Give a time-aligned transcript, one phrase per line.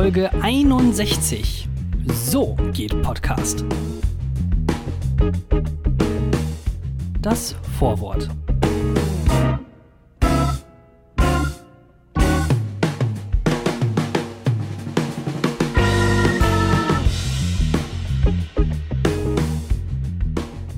[0.00, 1.68] Folge 61.
[2.06, 3.64] So geht Podcast.
[7.20, 8.28] Das Vorwort.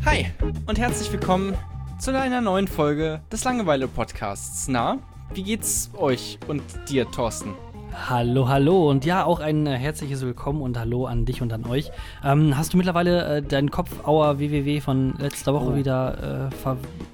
[0.07, 0.31] Hi
[0.65, 1.55] und herzlich willkommen
[1.99, 4.69] zu einer neuen Folge des Langeweile-Podcasts.
[4.69, 4.99] Na,
[5.35, 7.55] wie geht's euch und dir, Thorsten?
[7.93, 11.65] Hallo, hallo und ja, auch ein äh, herzliches Willkommen und Hallo an dich und an
[11.67, 11.91] euch.
[12.25, 15.75] Ähm, hast du mittlerweile äh, deinen Kopfauer WWW von letzter Woche Oh.
[15.77, 16.51] wieder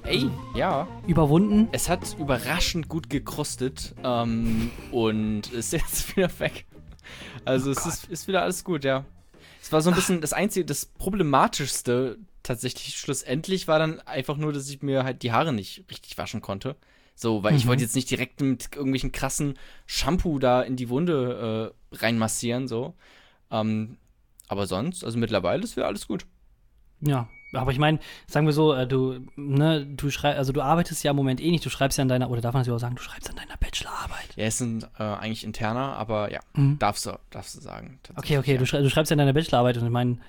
[0.03, 0.87] äh, Ey, ja.
[1.07, 1.67] überwunden?
[1.71, 6.65] Es hat überraschend gut gekrustet ähm, und ist jetzt wieder weg.
[7.45, 9.03] Also Oh es ist, ist wieder alles gut, ja.
[9.61, 14.53] Es war so ein bisschen das einzige, das problematischste tatsächlich schlussendlich war dann einfach nur,
[14.53, 16.75] dass ich mir halt die Haare nicht richtig waschen konnte.
[17.19, 17.69] So, weil ich Mhm.
[17.69, 19.57] wollte jetzt nicht direkt mit irgendwelchen krassen
[19.87, 22.93] Shampoo da in die Wunde äh, reinmassieren, so.
[23.49, 23.97] Ähm,
[24.47, 26.27] aber sonst, also mittlerweile ist wieder alles gut.
[27.01, 31.03] Ja, aber ich meine, sagen wir so, äh, du, ne, du schreibst, also du arbeitest
[31.03, 32.81] ja im Moment eh nicht, du schreibst ja an deiner, oder darf man das überhaupt
[32.81, 34.35] sagen, du schreibst an deiner Bachelorarbeit.
[34.35, 36.77] Ja, es sind äh, eigentlich interner, aber ja, Mhm.
[36.77, 37.99] darfst du, darfst du sagen.
[38.15, 38.57] Okay, okay, ja.
[38.59, 40.19] du schreibst ja an deiner Bachelorarbeit und ich meine,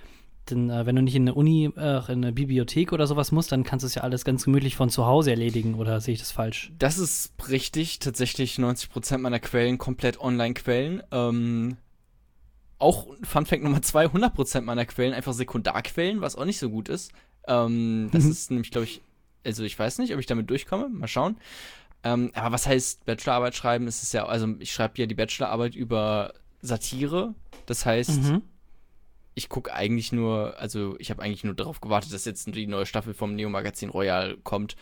[0.50, 3.52] denn, äh, wenn du nicht in eine Uni, äh, in eine Bibliothek oder sowas musst,
[3.52, 6.20] dann kannst du es ja alles ganz gemütlich von zu Hause erledigen, oder sehe ich
[6.20, 6.72] das falsch?
[6.78, 7.98] Das ist richtig.
[7.98, 11.02] Tatsächlich 90% meiner Quellen komplett Online-Quellen.
[11.12, 11.76] Ähm,
[12.78, 16.88] auch Fun Fact Nummer zwei, 100% meiner Quellen einfach Sekundarquellen, was auch nicht so gut
[16.88, 17.12] ist.
[17.46, 18.30] Ähm, das Mhm.
[18.30, 19.02] ist nämlich, glaube ich,
[19.44, 20.88] also ich weiß nicht, ob ich damit durchkomme.
[20.88, 21.36] Mal schauen.
[22.04, 23.88] Ähm, aber was heißt Bachelorarbeit schreiben?
[23.88, 27.34] Es ist ja, also ich schreibe ja die Bachelorarbeit über Satire.
[27.66, 28.42] Das heißt, Mhm.
[29.38, 32.86] Ich gucke eigentlich nur, also ich habe eigentlich nur darauf gewartet, dass jetzt die neue
[32.86, 34.76] Staffel vom Neo-Magazin Royal kommt.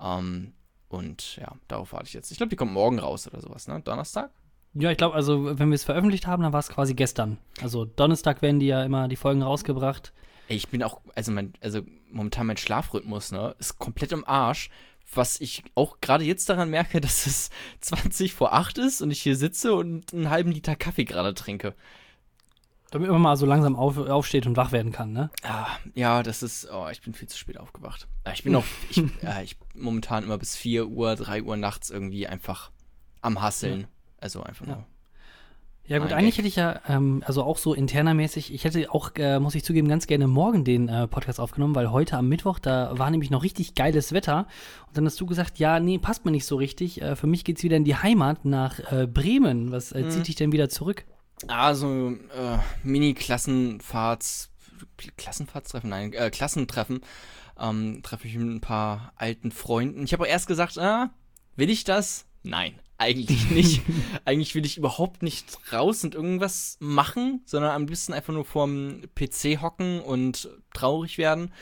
[0.00, 0.52] Ähm,
[0.88, 2.30] und ja, darauf warte ich jetzt.
[2.30, 3.80] Ich glaube, die kommt morgen raus oder sowas, ne?
[3.80, 4.30] Donnerstag?
[4.74, 7.38] Ja, ich glaube, also wenn wir es veröffentlicht haben, dann war es quasi gestern.
[7.62, 10.12] Also Donnerstag werden die ja immer die Folgen rausgebracht.
[10.48, 14.70] Ey, ich bin auch, also mein, also momentan mein Schlafrhythmus, ne, ist komplett im Arsch.
[15.14, 17.48] Was ich auch gerade jetzt daran merke, dass es
[17.80, 21.74] 20 vor 8 ist und ich hier sitze und einen halben Liter Kaffee gerade trinke.
[22.92, 25.30] Damit man mal so langsam auf, aufsteht und wach werden kann, ne?
[25.42, 28.06] Ah, ja, das ist, oh, ich bin viel zu spät aufgewacht.
[28.32, 32.26] Ich bin auch, ich, äh, ich momentan immer bis 4 Uhr, 3 Uhr nachts irgendwie
[32.28, 32.70] einfach
[33.20, 33.86] am Hasseln.
[34.20, 34.74] Also einfach Ja.
[34.76, 34.86] nur.
[35.84, 36.44] Ja gut, Mein eigentlich Gag.
[36.44, 39.88] hätte ich ja, ähm, also auch so internermäßig, ich hätte auch, äh, muss ich zugeben,
[39.88, 43.42] ganz gerne morgen den äh, Podcast aufgenommen, weil heute am Mittwoch, da war nämlich noch
[43.42, 44.46] richtig geiles Wetter.
[44.86, 47.02] Und dann hast du gesagt, ja, nee, passt mir nicht so richtig.
[47.02, 49.72] Äh, für mich geht's wieder in die Heimat nach äh, Bremen.
[49.72, 50.08] Was Mhm.
[50.10, 51.04] zieht dich denn wieder zurück?
[51.48, 54.50] Ah, so äh, Mini-Klassenfahrts,
[55.16, 57.00] Klassenfahrtstreffen, nein, äh, Klassentreffen.
[57.58, 60.04] Ähm, treffe ich mit ein paar alten Freunden.
[60.04, 61.10] Ich habe auch erst gesagt, ah,
[61.56, 62.26] will ich das?
[62.42, 63.82] Nein, eigentlich nicht.
[64.24, 69.02] eigentlich will ich überhaupt nicht raus und irgendwas machen, sondern am liebsten einfach nur vorm
[69.14, 71.52] PC hocken und traurig werden.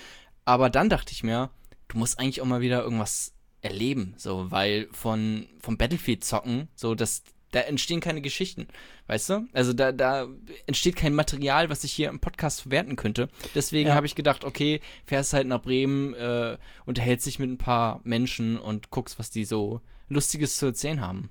[0.44, 1.50] Aber dann dachte ich mir,
[1.88, 6.94] du musst eigentlich auch mal wieder irgendwas erleben, so, weil von vom Battlefield zocken, so
[6.94, 8.68] das da entstehen keine Geschichten,
[9.08, 9.46] weißt du?
[9.52, 10.26] Also da da
[10.66, 13.28] entsteht kein Material, was ich hier im Podcast verwerten könnte.
[13.54, 13.94] Deswegen Ja.
[13.94, 16.56] habe ich gedacht, okay, fährst halt nach Bremen, äh,
[16.86, 21.30] unterhältst dich mit ein paar Menschen und guckst, was die so lustiges zu erzählen haben.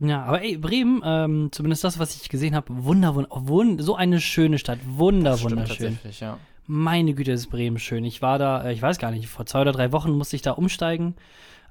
[0.00, 3.94] Ja, aber ey, Bremen, ähm, zumindest das, was ich gesehen habe, wunder, wunder, wund, so
[3.94, 5.96] eine schöne Stadt, wunder, wunderschön.
[6.18, 6.38] ja.
[6.66, 8.04] Meine Güte, ist Bremen schön.
[8.04, 10.42] Ich war da, äh, ich weiß gar nicht, vor zwei oder drei Wochen musste ich
[10.42, 11.14] da umsteigen.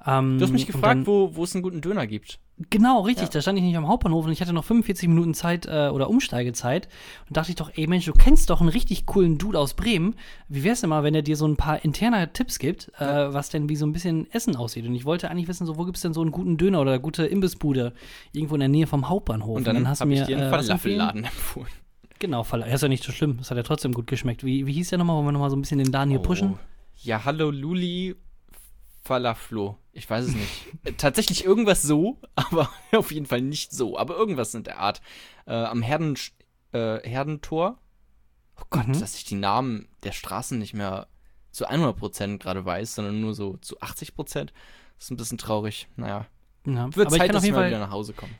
[0.05, 2.39] Ähm, Du hast mich und gefragt, dann- wo, wo es einen guten Döner gibt.
[2.69, 3.27] Genau, richtig.
[3.27, 3.31] Ja.
[3.33, 6.09] Da stand ich nicht am Hauptbahnhof und ich hatte noch 45 Minuten Zeit äh, oder
[6.09, 6.87] Umsteigezeit.
[7.27, 10.15] Und dachte ich doch, ey Mensch, du kennst doch einen richtig coolen Dude aus Bremen.
[10.47, 13.49] Wie wär's denn mal, wenn er dir so ein paar interne Tipps gibt, äh, was
[13.49, 14.85] denn wie so ein bisschen Essen aussieht?
[14.85, 17.01] Und ich wollte eigentlich wissen, so, wo gibt's denn so einen guten Döner oder eine
[17.01, 17.93] gute Imbissbude
[18.31, 19.57] irgendwo in der Nähe vom Hauptbahnhof?
[19.57, 20.49] Und dann, hast du mir ich dir einen äh?
[20.49, 21.67] Falafelladen empfohlen.
[22.19, 22.45] Genau.
[22.51, 23.37] Ja, ist ja nicht so schlimm.
[23.39, 24.43] Das hat ja trotzdem gut geschmeckt.
[24.43, 25.15] Wie, wie hieß der nochmal?
[25.15, 26.51] Wollen wir nochmal so ein bisschen den Laden hier pushen?
[26.53, 26.59] Oh.
[27.03, 28.15] Ja, hallo Luli
[29.03, 29.77] Falaflo.
[29.93, 30.67] Ich weiß es nicht.
[30.83, 33.97] Äh, Tatsächlich irgendwas so, aber auf jeden Fall nicht so.
[33.97, 35.01] Aber irgendwas in der Art.
[35.45, 36.15] Äh, am Herden,
[36.71, 37.77] äh, Herdentor.
[38.59, 38.99] Oh Gott, Mhm.
[38.99, 41.07] dass ich die Namen der Straßen nicht mehr
[41.51, 44.53] zu 100% gerade weiß, sondern nur so zu 80%.
[44.95, 45.87] Das ist ein bisschen traurig.
[45.95, 46.27] Naja,
[46.65, 46.95] Ja.
[46.95, 48.31] wird Zeit, dass Fall wieder nach Hause komme.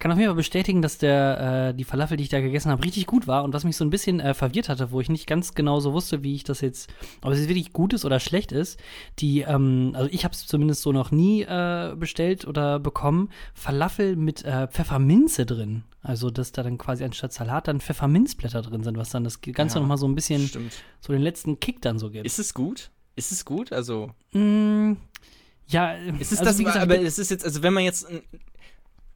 [0.00, 2.82] Kann auf jeden Fall bestätigen, dass der, äh, die Falafel, die ich da gegessen habe,
[2.82, 5.26] richtig gut war und was mich so ein bisschen äh, verwirrt hatte, wo ich nicht
[5.28, 6.90] ganz genau so wusste, wie ich das jetzt,
[7.22, 8.80] ob es jetzt wirklich gut ist oder schlecht ist.
[9.20, 14.16] Die, ähm, also ich habe es zumindest so noch nie äh, bestellt oder bekommen, Falafel
[14.16, 15.84] mit äh, Pfefferminze drin.
[16.02, 19.76] Also, dass da dann quasi anstatt Salat dann Pfefferminzblätter drin sind, was dann das Ganze
[19.76, 20.72] Ja, noch mal so ein bisschen, Stimmt.
[21.00, 22.24] so den letzten Kick dann so gibt.
[22.24, 22.90] Ist es gut?
[23.16, 23.70] Ist es gut?
[23.70, 24.92] Also, Mm,
[25.66, 28.06] ja, ist es also das, wie gesagt, aber es ist jetzt, also wenn man jetzt,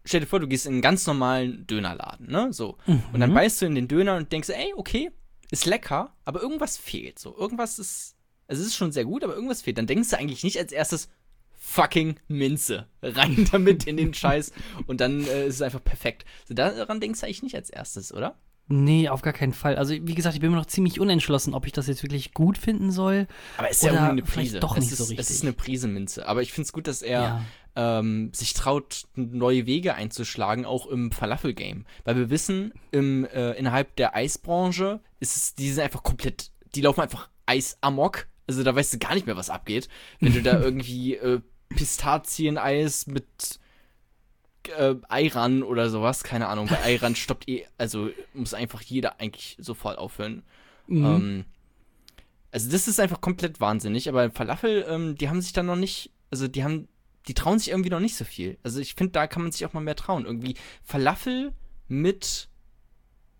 [0.04, 2.52] stell dir vor, du gehst in einen ganz normalen Dönerladen, ne?
[2.52, 2.76] So.
[2.86, 3.02] Mhm.
[3.12, 5.10] Und dann beißt du in den Döner und denkst, ey, okay,
[5.50, 7.18] ist lecker, aber irgendwas fehlt.
[7.18, 8.16] So, irgendwas ist.
[8.46, 9.78] Also es ist schon sehr gut, aber irgendwas fehlt.
[9.78, 11.08] Dann denkst du eigentlich nicht als erstes
[11.56, 12.88] fucking Minze.
[13.02, 14.52] Rein damit in den Scheiß.
[14.86, 16.24] Und dann äh, ist es einfach perfekt.
[16.46, 18.38] So, daran denkst du eigentlich nicht als erstes, oder?
[18.66, 19.76] Nee, auf gar keinen Fall.
[19.76, 22.56] Also, wie gesagt, ich bin mir noch ziemlich unentschlossen, ob ich das jetzt wirklich gut
[22.58, 23.26] finden soll.
[23.58, 24.60] Aber es ist ja irgendwie eine Prise.
[24.60, 25.30] doch es nicht ist, so Es richtig.
[25.36, 26.26] ist eine Prise Minze.
[26.26, 27.44] Aber ich finde es gut, dass er Ja.
[27.76, 31.86] Ähm, sich traut, neue Wege einzuschlagen, auch im Falafel-Game.
[32.04, 36.82] Weil wir wissen, im, äh, innerhalb der Eisbranche ist es, die sind einfach komplett, die
[36.82, 38.26] laufen einfach Eis amok.
[38.46, 39.88] Also da weißt du gar nicht mehr, was abgeht.
[40.20, 41.40] Wenn du da irgendwie äh,
[41.70, 43.58] Pistazieneis mit
[44.68, 49.56] äh, Eiran oder sowas, keine Ahnung, bei Eiran stoppt eh, also muss einfach jeder eigentlich
[49.60, 50.42] sofort aufhören.
[50.86, 51.04] Mhm.
[51.04, 51.44] Ähm,
[52.50, 56.12] also das ist einfach komplett wahnsinnig, aber Falafel, ähm, die haben sich dann noch nicht,
[56.30, 56.88] also die haben,
[57.26, 58.58] die trauen sich irgendwie noch nicht so viel.
[58.62, 60.26] Also ich finde, da kann man sich auch mal mehr trauen.
[60.26, 61.52] Irgendwie Falafel
[61.88, 62.48] mit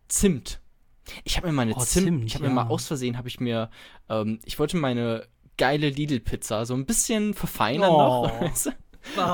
[0.09, 0.61] Zimt.
[1.25, 2.55] Ich habe mir meine Oh, Zimt, Zimt, ich habe mir ja.
[2.55, 3.71] mal aus Versehen, habe ich mir,
[4.09, 5.27] ähm, ich wollte meine
[5.59, 7.99] geile Lidl-Pizza so ein bisschen verfeinern Oh.
[8.27, 8.41] noch.
[8.41, 8.71] Weißt du?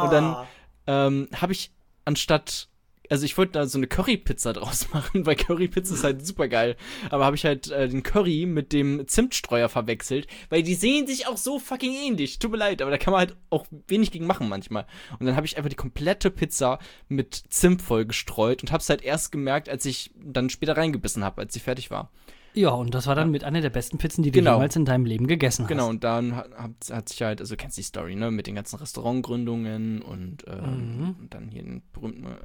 [0.02, 0.46] Und dann
[0.88, 1.70] ähm, habe ich
[2.04, 2.68] anstatt,
[3.10, 6.76] also ich wollte da so eine Curry-Pizza draus machen, weil Curry-Pizza ist halt super geil.
[7.10, 11.26] Aber habe ich halt äh, den Curry mit dem Zimtstreuer verwechselt, weil die sehen sich
[11.26, 12.38] auch so fucking ähnlich.
[12.38, 14.86] Tut mir leid, aber da kann man halt auch wenig gegen machen manchmal.
[15.18, 16.78] Und dann habe ich einfach die komplette Pizza
[17.08, 21.24] mit Zimt voll gestreut und habe es halt erst gemerkt, als ich dann später reingebissen
[21.24, 22.10] habe, als sie fertig war.
[22.54, 24.54] Ja, und das war dann mit einer der besten Pizzen, die du Genau.
[24.54, 25.68] jemals in deinem Leben gegessen hast.
[25.68, 26.46] Genau, und dann hat,
[26.90, 30.96] hat, sich halt, also du kennst die Story, ne, mit den ganzen Restaurantgründungen und, ähm,
[30.98, 31.16] Mhm.
[31.20, 32.36] und dann hier den berühmten äh,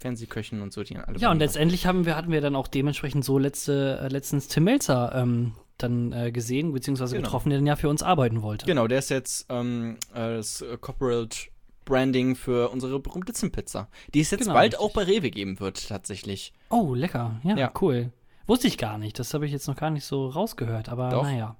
[0.00, 3.24] Fernsehköchen und so, die alle Ja, und letztendlich haben wir, hatten wir dann auch dementsprechend
[3.24, 7.26] so letzte, äh, letztens Tim Melzer ähm, dann äh, gesehen, beziehungsweise Genau.
[7.26, 8.66] getroffen, der dann ja für uns arbeiten wollte.
[8.66, 11.36] Genau, der ist jetzt ähm, äh, das Corporate
[11.84, 14.80] Branding für unsere berühmte Zimtpizza, die es jetzt Genau, bald richtig.
[14.80, 16.52] auch bei Rewe geben wird, tatsächlich.
[16.70, 17.40] Oh, lecker.
[17.44, 17.72] Ja, Ja.
[17.80, 18.10] cool.
[18.46, 19.18] Wusste ich gar nicht.
[19.18, 21.22] Das habe ich jetzt noch gar nicht so rausgehört, aber Doch.
[21.22, 21.56] naja.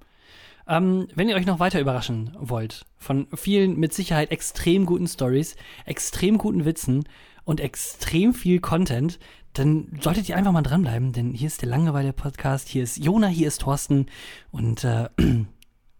[0.67, 5.55] Ähm, wenn ihr euch noch weiter überraschen wollt, von vielen mit Sicherheit extrem guten Stories,
[5.85, 7.07] extrem guten Witzen
[7.43, 9.19] und extrem viel Content,
[9.53, 13.47] dann solltet ihr einfach mal dranbleiben, denn hier ist der Langeweile-Podcast, hier ist Jona, hier
[13.47, 14.07] ist Thorsten
[14.51, 15.07] und äh,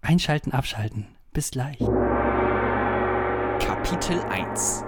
[0.02, 1.08] einschalten, abschalten.
[1.32, 1.78] Bis gleich.
[3.60, 4.84] Kapitel 1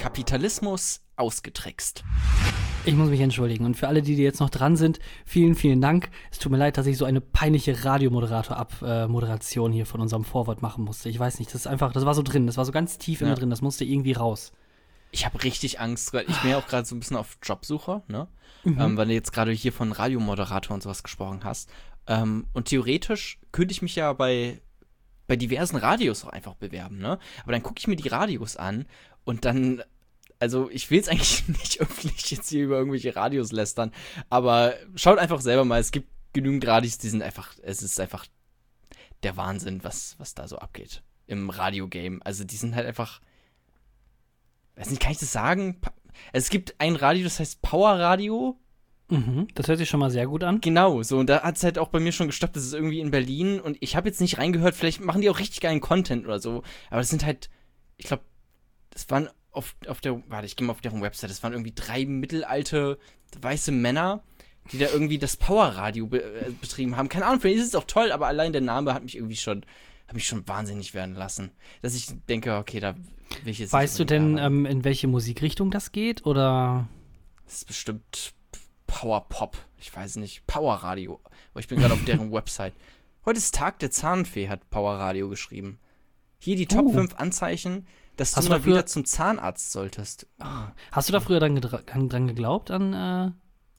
[0.00, 2.02] Kapitalismus ausgetrickst.
[2.86, 3.66] Ich muss mich entschuldigen.
[3.66, 6.08] Und für alle, die, die jetzt noch dran sind, vielen, vielen Dank.
[6.30, 10.84] Es tut mir leid, dass ich so eine peinliche Radiomoderator-Abmoderation hier von unserem Vorwort machen
[10.84, 11.08] musste.
[11.10, 13.20] Ich weiß nicht, das ist einfach, das war so drin, das war so ganz tief
[13.20, 13.28] Ja.
[13.28, 14.52] mir drin, das musste irgendwie raus.
[15.12, 18.02] Ich habe richtig Angst, weil ich bin ja auch gerade so ein bisschen auf Jobsuche,
[18.08, 18.28] ne?
[18.64, 18.80] Mhm.
[18.80, 21.68] Ähm, weil du jetzt gerade hier von Radiomoderator und sowas gesprochen hast.
[22.06, 24.60] Ähm, und theoretisch könnte ich mich ja bei,
[25.26, 27.18] bei diversen Radios auch einfach bewerben, ne?
[27.42, 28.86] Aber dann gucke ich mir die Radios an
[29.24, 29.82] und dann,
[30.40, 33.92] also ich will jetzt eigentlich nicht öffentlich jetzt hier über irgendwelche Radios lästern,
[34.28, 38.26] aber schaut einfach selber mal, es gibt genügend Radios, die sind einfach, es ist einfach
[39.22, 42.18] der Wahnsinn, was, was da so abgeht im Radiogame.
[42.24, 43.20] Also die sind halt einfach,
[44.76, 45.80] weiß nicht, kann ich das sagen?
[46.32, 48.58] Es gibt ein Radio, das heißt Power Radio.
[49.08, 49.48] Mhm.
[49.54, 50.60] Das hört sich schon mal sehr gut an.
[50.60, 53.00] Genau, so, und da hat es halt auch bei mir schon gestoppt, das ist irgendwie
[53.00, 56.24] in Berlin und ich habe jetzt nicht reingehört, vielleicht machen die auch richtig geilen Content
[56.26, 57.50] oder so, aber das sind halt,
[57.96, 58.22] ich glaube,
[58.90, 61.72] das waren auf, auf der, warte, ich gehe mal auf deren Website, das waren irgendwie
[61.74, 62.98] drei mittelalte
[63.40, 64.22] weiße Männer,
[64.72, 67.08] die da irgendwie das Powerradio be äh, betrieben haben.
[67.08, 69.64] Keine Ahnung, vielleicht ist es auch toll, aber allein der Name hat mich irgendwie schon,
[70.06, 71.50] hat mich schon wahnsinnig werden lassen.
[71.82, 72.94] Dass ich denke, okay, da
[73.42, 76.26] will ich jetzt Weißt du denn, ähm, in welche Musikrichtung das geht?
[76.26, 76.88] Oder
[77.44, 78.34] Das ist bestimmt
[78.86, 79.56] Power Pop.
[79.78, 80.46] Ich weiß nicht.
[80.46, 81.20] Power Radio.
[81.52, 82.74] Aber ich bin gerade auf deren Website.
[83.24, 85.78] Heute ist Tag der Zahnfee, hat Power Radio geschrieben.
[86.38, 86.92] Hier die Top Uh.
[86.92, 87.86] 5 Anzeichen,
[88.20, 90.26] dass Hast du mal dafür- wieder zum Zahnarzt solltest.
[90.92, 91.56] hast du da früher dran,
[92.08, 93.30] dran geglaubt an äh,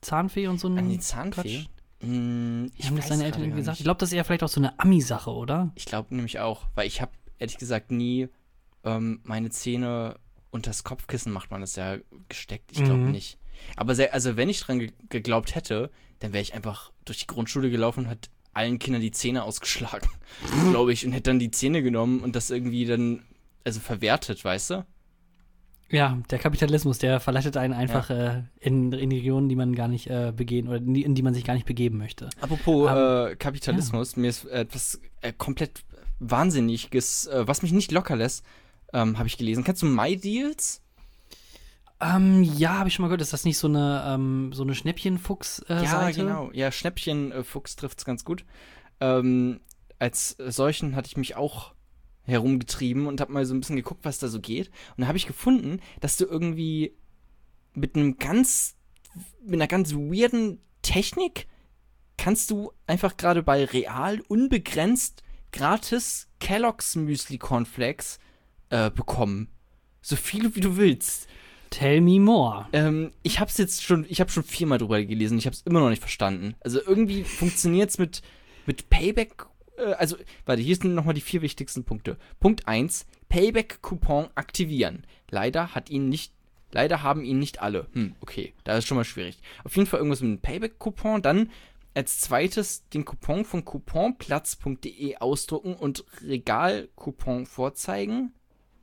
[0.01, 1.65] Zahnfee und so einen An die Zahnfee?
[2.01, 3.77] Hm, Ich haben das deine Eltern gesagt?
[3.79, 5.71] Ich glaube, das ist eher vielleicht auch so eine Ami-Sache, oder?
[5.75, 8.27] Ich glaube nämlich auch, weil ich habe ehrlich gesagt nie
[8.83, 10.15] ähm, meine Zähne
[10.49, 12.71] unters Kopfkissen macht man das ja gesteckt.
[12.71, 13.11] Ich glaube Mhm.
[13.11, 13.37] nicht.
[13.75, 17.27] Aber sehr, also wenn ich dran ge geglaubt hätte, dann wäre ich einfach durch die
[17.27, 20.09] Grundschule gelaufen und hat allen Kindern die Zähne ausgeschlagen,
[20.71, 23.21] glaube ich, und hätte dann die Zähne genommen und das irgendwie dann
[23.65, 24.85] also verwertet, weißt du?
[25.89, 30.07] Ja, der Kapitalismus, der verleitet einen einfach äh, in, in Regionen, die man gar nicht
[30.07, 32.29] äh, begehen oder in die, in die man sich gar nicht begeben möchte.
[32.39, 35.83] Apropos Ähm, äh, Kapitalismus, mir ist äh, etwas äh, komplett
[36.19, 38.45] Wahnsinniges, äh, was mich nicht locker lässt,
[38.93, 39.65] ähm, habe ich gelesen.
[39.65, 40.81] Kennst du My Deals?
[41.99, 43.21] Ähm, ja, habe ich schon mal gehört.
[43.21, 45.83] Ist das nicht so eine, ähm, so eine Schnäppchenfuchs-Seite?
[45.83, 46.51] Ja, genau.
[46.53, 48.45] Ja, Schnäppchen äh, Fuchs trifft's ganz gut.
[48.99, 49.59] Ähm,
[49.99, 51.73] als äh, solchen hatte ich mich auch
[52.31, 54.69] herumgetrieben und habe mal so ein bisschen geguckt, was da so geht.
[54.95, 56.95] Und da habe ich gefunden, dass du irgendwie
[57.73, 58.75] mit einem ganz,
[59.43, 61.47] mit einer ganz weirden Technik
[62.17, 68.19] kannst du einfach gerade bei Real unbegrenzt gratis Kellogg's Müsli Cornflakes
[68.69, 69.49] äh, bekommen.
[70.01, 71.27] So viele wie du willst.
[71.71, 72.67] Tell me more.
[72.73, 75.89] Ähm, ich hab's jetzt schon, ich habe schon viermal drüber gelesen, ich hab's immer noch
[75.89, 76.55] nicht verstanden.
[76.59, 78.21] Also irgendwie funktioniert's mit,
[78.65, 79.45] mit Payback,
[79.81, 82.17] äh, also, warte, hier sind nochmal die vier wichtigsten Punkte.
[82.39, 85.05] Punkt 1, Payback-Coupon aktivieren.
[85.29, 86.33] Leider hat ihn nicht,
[86.71, 87.87] leider haben ihn nicht alle.
[87.93, 89.37] Hm, okay, da ist schon mal schwierig.
[89.63, 91.49] Auf jeden Fall irgendwas mit einem Payback-Coupon, dann
[91.93, 98.33] als zweites den Coupon von couponplatz.de ausdrucken und Regalcoupon vorzeigen.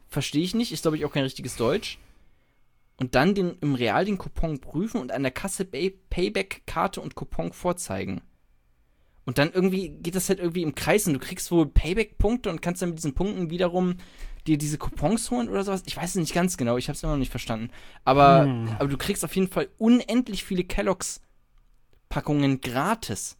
[0.08, 1.98] Verstehe ich nicht, ist glaube ich auch kein richtiges Deutsch
[2.98, 7.14] und dann den, im Real den Coupon prüfen und an der Kasse Pay Payback-Karte und
[7.14, 8.20] Coupon vorzeigen.
[9.28, 12.62] Und dann irgendwie geht das halt irgendwie im Kreis und du kriegst wohl Payback-Punkte und
[12.62, 13.96] kannst dann mit diesen Punkten wiederum
[14.46, 15.82] dir diese Coupons holen oder sowas.
[15.84, 17.68] Ich weiß es nicht ganz genau, ich habe es immer noch nicht verstanden.
[18.06, 18.70] Aber, hm.
[18.78, 23.36] aber du kriegst auf jeden Fall unendlich viele Kelloggs-Packungen gratis.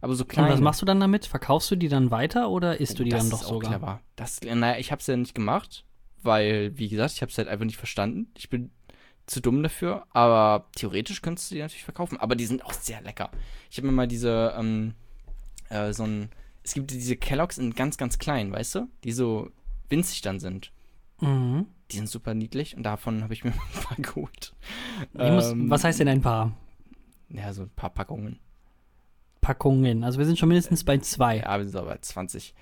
[0.00, 0.44] Aber so klein.
[0.44, 1.26] Und was machst du dann damit?
[1.26, 3.68] Verkaufst du die dann weiter oder isst du die das dann doch ist sogar?
[3.68, 4.00] Auch clever.
[4.14, 5.84] Das, naja, ich habe es ja nicht gemacht,
[6.22, 8.30] weil, wie gesagt, ich habe es halt einfach nicht verstanden.
[8.38, 8.70] Ich bin
[9.26, 12.16] zu dumm dafür, aber theoretisch könntest du die natürlich verkaufen.
[12.20, 13.32] Aber die sind auch sehr lecker.
[13.72, 14.94] Ich habe mir mal diese, ähm,
[15.72, 16.30] äh, so ein,
[16.62, 18.88] es gibt diese Kelloggs in ganz, ganz klein, weißt du?
[19.04, 19.50] Die so
[19.88, 20.72] winzig dann sind.
[21.20, 21.66] Mhm.
[21.90, 24.54] Die sind super niedlich und davon habe ich mir ein paar geholt.
[25.12, 26.52] Muss, ähm, was heißt denn ein paar?
[27.28, 28.38] Ja, so ein paar Packungen.
[29.42, 30.04] Packungen.
[30.04, 31.38] Also wir sind schon mindestens bei zwei.
[31.38, 32.54] Ja, wir sind aber bei 20.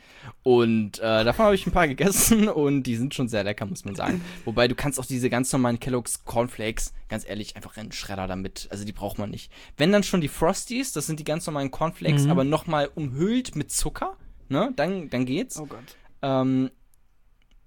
[0.42, 3.84] Und äh, davon habe ich ein paar gegessen und die sind schon sehr lecker, muss
[3.84, 4.24] man sagen.
[4.44, 8.26] Wobei du kannst auch diese ganz normalen Kellogg's Cornflakes, ganz ehrlich, einfach in den Schredder
[8.26, 8.66] damit.
[8.70, 9.52] Also die braucht man nicht.
[9.76, 12.30] Wenn dann schon die Frosties, das sind die ganz normalen Cornflakes, mhm.
[12.30, 14.16] aber nochmal umhüllt mit Zucker,
[14.48, 14.72] ne?
[14.74, 15.60] Dann, dann geht's.
[15.60, 15.96] Oh Gott.
[16.22, 16.70] Ähm,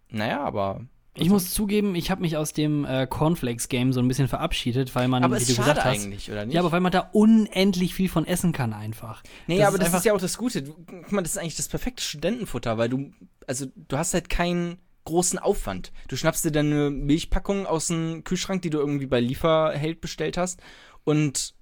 [0.10, 0.82] naja, aber
[1.16, 5.08] ich muss zugeben, ich habe mich aus dem äh, Cornflakes-Game so ein bisschen verabschiedet, weil
[5.08, 6.56] man, aber wie du gesagt hast, eigentlich, oder nicht?
[6.56, 9.22] ja, aber weil man da unendlich viel von essen kann einfach.
[9.48, 10.64] Nee, Das aber ist das ist ja auch das Gute.
[10.64, 13.12] Du, guck mal, das ist eigentlich das perfekte Studentenfutter, weil du,
[13.46, 15.92] also du hast halt keinen großen Aufwand.
[16.08, 20.62] Du schnappst dir deine Milchpackung aus dem Kühlschrank, die du irgendwie bei Lieferheld bestellt hast
[21.04, 21.54] und,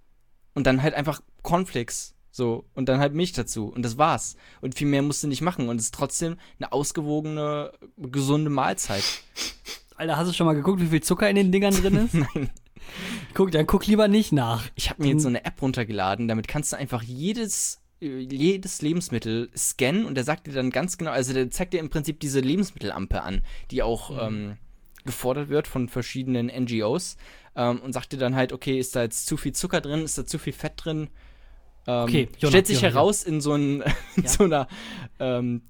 [0.53, 2.13] und dann halt einfach Cornflakes.
[2.31, 3.67] So, und dann halt Milch dazu.
[3.67, 4.35] Und das war's.
[4.61, 5.67] Und viel mehr musst du nicht machen.
[5.67, 9.03] Und es ist trotzdem eine ausgewogene, gesunde Mahlzeit.
[9.97, 12.13] Alter, hast du schon mal geguckt, wie viel Zucker in den Dingern drin ist?
[12.35, 12.49] Nein.
[13.33, 14.69] Guck, dann guck lieber nicht nach.
[14.75, 18.81] Ich habe mir jetzt so eine App runtergeladen, damit kannst du einfach jedes, äh, jedes
[18.81, 22.19] Lebensmittel scannen und der sagt dir dann ganz genau, also der zeigt dir im Prinzip
[22.19, 24.57] diese Lebensmittelampe an, die auch ähm,
[25.05, 27.17] gefordert wird von verschiedenen NGOs
[27.55, 30.17] ähm, und sagt dir dann halt, okay, ist da jetzt zu viel Zucker drin, ist
[30.17, 31.09] da zu viel Fett drin?
[31.87, 33.81] Ähm, Okay, Jonah, stellt sich Jonah, heraus in so, ein,
[34.15, 34.29] in Ja.
[34.29, 34.67] so einer
[35.19, 35.61] ähm,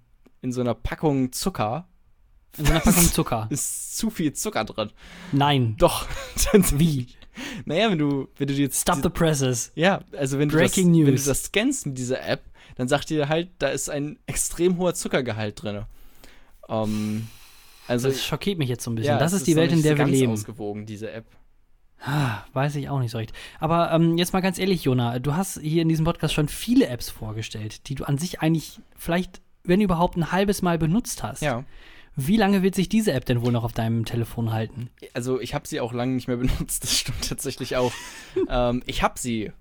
[0.41, 1.87] in so einer Packung Zucker
[2.57, 3.47] In so einer Packung Zucker.
[3.51, 4.89] ist zu viel Zucker drin.
[5.31, 5.75] Nein.
[5.77, 6.07] Doch.
[6.73, 7.07] Wie?
[7.65, 9.71] Naja, wenn du, wenn du jetzt Stop the presses.
[9.75, 11.25] Ja, also wenn du, das, Breaking wenn du News.
[11.25, 12.41] das scannst mit dieser App,
[12.75, 15.83] dann sagt dir halt, da ist ein extrem hoher Zuckergehalt drin.
[16.67, 17.27] Ähm,
[17.87, 19.13] also, Das schockiert mich jetzt so ein bisschen.
[19.13, 20.31] ja, das ist die noch Welt, in der wir ganz leben.
[20.33, 21.25] ausgewogen, diese App.
[22.03, 23.33] Ah, Weiß ich auch nicht so recht.
[23.59, 26.87] Aber ähm, jetzt mal ganz ehrlich, Jona, du hast hier in diesem Podcast schon viele
[26.87, 31.41] Apps vorgestellt, die du an sich eigentlich vielleicht, wenn überhaupt, ein halbes Mal benutzt hast.
[31.41, 31.63] Ja.
[32.15, 34.89] Wie lange wird sich diese App denn wohl noch auf deinem Telefon halten?
[35.13, 37.93] Also ich habe sie auch lange nicht mehr benutzt, das stimmt tatsächlich auch.
[38.49, 39.51] ähm, ich habe sie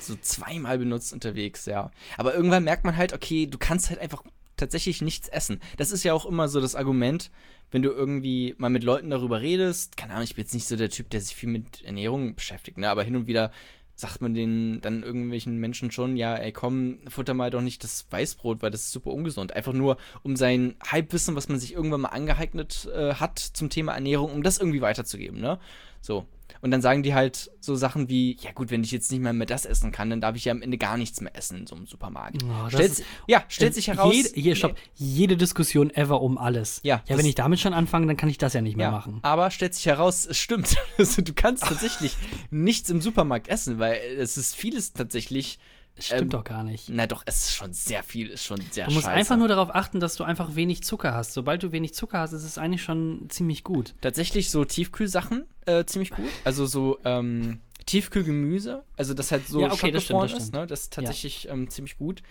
[0.00, 1.90] so zweimal benutzt unterwegs, ja.
[2.16, 4.22] Aber irgendwann merkt man halt, okay, du kannst halt einfach
[4.56, 5.60] tatsächlich nichts essen.
[5.76, 7.30] Das ist ja auch immer so das Argument,
[7.70, 9.96] wenn du irgendwie mal mit Leuten darüber redest.
[9.96, 12.78] Keine Ahnung, ich bin jetzt nicht so der Typ, der sich viel mit Ernährung beschäftigt,
[12.78, 12.88] ne?
[12.88, 13.50] Aber hin und wieder
[13.96, 18.06] sagt man den dann irgendwelchen Menschen schon, ja, ey, komm, futter mal doch nicht das
[18.10, 19.54] Weißbrot, weil das ist super ungesund.
[19.54, 23.94] Einfach nur, um sein Halbwissen, was man sich irgendwann mal angeeignet äh, hat zum Thema
[23.94, 25.58] Ernährung, um das irgendwie weiterzugeben, ne?
[26.02, 26.26] So.
[26.60, 29.32] Und dann sagen die halt so Sachen wie, ja gut, wenn ich jetzt nicht mal
[29.32, 31.66] mehr das essen kann, dann darf ich ja am Ende gar nichts mehr essen in
[31.66, 32.42] so einem Supermarkt.
[32.44, 34.14] Oh, stellt, ist- ja, stellt sich heraus.
[34.14, 36.80] Jede, hier, stopp, jede Diskussion ever um alles.
[36.82, 38.92] Ja, Ja, wenn ich damit schon anfange, dann kann ich das ja nicht mehr ja,
[38.92, 39.18] machen.
[39.22, 40.76] aber stellt sich heraus, es stimmt.
[40.98, 42.16] Also, du kannst tatsächlich
[42.50, 45.58] nichts im Supermarkt essen, weil es ist vieles tatsächlich.
[45.98, 46.88] Stimmt ähm, doch gar nicht.
[46.90, 49.16] Na doch, es ist schon sehr viel, ist schon sehr Du musst scheiße.
[49.16, 51.32] einfach nur darauf achten, dass du einfach wenig Zucker hast.
[51.32, 53.94] Sobald du wenig Zucker hast, ist es eigentlich schon ziemlich gut.
[54.02, 56.26] Tatsächlich so Tiefkühlsachen äh, ziemlich gut.
[56.44, 60.54] Also so ähm, Tiefkühlgemüse, also das halt so Ja, okay, das stimmt, das ist, stimmt.
[60.54, 60.66] ne?
[60.66, 62.22] Das ist tatsächlich ähm, ziemlich gut.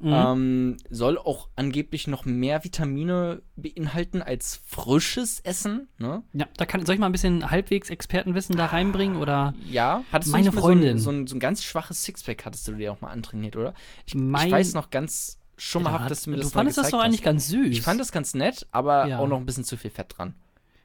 [0.00, 0.12] Mhm.
[0.12, 6.22] Ähm, soll auch angeblich noch mehr Vitamine beinhalten als frisches Essen, ne?
[6.32, 9.54] ja, da kann, soll ich mal ein bisschen halbwegs Expertenwissen da reinbringen oder?
[9.68, 10.98] Ja, hattest Meine du Freundin.
[10.98, 13.56] So, ein, so, ein, so ein ganz schwaches Sixpack hattest du dir auch mal antrainiert,
[13.56, 13.74] oder?
[14.06, 17.00] Ich, ich weiß noch ganz schummerhaft, dass du mir du das fandest mal das doch
[17.00, 17.24] eigentlich hast.
[17.24, 17.66] ganz süß.
[17.70, 19.18] Ich fand das ganz nett, aber Ja.
[19.18, 20.34] auch noch ein bisschen zu viel Fett dran.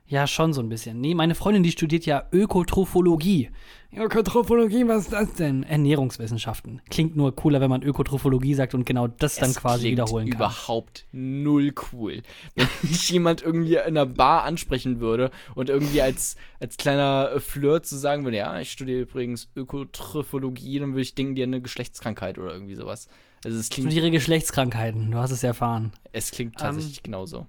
[0.06, 1.00] Ja, schon so ein bisschen.
[1.00, 3.50] Nee, meine Freundin, die studiert ja Ökotrophologie.
[3.96, 5.64] Ökotrophologie, was ist das denn?
[5.64, 6.82] Ernährungswissenschaften.
[6.90, 10.30] Klingt nur cooler, wenn man Ökotrophologie sagt und genau das dann Es quasi klingt wiederholen
[10.30, 10.38] kann.
[10.40, 12.22] überhaupt null cool.
[12.56, 17.86] Wenn mich jemand irgendwie in einer Bar ansprechen würde und irgendwie als, als kleiner Flirt
[17.86, 21.62] zu sagen würde, ja, ich studiere übrigens Ökotrophologie, dann würde ich denken, die hat eine
[21.62, 23.08] Geschlechtskrankheit oder irgendwie sowas.
[23.46, 25.92] Also es klingt, Ihre Geschlechtskrankheiten, du hast es erfahren.
[26.12, 27.48] es klingt tatsächlich genauso.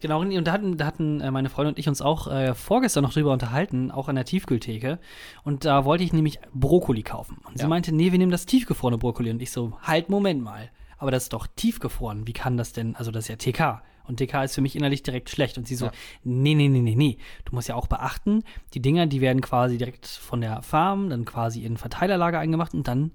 [0.00, 3.02] Genau, und da hatten, da hatten äh, meine Freundin und ich uns auch äh, vorgestern
[3.04, 4.98] noch drüber unterhalten, auch an der Tiefkühltheke.
[5.44, 7.38] Und da wollte ich nämlich Brokkoli kaufen.
[7.46, 7.68] Und sie Ja.
[7.68, 9.30] meinte, nee, wir nehmen das tiefgefrorene Brokkoli.
[9.30, 10.70] Und ich so, halt, Moment mal.
[10.96, 12.26] Aber das ist doch tiefgefroren.
[12.26, 12.96] Wie kann das denn?
[12.96, 13.82] Also, das ist ja TK.
[14.06, 15.56] Und TK ist für mich innerlich direkt schlecht.
[15.58, 15.92] Und sie so, Ja.
[16.24, 17.18] nee, nee, nee, nee, nee.
[17.44, 18.42] Du musst ja auch beachten,
[18.74, 22.88] die Dinger, die werden quasi direkt von der Farm, dann quasi in Verteilerlager eingemacht und
[22.88, 23.12] dann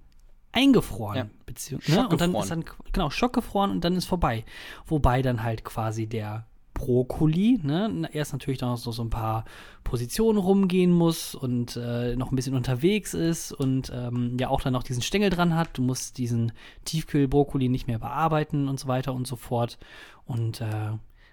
[0.52, 1.18] eingefroren.
[1.18, 1.26] Ja.
[1.46, 2.08] Beziehung, ne?
[2.08, 2.64] Und dann ist dann,
[2.94, 4.46] genau, schockgefroren und dann ist vorbei.
[4.86, 9.46] Wobei dann halt quasi der Brokkoli, ne, erst natürlich dann noch so, so ein paar
[9.84, 14.74] Positionen rumgehen muss und äh, noch ein bisschen unterwegs ist und ähm, ja auch dann
[14.74, 15.78] noch diesen Stängel dran hat.
[15.78, 16.52] Du musst diesen
[16.84, 19.80] Tiefkühlbrokkoli nicht mehr bearbeiten und so weiter und so fort.
[20.26, 20.92] Und äh,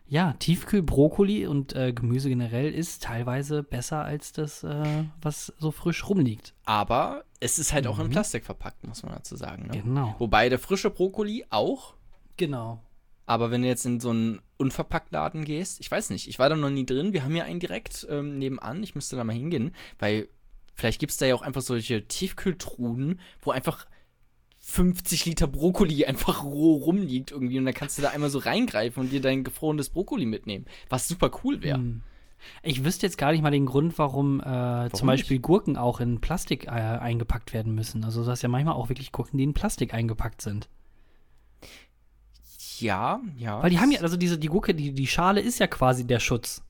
[0.08, 6.08] ja, Tiefkühlbrokkoli und äh, Gemüse generell ist teilweise besser als das, äh, was so frisch
[6.08, 6.54] rumliegt.
[6.64, 8.11] Aber es ist halt auch in Mhm.
[8.12, 9.68] Plastik verpackt, muss man dazu sagen.
[9.72, 9.80] Ne?
[9.82, 10.14] Genau.
[10.18, 11.94] Wobei der frische Brokkoli auch,
[12.38, 12.80] Genau.
[13.26, 16.56] Aber wenn du jetzt in so einen Unverpacktladen gehst, ich weiß nicht, ich war da
[16.56, 19.74] noch nie drin, wir haben ja einen direkt ähm, nebenan, ich müsste da mal hingehen,
[19.98, 20.28] weil
[20.74, 23.86] vielleicht gibt es da ja auch einfach solche Tiefkühltruhen, wo einfach
[24.58, 29.02] 50 Liter Brokkoli einfach roh rumliegt irgendwie und dann kannst du da einmal so reingreifen
[29.02, 31.78] und dir dein gefrorenes Brokkoli mitnehmen, was super cool wäre.
[31.78, 32.02] Hm.
[32.62, 36.20] Ich wüsste jetzt gar nicht mal den Grund, warum, äh, zum Beispiel Gurken auch in
[36.20, 38.04] Plastik äh, eingepackt werden müssen.
[38.04, 40.68] Also, das ist ja manchmal auch wirklich Gurken, die in Plastik eingepackt sind.
[42.82, 43.62] Ja, ja.
[43.62, 46.20] Weil die haben ja, also diese, die Gurke, die, die Schale ist ja quasi der
[46.20, 46.62] Schutz.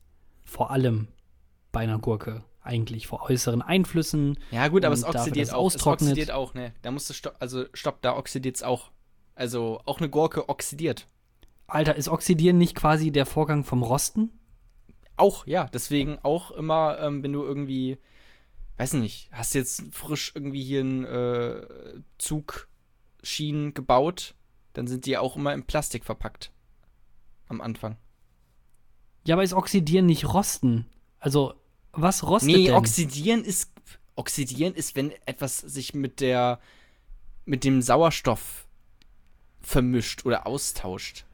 [0.44, 1.08] Vor allem
[1.72, 2.44] bei einer Gurke.
[2.60, 4.38] Eigentlich vor äußeren Einflüssen.
[4.52, 5.66] Ja, gut, aber es dafür, oxidiert es auch.
[5.66, 6.10] Es austrocknet.
[6.10, 6.72] oxidiert auch, ne?
[6.82, 8.92] Da musst du stopp, also stopp, da oxidiert es auch.
[9.34, 11.08] Also auch eine Gurke oxidiert.
[11.66, 14.30] Alter, ist Oxidieren nicht quasi der Vorgang vom Rosten?
[15.16, 15.68] Auch, ja.
[15.72, 17.98] Deswegen auch immer, ähm, wenn du irgendwie,
[18.76, 21.62] weiß nicht, hast jetzt frisch irgendwie hier einen äh,
[22.18, 24.34] Zugschienen gebaut,
[24.72, 26.50] dann sind die auch immer in Plastik verpackt.
[27.48, 27.96] Am Anfang.
[29.26, 30.86] Ja, aber ist Oxidieren nicht Rosten?
[31.18, 31.54] Also,
[31.92, 32.74] was rostet Nee, denn?
[32.74, 33.70] oxidieren ist
[34.14, 36.60] oxidieren ist, wenn etwas sich mit der
[37.44, 38.66] mit dem Sauerstoff
[39.60, 41.24] vermischt oder austauscht.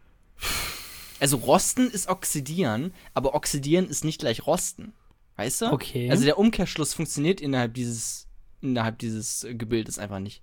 [1.20, 4.92] Also rosten ist oxidieren, aber oxidieren ist nicht gleich rosten.
[5.36, 5.72] Weißt du?
[5.72, 6.10] Okay.
[6.10, 8.28] Also der Umkehrschluss funktioniert innerhalb dieses
[8.60, 10.42] innerhalb dieses Gebildes einfach nicht.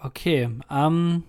[0.00, 1.24] Okay, ähm.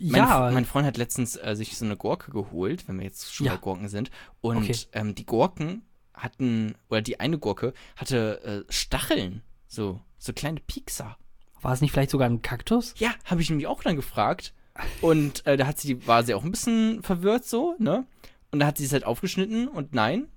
[0.00, 3.04] Mein, ja, F- mein Freund hat letztens äh, sich so eine Gurke geholt, wenn wir
[3.04, 3.54] jetzt schon Ja.
[3.54, 4.10] bei Gurken sind.
[4.40, 4.76] Und Okay.
[4.92, 5.82] ähm, die Gurken
[6.14, 9.42] hatten, oder die eine Gurke hatte äh, Stacheln.
[9.66, 11.16] So, so kleine Piekser.
[11.60, 12.94] war es nicht vielleicht sogar ein Kaktus?
[12.98, 14.52] Ja, habe ich mich auch dann gefragt.
[15.00, 18.06] Und äh, da hat sie, war sie auch ein bisschen verwirrt so, ne?
[18.50, 20.28] Und da hat sie es halt aufgeschnitten und nein,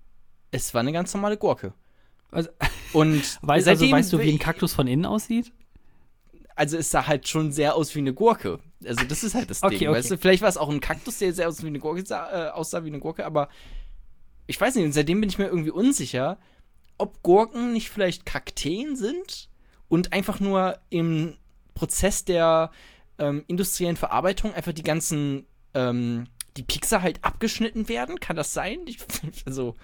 [0.51, 1.73] es war eine ganz normale Gurke.
[2.31, 2.49] Also,
[2.93, 5.51] Und weißt, also, seitdem weißt du, wie ein Kaktus von innen aussieht?
[6.57, 8.59] Also es sah halt schon sehr aus wie eine Gurke.
[8.85, 9.97] Also das ist halt das Okay, Ding, okay.
[9.97, 10.17] weißt du?
[10.17, 12.83] Vielleicht war es auch ein Kaktus, der sehr aus wie eine Gurke sah, äh, aussah
[12.83, 13.49] wie eine Gurke, aber
[14.47, 16.37] ich weiß nicht, und seitdem bin ich mir irgendwie unsicher,
[16.97, 19.49] ob Gurken nicht vielleicht Kakteen sind
[19.87, 21.37] und einfach nur im
[21.75, 22.71] Prozess der
[23.19, 28.19] ähm, industriellen Verarbeitung einfach die ganzen, ähm, die Pixar halt abgeschnitten werden.
[28.19, 28.79] Kann das sein?
[28.85, 28.97] Ich,
[29.45, 29.75] also,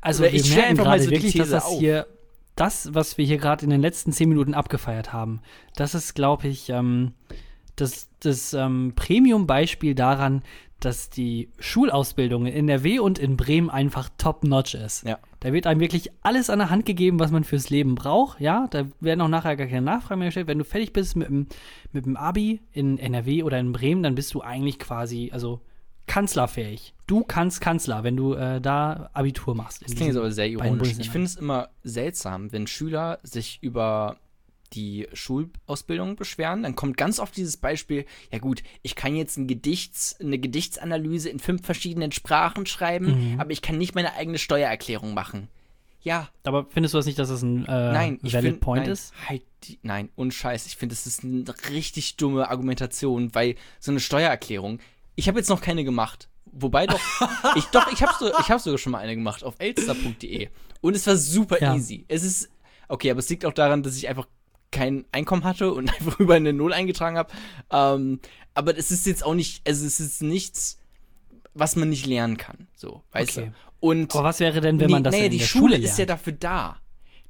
[0.00, 1.78] Also Oder wir ich merken einfach mal so wirklich, dass das auf.
[1.78, 2.06] hier,
[2.58, 5.40] das, was wir hier gerade in den letzten zehn Minuten abgefeiert haben,
[5.76, 7.12] das ist, glaube ich, ähm,
[7.76, 10.42] das, das ähm, Premium-Beispiel daran,
[10.80, 15.04] dass die Schulausbildung in NRW und in Bremen einfach top-notch ist.
[15.04, 15.18] ja.
[15.40, 18.40] Da wird einem wirklich alles an der Hand gegeben, was man fürs Leben braucht.
[18.40, 20.48] Ja, da werden auch nachher gar keine Nachfragen mehr gestellt.
[20.48, 21.46] Wenn du fertig bist mit dem,
[21.92, 25.60] mit dem Abi in NRW oder in Bremen, dann bist du eigentlich quasi, also
[26.08, 26.94] kanzlerfähig.
[27.06, 29.82] Du kannst Kanzler, wenn du äh, da Abitur machst.
[29.82, 30.94] Das klingt jetzt aber sehr ironisch.
[30.98, 34.16] Ich finde es immer seltsam, wenn Schüler sich über
[34.74, 39.46] die Schulausbildung beschweren, dann kommt ganz oft dieses Beispiel, ja gut, ich kann jetzt ein
[39.46, 43.40] Gedichts, eine Gedichtsanalyse in fünf verschiedenen Sprachen schreiben, Mhm.
[43.40, 45.48] aber ich kann nicht meine eigene Steuererklärung machen.
[46.02, 48.82] Ja, Aber findest du das nicht, dass das ein äh, nein, ich valid find, point
[48.84, 49.12] nein, ist?
[49.28, 50.66] Halt die, nein, unscheiß.
[50.66, 54.78] Ich finde, das ist eine richtig dumme Argumentation, weil so eine Steuererklärung,
[55.18, 56.28] ich habe jetzt noch keine gemacht.
[56.52, 57.00] Wobei doch,
[57.56, 60.48] ich doch, ich habe so, ich hab sogar schon mal eine gemacht auf elster.de
[60.80, 61.74] und es war super Ja.
[61.74, 62.04] easy.
[62.08, 62.48] Es ist
[62.88, 64.26] okay, aber es liegt auch daran, dass ich einfach
[64.70, 67.32] kein Einkommen hatte und einfach über eine Null eingetragen habe.
[67.70, 68.20] Ähm,
[68.54, 70.78] aber es ist jetzt auch nicht, also es ist nichts,
[71.52, 72.68] was man nicht lernen kann.
[72.76, 73.46] So, weißt Okay.
[73.46, 73.52] du?
[73.80, 75.98] Und Aber was wäre denn, wenn man das naja, in die der Schule, Schule ist
[75.98, 76.80] ja dafür da,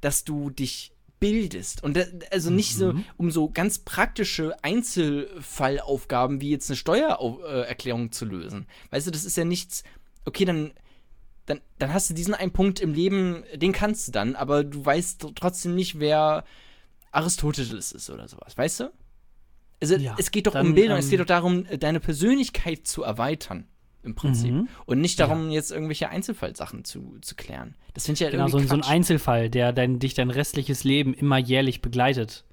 [0.01, 1.83] dass du dich bildest.
[1.83, 3.05] Und da, also nicht so Mhm.
[3.17, 8.67] um so ganz praktische Einzelfallaufgaben wie jetzt eine Steuererklärung zu lösen.
[8.91, 9.83] Weißt du, das ist ja nichts.
[10.25, 10.71] Okay, dann,
[11.45, 14.85] dann, dann hast du diesen einen Punkt im Leben, den kannst du dann, aber du
[14.85, 16.43] weißt trotzdem nicht, wer
[17.11, 18.91] Aristoteles ist oder sowas, weißt du?
[19.81, 22.85] Also Ja, es geht doch dann, um Bildung, es ähm, geht doch darum, deine Persönlichkeit
[22.85, 23.67] zu erweitern.
[24.03, 24.53] Im Prinzip.
[24.53, 24.67] Mhm.
[24.85, 27.75] Und nicht darum, jetzt irgendwelche Einzelfallsachen zu, zu klären.
[27.93, 28.93] Das finde ich ja Genau, so, irgendwie ein- so ein.
[28.95, 32.45] Einzelfall, der dein, dich dein restliches Leben immer jährlich begleitet.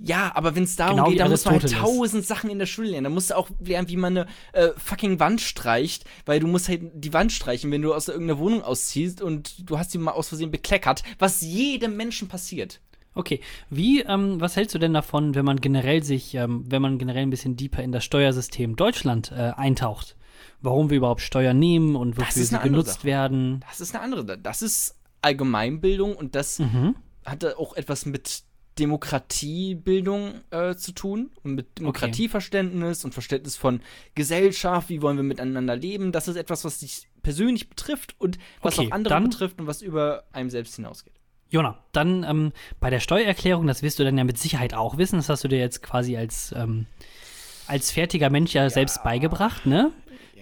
[0.00, 2.66] Ja, aber wenn es darum Genau geht, dann musst du halt tausend Sachen in der
[2.66, 3.04] Schule lernen.
[3.04, 6.68] Dann musst du auch lernen, wie man eine äh, fucking Wand streicht, weil du musst
[6.68, 10.12] halt die Wand streichen, wenn du aus irgendeiner Wohnung ausziehst und du hast die mal
[10.12, 12.80] aus Versehen bekleckert, was jedem Menschen passiert.
[13.14, 16.98] Okay, wie, ähm, was hältst du denn davon, wenn man generell sich, ähm, wenn man
[16.98, 20.14] generell ein bisschen deeper in das Steuersystem Deutschland äh, eintaucht?
[20.60, 23.04] Warum wir überhaupt Steuern nehmen und wofür sie genutzt Sache.
[23.04, 23.64] werden?
[23.68, 24.38] Das ist eine andere.
[24.38, 26.96] Das ist Allgemeinbildung und das Mhm.
[27.24, 28.42] hat auch etwas mit
[28.78, 33.80] Demokratiebildung äh, zu tun und mit Demokratieverständnis und Verständnis von
[34.14, 36.12] Gesellschaft, wie wollen wir miteinander leben.
[36.12, 39.82] Das ist etwas, was dich persönlich betrifft und was Okay, auch andere betrifft und was
[39.82, 41.14] über einem selbst hinausgeht.
[41.50, 45.16] Jona, dann ähm, bei der Steuererklärung, das wirst du dann ja mit Sicherheit auch wissen,
[45.16, 46.86] das hast du dir jetzt quasi als, ähm,
[47.66, 49.90] als fertiger Mensch ja, selbst beigebracht, ne?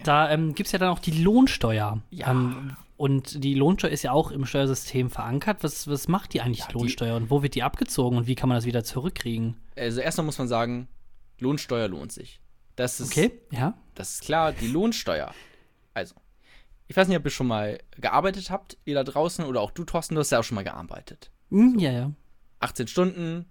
[0.07, 2.01] Da ähm, gibt es ja dann auch die Lohnsteuer.
[2.11, 2.31] Ja.
[2.31, 5.63] Ähm, und die Lohnsteuer ist ja auch im Steuersystem verankert.
[5.63, 7.17] Was, was macht die eigentlich, Ja, die Lohnsteuer?
[7.17, 9.57] Und wo wird die abgezogen und wie kann man das wieder zurückkriegen?
[9.77, 10.89] Also erstmal muss man sagen,
[11.39, 12.41] Lohnsteuer lohnt sich.
[12.77, 13.75] Das ist, Okay, ja.
[13.95, 15.33] das ist klar, die Lohnsteuer.
[15.95, 16.15] Also,
[16.89, 19.85] ich weiß nicht, ob ihr schon mal gearbeitet habt, ihr da draußen, oder auch du,
[19.85, 21.31] Thorsten, du hast ja auch schon mal gearbeitet.
[21.51, 22.13] Hm, ja, ja.
[22.61, 23.47] 18 Stunden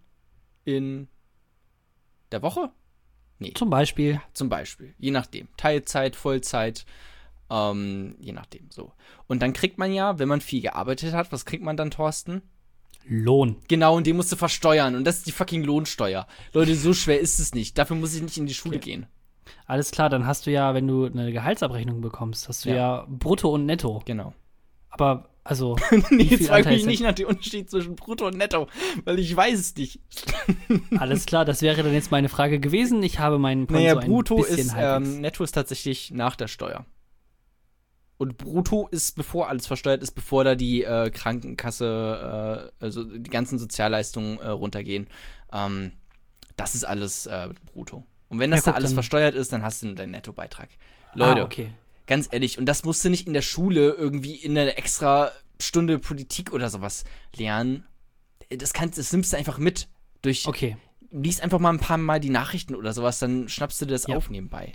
[0.63, 1.07] in
[2.31, 2.71] der Woche?
[3.55, 4.21] Zum Beispiel.
[4.33, 4.93] Zum Beispiel.
[4.97, 5.47] Je nachdem.
[5.57, 6.85] Teilzeit, Vollzeit,
[7.49, 8.69] ähm, je nachdem.
[8.71, 8.93] So.
[9.27, 12.41] Und dann kriegt man ja, wenn man viel gearbeitet hat, was kriegt man dann, Thorsten?
[13.07, 13.57] Lohn.
[13.67, 14.95] Genau, und den musst du versteuern.
[14.95, 16.25] Und das ist die fucking Lohnsteuer.
[16.53, 17.77] Leute, so schwer ist es nicht.
[17.77, 18.85] Dafür muss ich nicht in die Schule Okay.
[18.91, 19.05] gehen.
[19.67, 23.05] Alles klar, dann hast du ja, wenn du eine Gehaltsabrechnung bekommst, hast du ja, Ja.
[23.07, 24.01] Brutto und Netto.
[24.05, 24.33] Genau.
[24.89, 25.75] Aber, also,
[26.09, 28.67] nee, jetzt viel frag Anteil mich nicht nach dem Unterschied zwischen Brutto und Netto,
[29.03, 29.99] weil ich weiß es nicht.
[30.97, 33.03] alles klar, das wäre dann jetzt meine Frage gewesen.
[33.03, 36.87] Ich habe meinen Point Naja, so Brutto ist, ähm, Netto ist tatsächlich nach der Steuer.
[38.17, 43.29] Und Brutto ist, bevor alles versteuert ist, bevor da die äh, Krankenkasse, äh, also die
[43.29, 45.07] ganzen Sozialleistungen äh, runtergehen.
[45.53, 45.91] Ähm,
[46.57, 48.03] das ist alles äh, Brutto.
[48.29, 50.69] Und wenn das Ja, da guck, alles versteuert ist, dann hast du deinen Nettobeitrag.
[51.13, 51.69] Leute, Ah, okay.
[52.07, 55.99] Ganz ehrlich, und das musst du nicht in der Schule irgendwie in einer extra Stunde
[55.99, 57.03] Politik oder sowas
[57.35, 57.85] lernen.
[58.49, 59.87] Das, kannst, das nimmst du einfach mit.
[60.21, 60.77] Durch, Okay.
[61.11, 64.07] liest einfach mal ein paar Mal die Nachrichten oder sowas, dann schnappst du dir das
[64.07, 64.17] Ja.
[64.17, 64.73] auf nebenbei.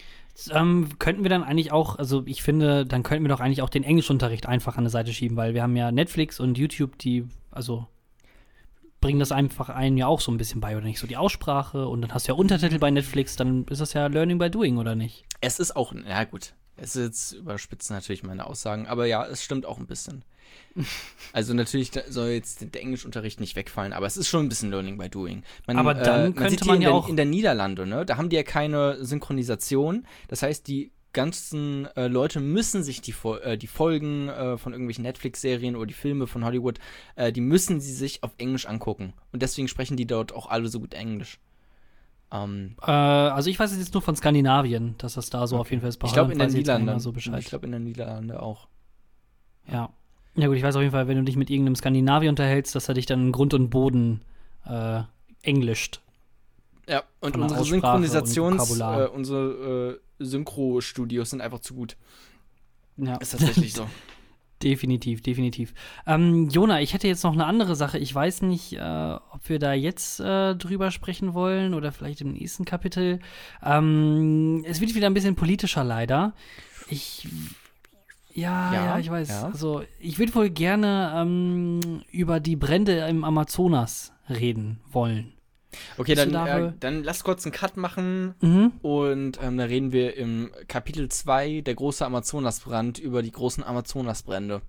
[0.53, 3.69] Ähm, könnten wir dann eigentlich auch, also ich finde, dann könnten wir doch eigentlich auch
[3.69, 7.27] den Englischunterricht einfach an der Seite schieben, weil wir haben ja Netflix und YouTube, die,
[7.51, 7.87] also
[9.01, 10.99] bringen das einfach einen ja auch so ein bisschen bei, oder nicht?
[10.99, 14.07] So die Aussprache und dann hast du ja Untertitel bei Netflix, dann ist das ja
[14.07, 15.25] Learning by Doing, oder nicht?
[15.40, 19.43] Es ist auch, na gut, es ist jetzt überspitzt natürlich meine Aussagen, aber ja, es
[19.45, 20.25] stimmt auch ein bisschen.
[21.33, 24.99] Also natürlich soll jetzt der Englischunterricht nicht wegfallen, aber es ist schon ein bisschen Learning
[24.99, 25.43] by Doing.
[25.66, 28.29] Man, Aber dann könnte sieht hier man ja auch- in der Niederlande, ne, da haben
[28.31, 30.07] die ja keine Synchronisation.
[30.29, 35.03] Das heißt, die ganzen äh, Leute müssen sich die, äh, die Folgen äh, von irgendwelchen
[35.03, 36.79] Netflix-Serien oder die Filme von Hollywood,
[37.16, 39.12] äh, die müssen sie sich auf Englisch angucken.
[39.33, 41.38] Und deswegen sprechen die dort auch alle so gut Englisch.
[42.33, 45.71] Ähm, Äh, also ich weiß es jetzt nur von Skandinavien, dass das da so auf
[45.71, 45.99] jeden Fall ist.
[45.99, 47.01] Bei ich glaube in den Niederlanden.
[47.01, 47.40] so Bescheid.
[47.40, 48.69] ich glaube in den Niederlanden auch.
[49.71, 49.90] Ja.
[50.37, 52.88] Ja gut, ich weiß auf jeden Fall, wenn du dich mit irgendeinem Skandinavier unterhältst, dass
[52.88, 54.23] er dich dann in Grund und Boden
[54.64, 55.03] äh,
[55.43, 56.01] englischt.
[56.88, 61.97] Ja, und unsere Synchronisations-, und äh, unsere äh, Synchro-Studios sind einfach zu gut.
[62.97, 63.16] Ja.
[63.16, 63.87] Ist tatsächlich so.
[64.62, 65.73] Definitiv, definitiv.
[66.07, 67.96] Ähm, Jona, ich hätte jetzt noch eine andere Sache.
[67.99, 68.79] Ich weiß nicht, äh,
[69.33, 73.20] ob wir da jetzt äh, drüber sprechen wollen oder vielleicht im nächsten Kapitel.
[73.64, 76.35] Ähm, es wird wieder ein bisschen politischer, leider.
[76.88, 77.27] Ich.
[78.35, 79.29] Ja, ja, Ja, ich weiß.
[79.29, 79.46] ja.
[79.46, 85.33] Also, ich würde wohl gerne ähm, über die Brände im Amazonas reden wollen.
[85.98, 88.72] Okay, dann, äh, dann lass kurz einen Cut machen Mhm.
[88.83, 94.62] und ähm, da reden wir im Kapitel 2, der große Amazonasbrand, über die großen Amazonasbrände.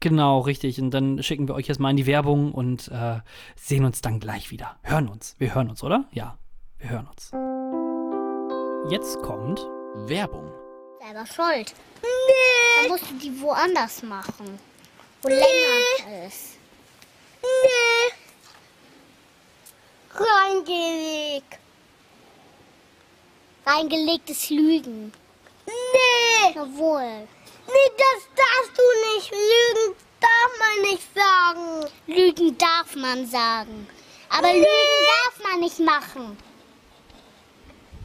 [0.00, 0.80] Genau, richtig.
[0.80, 3.18] Und dann schicken wir euch jetzt mal in die Werbung und äh,
[3.56, 4.76] sehen uns dann gleich wieder.
[4.82, 5.34] Hören uns.
[5.38, 6.04] Wir hören uns, oder?
[6.12, 6.38] Ja,
[6.78, 7.32] wir hören uns.
[8.92, 9.60] Jetzt kommt.
[10.06, 10.52] Werbung.
[11.04, 11.74] Selber schuld.
[12.00, 12.82] Nee.
[12.82, 14.46] Dann musst du die woanders machen.
[15.22, 16.56] Wo länger ist.
[17.42, 17.97] Nee.
[20.20, 21.58] Reingelegt.
[23.66, 25.12] Reingelegtes Lügen.
[25.66, 26.54] Nee.
[26.54, 27.28] Jawohl.
[27.66, 28.82] Nee, das darfst du
[29.14, 29.30] nicht.
[29.30, 31.92] Lügen darf man nicht sagen.
[32.06, 33.86] Lügen darf man sagen.
[34.30, 34.58] Aber nee.
[34.58, 36.38] Lügen darf man nicht machen.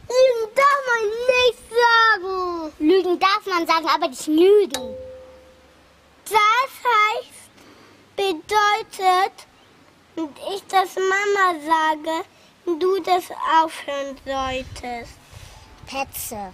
[0.10, 2.74] Lügen darf man nicht sagen.
[2.80, 4.96] Lügen darf man sagen, aber nicht lügen.
[6.26, 7.50] Das heißt,
[8.16, 9.48] bedeutet,
[10.16, 12.26] und ich das Mama sage,
[12.66, 13.30] du das
[13.62, 15.14] aufhören solltest.
[15.86, 16.54] Petze.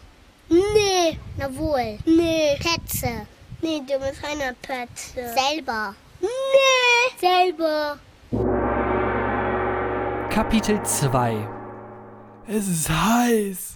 [0.50, 1.20] Nee.
[1.38, 2.00] Na wohl.
[2.06, 2.58] Nee.
[2.60, 3.28] Petze.
[3.62, 5.34] Nee, du bist eine Petze.
[5.36, 5.96] Selber.
[6.22, 7.20] Nee.
[7.20, 8.00] Selber.
[10.30, 11.48] Kapitel 2
[12.48, 13.76] Es ist heiß.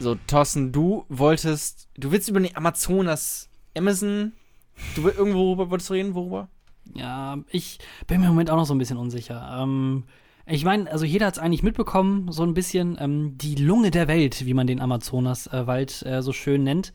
[0.00, 4.32] So, Thorsten, du wolltest, du willst über die Amazonas, Amazon,
[4.94, 6.48] du willst irgendwo worüber wolltest du reden, worüber?
[6.94, 9.58] Ja, ich bin mir im Moment auch noch so ein bisschen unsicher.
[9.62, 10.04] Ähm,
[10.50, 12.96] ich meine, also jeder hat es eigentlich mitbekommen, so ein bisschen.
[12.98, 16.94] Ähm, die Lunge der Welt, wie man den Amazonaswald äh, so schön nennt,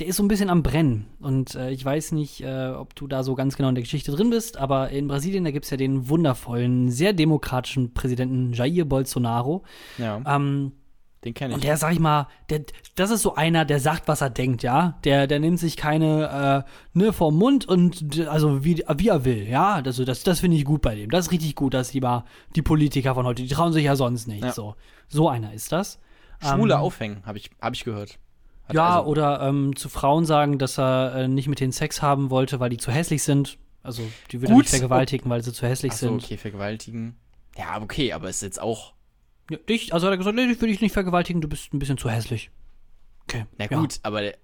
[0.00, 1.06] der ist so ein bisschen am Brennen.
[1.20, 4.10] Und äh, ich weiß nicht, äh, ob du da so ganz genau in der Geschichte
[4.10, 8.84] drin bist, aber in Brasilien, da gibt es ja den wundervollen, sehr demokratischen Präsidenten Jair
[8.84, 9.62] Bolsonaro.
[9.98, 10.72] Ja, Ähm,
[11.24, 11.54] den kenne ich.
[11.56, 12.62] und der, sag ich mal, der,
[12.94, 14.98] das ist so einer, der sagt, was er denkt, ja.
[15.04, 19.48] Der, der nimmt sich keine, äh, ne, vom Mund und also wie, wie er will,
[19.48, 19.74] ja.
[19.84, 21.10] Also das, das finde ich gut bei dem.
[21.10, 23.96] Das ist richtig gut, dass die mal die Politiker von heute, die trauen sich ja
[23.96, 24.44] sonst nicht.
[24.44, 24.52] Ja.
[24.52, 24.74] So.
[25.08, 25.98] So einer ist das.
[26.40, 28.18] Schwule ähm, aufhängen, habe ich, hab ich gehört.
[28.66, 32.00] Hat Ja, also- oder ähm, zu Frauen sagen, dass er äh, nicht mit denen Sex
[32.00, 33.58] haben wollte, weil die zu hässlich sind.
[33.82, 36.22] Also die würde er nicht vergewaltigen, weil sie zu hässlich Ach so, sind.
[36.22, 37.16] okay, vergewaltigen.
[37.56, 38.92] Ja, okay, aber ist jetzt auch.
[39.50, 41.78] Ja, dich, also hat er gesagt, nee, ich will dich nicht vergewaltigen, du bist ein
[41.78, 42.50] bisschen zu hässlich.
[43.24, 43.46] Okay.
[43.58, 43.78] Na ja.
[43.78, 44.38] gut, aber der,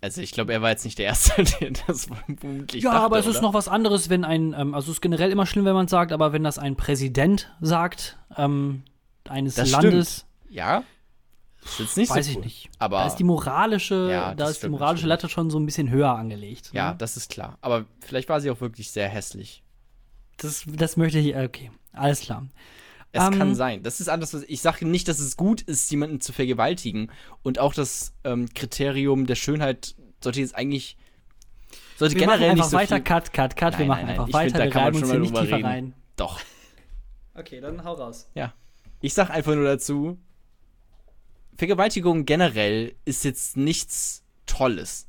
[0.00, 3.18] also ich glaube, er war jetzt nicht der Erste, der das vermutlich Ja, dachte, aber
[3.18, 3.42] es ist oder?
[3.42, 5.90] noch was anderes, wenn ein, ähm, also es ist generell immer schlimm, wenn man es
[5.90, 8.82] sagt, aber wenn das ein Präsident sagt, ähm,
[9.28, 10.82] eines Das Landes, Ja.
[11.64, 12.42] Ist jetzt nicht weiß so ich cool.
[12.44, 12.70] nicht.
[12.80, 15.06] Aber da ist die moralische, Ja, da das ist die stimmt moralische.
[15.06, 16.70] Latte schon so ein bisschen höher angelegt.
[16.72, 16.96] ja, ne?
[16.98, 17.56] das ist klar.
[17.60, 19.62] Aber vielleicht war sie auch wirklich sehr hässlich.
[20.38, 22.44] das, das möchte ich, äh, okay, alles klar.
[23.14, 23.82] Es Ähm, kann sein.
[23.82, 24.32] Das ist anders.
[24.32, 27.10] was- Ich sage nicht, dass es gut ist, jemanden zu vergewaltigen.
[27.42, 30.96] Und auch das ähm, Kriterium der Schönheit sollte jetzt eigentlich.
[31.98, 33.04] Sollte Wir machen generell einfach nicht so weiter, viel.
[33.04, 34.10] cut, cut, cut, wir Nein, machen nein, nein.
[34.14, 35.44] einfach Ich weiter, find, da wir kann man reiben uns schon hier mal nicht drüber
[35.44, 35.66] tiefer reden.
[35.66, 35.94] rein.
[36.16, 36.40] Doch.
[37.34, 38.28] Okay, dann hau raus.
[38.34, 38.52] Ja.
[39.00, 40.18] Ich sag einfach nur dazu,
[41.56, 45.06] Vergewaltigung generell ist jetzt nichts Tolles.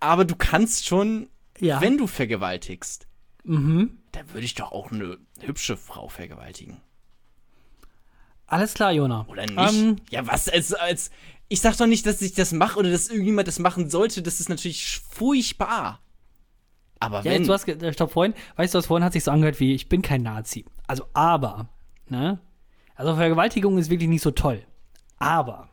[0.00, 1.28] Aber du kannst schon,
[1.60, 1.80] Ja.
[1.80, 3.06] wenn du vergewaltigst,
[3.44, 3.98] mhm.
[4.16, 6.80] Dann würde ich doch auch eine hübsche Frau vergewaltigen.
[8.46, 9.26] Alles klar, Jona.
[9.28, 9.58] Oder nicht?
[9.58, 11.10] Ähm, ja, was als, als.
[11.48, 14.22] Ich sag doch nicht, dass ich das mache oder dass irgendjemand das machen sollte.
[14.22, 16.00] Das ist natürlich furchtbar.
[16.98, 17.44] Aber Ja, wenn.
[17.44, 19.88] du hast, äh, stopp, vorhin, weißt du, was vorhin hat sich so angehört wie, ich
[19.88, 20.64] bin kein Nazi.
[20.86, 21.68] Also, aber,
[22.08, 22.38] ne?
[22.94, 24.64] Also, Vergewaltigung ist wirklich nicht so toll.
[25.18, 25.68] Aber,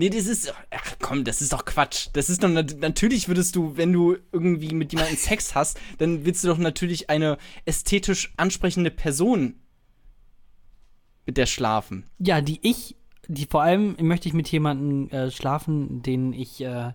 [0.00, 0.52] Nee, das ist.
[0.70, 2.08] Ach komm, das ist doch Quatsch.
[2.14, 2.48] Das ist doch.
[2.48, 6.58] nat- Natürlich würdest du, wenn du irgendwie mit jemandem Sex hast, dann willst du doch
[6.58, 7.36] natürlich eine
[7.66, 9.56] ästhetisch ansprechende Person
[11.26, 12.04] mit der schlafen.
[12.18, 12.96] ja, die ich,
[13.28, 16.92] die vor allem möchte ich mit jemandem äh, schlafen, den ich äh,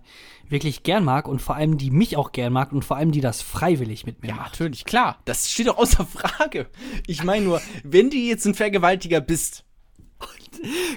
[0.48, 3.20] wirklich gern mag und vor allem die mich auch gern mag und vor allem die
[3.22, 4.52] das freiwillig mit mir Ja, macht.
[4.52, 5.20] natürlich, klar.
[5.24, 6.66] Das steht doch außer Frage.
[7.06, 9.64] Ich meine nur, wenn du jetzt ein Vergewaltiger bist,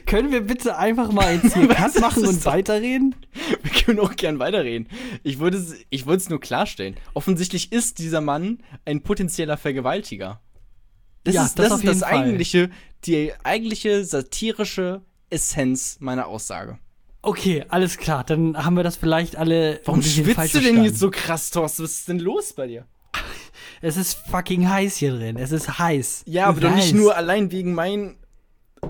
[0.06, 3.16] Können wir bitte einfach mal jetzt hier Cut machen und weiterreden?
[3.62, 4.88] Wir können auch gern weiterreden.
[5.24, 6.96] Ich wollte es ich wollte es nur klarstellen.
[7.14, 10.42] Offensichtlich ist dieser Mann ein potenzieller Vergewaltiger.
[11.24, 12.70] Das Ja, ist das das, ist das eigentliche,
[13.06, 16.80] die eigentliche satirische Essenz meiner Aussage.
[17.22, 19.82] Okay, alles klar, dann haben wir das vielleicht alle.
[19.84, 21.84] Warum schwitzt du denn jetzt so krass, Thorsten?
[21.84, 22.86] Was ist denn los bei dir?
[23.82, 25.38] Es ist fucking heiß hier drin.
[25.38, 26.24] Es ist heiß.
[26.26, 28.18] Ja, aber doch nicht nur allein wegen meinen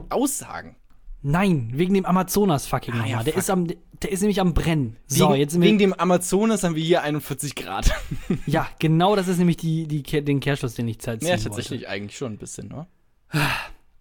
[0.10, 0.76] Aussagen.
[1.22, 3.40] Nein, wegen dem Amazonas fucking Ah, ja, der fuck.
[3.42, 3.68] ist am,
[4.02, 4.96] der ist nämlich am brennen.
[5.08, 7.92] So, wegen, jetzt wegen dem Amazonas haben wir hier 41 Grad.
[8.46, 11.44] ja, genau, das ist nämlich die, die, den Kehrschluss, den ich ziehen ja, wollte.
[11.44, 12.88] tatsächlich eigentlich schon ein bisschen, ne?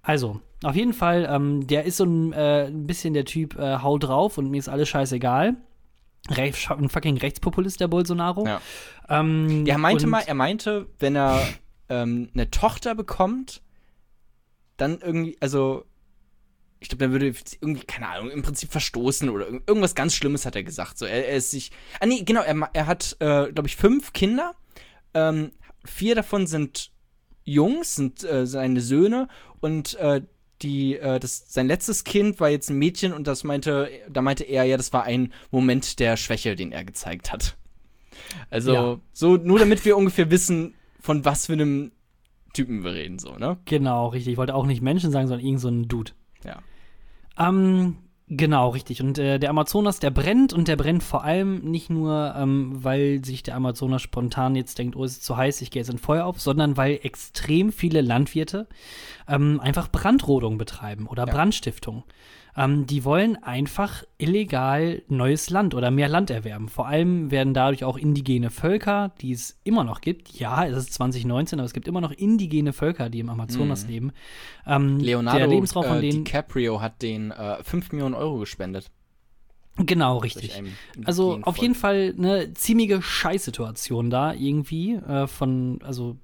[0.02, 3.78] Also, auf jeden Fall, ähm, der ist so ein, äh, ein bisschen der Typ, äh,
[3.78, 5.56] hau drauf und mir ist alles scheißegal.
[6.30, 8.46] Ein fucking Rechtspopulist, der Bolsonaro.
[8.46, 8.60] Ja.
[9.08, 11.40] Ähm, er meinte mal, er meinte, wenn er
[11.88, 13.62] ähm, eine Tochter bekommt,
[14.78, 15.84] dann irgendwie, also,
[16.80, 20.46] ich glaube, dann würde irgendwie, keine Ahnung, im Prinzip verstoßen oder irg- irgendwas ganz Schlimmes
[20.46, 20.96] hat er gesagt.
[20.96, 24.12] So, er, er ist sich, ah nee, genau, er, er hat, äh, glaube ich, fünf
[24.12, 24.54] Kinder.
[25.12, 25.52] Ähm,
[25.84, 26.90] vier davon sind
[27.44, 29.28] Jungs, sind äh, seine Söhne
[29.60, 30.22] und äh,
[30.62, 34.44] die, äh, das, sein letztes Kind war jetzt ein Mädchen und das meinte, da meinte
[34.44, 37.56] er, ja, das war ein Moment der Schwäche, den er gezeigt hat.
[38.50, 39.00] Also, Ja.
[39.12, 41.92] so, nur damit wir ungefähr wissen, von was für einem
[42.52, 43.58] Typen wir reden, so, ne?
[43.64, 44.32] Genau, richtig.
[44.32, 46.12] Ich wollte auch nicht Menschen sagen, sondern irgend so ein Dude.
[46.44, 46.58] Ja.
[47.38, 49.00] Ähm, genau, richtig.
[49.02, 53.24] Und äh, der Amazonas, der brennt und der brennt vor allem nicht nur, ähm, weil
[53.24, 55.98] sich der Amazonas spontan jetzt denkt, oh, es ist zu heiß, ich gehe jetzt in
[55.98, 58.66] Feuer auf, sondern weil extrem viele Landwirte
[59.28, 61.32] ähm, einfach Brandrodung betreiben oder Ja.
[61.32, 62.04] Brandstiftung.
[62.58, 66.68] Ähm, die wollen einfach illegal neues Land oder mehr Land erwerben.
[66.68, 70.32] Vor allem werden dadurch auch indigene Völker, die es immer noch gibt.
[70.38, 73.90] Ja, es ist 2019, aber es gibt immer noch indigene Völker, die im Amazonas Mhm.
[73.90, 74.12] leben.
[74.66, 76.24] Ähm, Leonardo der Lebensraum von äh, denen.
[76.24, 78.90] DiCaprio hat den äh, 5 Millionen Euro gespendet.
[79.76, 80.60] Genau, richtig.
[81.04, 86.16] Also auf jeden Fall eine ziemliche Scheißsituation da irgendwie äh, von, also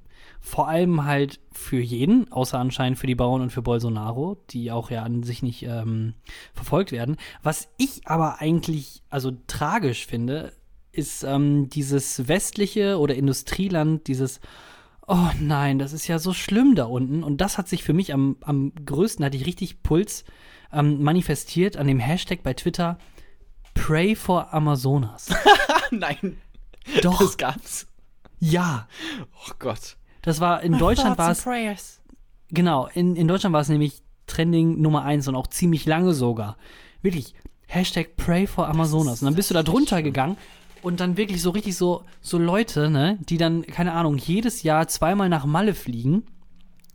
[0.45, 4.91] vor allem halt für jeden, außer anscheinend für die Bauern und für Bolsonaro, die auch
[4.91, 6.13] ja an sich nicht ähm,
[6.53, 7.17] verfolgt werden.
[7.43, 10.53] Was ich aber eigentlich, also tragisch finde,
[10.93, 14.41] ist ähm, dieses westliche oder Industrieland, dieses
[15.07, 17.23] Oh nein, das ist ja so schlimm da unten.
[17.23, 20.25] Und das hat sich für mich am, am größten, hatte ich richtig Puls,
[20.71, 22.99] ähm, manifestiert an dem Hashtag bei Twitter
[23.73, 25.31] Pray for Amazonas.
[25.91, 26.37] Nein,
[27.01, 27.87] Doch, das gab's.
[28.41, 28.87] ja.
[29.49, 29.97] Oh Gott.
[30.25, 31.45] Das war, in Deutschland war es,
[32.49, 36.57] genau, in, in Deutschland war es nämlich Trending Nummer eins und auch ziemlich lange sogar.
[37.03, 37.35] Wirklich,
[37.67, 39.21] Hashtag Pray for Amazonas.
[39.21, 40.37] Und dann bist du da drunter gegangen
[40.83, 44.89] und dann wirklich so richtig so, so Leute, ne, die dann, keine Ahnung, jedes Jahr
[44.89, 46.25] zweimal nach Malle fliegen,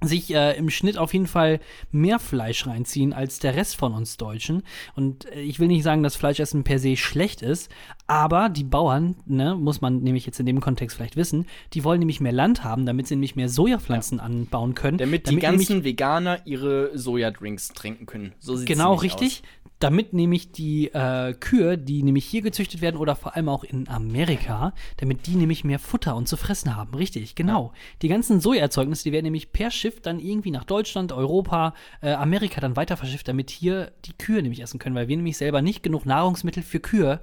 [0.01, 1.59] sich äh, im Schnitt auf jeden Fall
[1.91, 4.63] mehr Fleisch reinziehen als der Rest von uns Deutschen.
[4.95, 7.69] Und äh, ich will nicht sagen, dass Fleischessen per se schlecht ist,
[8.07, 11.99] aber die Bauern, ne, muss man nämlich jetzt in dem Kontext vielleicht wissen, die wollen
[11.99, 14.97] nämlich mehr Land haben, damit sie nämlich mehr Sojapflanzen anbauen können.
[14.97, 18.33] Damit die nämlich- ganzen Veganer ihre Sojadrinks trinken können.
[18.39, 19.43] So sieht's Genau, richtig.
[19.79, 23.87] Damit nämlich die äh, Kühe, die nämlich hier gezüchtet werden oder vor allem auch in
[23.87, 26.93] Amerika, damit die nämlich mehr Futter und zu fressen haben.
[26.93, 27.71] Richtig, genau.
[28.01, 32.59] Die ganzen Sojaerzeugnisse, die werden nämlich per Schiff dann irgendwie nach Deutschland, Europa, äh, Amerika
[32.59, 35.81] dann weiter verschifft, damit hier die Kühe nämlich essen können, weil wir nämlich selber nicht
[35.81, 37.21] genug Nahrungsmittel für Kühe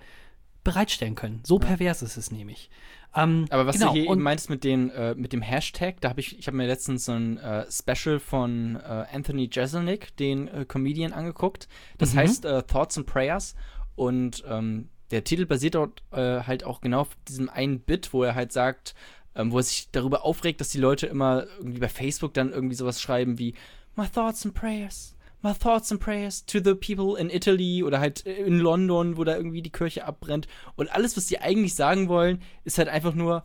[0.64, 1.42] bereitstellen können.
[1.44, 2.70] So pervers ist es nämlich.
[3.16, 6.11] Ähm, Aber was genau, du hier eben meintest mit, den, äh, mit dem Hashtag, da
[6.11, 10.48] habe ich, ich habe mir letztens so ein äh, Special von äh, Anthony Jeselnik, den
[10.48, 11.68] äh, Comedian, angeguckt.
[11.98, 12.18] Das Mhm.
[12.18, 13.55] heißt äh, Thoughts and Prayers.
[13.94, 18.22] Und ähm, der Titel basiert dort äh, halt auch genau auf diesem einen Bit, wo
[18.22, 18.94] er halt sagt,
[19.35, 22.74] ähm, wo er sich darüber aufregt, dass die Leute immer irgendwie bei Facebook dann irgendwie
[22.74, 23.55] sowas schreiben wie
[23.94, 25.15] My thoughts and prayers.
[25.42, 29.37] My thoughts and prayers to the people in Italy oder halt in London, wo da
[29.37, 30.49] irgendwie die Kirche abbrennt.
[30.77, 33.44] Und alles, was die eigentlich sagen wollen, ist halt einfach nur,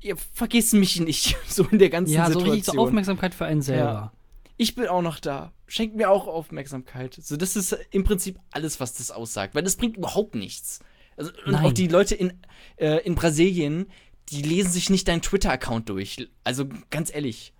[0.00, 2.54] ihr vergesst mich nicht, so in der ganzen ja, so Situation.
[2.54, 4.12] richtig so Aufmerksamkeit für einen selber.
[4.56, 5.52] ich bin auch noch da.
[5.66, 7.18] Schenkt mir auch Aufmerksamkeit.
[7.20, 10.80] So, das ist im Prinzip alles, was das aussagt, weil das bringt überhaupt nichts.
[11.16, 11.64] Also, und Nein.
[11.64, 12.32] auch die Leute in,
[12.76, 13.90] äh, in Brasilien,
[14.28, 16.28] die lesen sich nicht deinen Twitter-Account durch.
[16.44, 17.52] Also ganz ehrlich.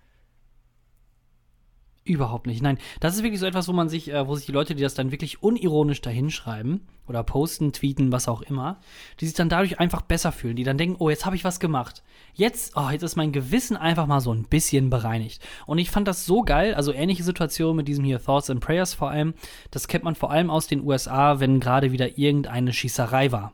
[2.07, 2.61] Überhaupt nicht.
[2.61, 4.81] Nein, das ist wirklich so etwas, wo man sich, äh, wo sich die Leute, die
[4.81, 8.79] das dann wirklich unironisch dahinschreiben oder posten, tweeten, was auch immer,
[9.19, 11.59] die sich dann dadurch einfach besser fühlen, die dann denken, oh, jetzt habe ich was
[11.59, 12.03] gemacht.
[12.33, 15.45] Jetzt, oh, jetzt ist mein Gewissen einfach mal so ein bisschen bereinigt.
[15.65, 18.93] Und ich fand das so geil, also ähnliche Situation mit diesem hier Thoughts and Prayers
[18.93, 19.33] vor allem,
[19.71, 23.53] das kennt man vor allem aus den USA, wenn gerade wieder irgendeine Schießerei war.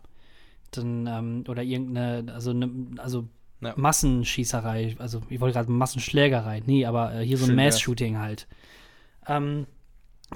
[0.69, 3.27] Dann, ähm, oder irgendeine, also, ne, also
[3.63, 3.73] Ja.
[3.75, 7.55] Massenschießerei, also ich wollte gerade Massenschlägerei, nee, aber äh, hier so ein.
[7.55, 8.47] Mass-Shooting halt.
[9.27, 9.67] Ähm,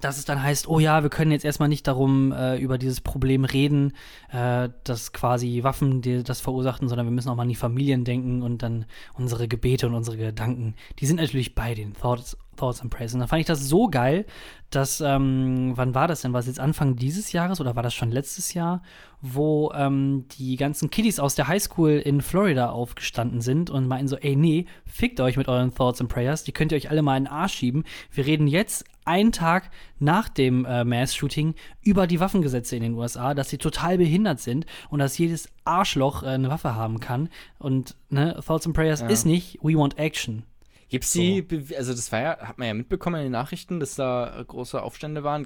[0.01, 3.01] dass es dann heißt, oh ja, wir können jetzt erstmal nicht darum äh, über dieses
[3.01, 3.93] Problem reden,
[4.31, 8.03] äh, dass quasi Waffen die, das verursachten, sondern wir müssen auch mal an die Familien
[8.03, 12.81] denken und dann unsere Gebete und unsere Gedanken, die sind natürlich bei den Thoughts, Thoughts
[12.81, 13.13] and Prayers.
[13.13, 14.25] Und dann fand ich das so geil,
[14.69, 16.33] dass, ähm, wann war das denn?
[16.33, 18.81] War es jetzt Anfang dieses Jahres oder war das schon letztes Jahr,
[19.21, 24.17] wo ähm, die ganzen Kiddies aus der Highschool in Florida aufgestanden sind und meinten so,
[24.17, 27.15] ey, nee, fickt euch mit euren Thoughts and Prayers, die könnt ihr euch alle mal
[27.17, 27.85] in den Arsch schieben.
[28.11, 33.33] Wir reden jetzt einen Tag nach dem äh, Mass-Shooting über die Waffengesetze in den USA,
[33.33, 37.29] dass sie total behindert sind und dass jedes Arschloch äh, eine Waffe haben kann.
[37.57, 39.07] Und ne, Thoughts and Prayers Ja.
[39.07, 40.43] ist nicht, we want action.
[40.89, 43.95] Gibt's die, Be- also das war ja, hat man ja mitbekommen in den Nachrichten, dass
[43.95, 45.45] da äh, große Aufstände waren.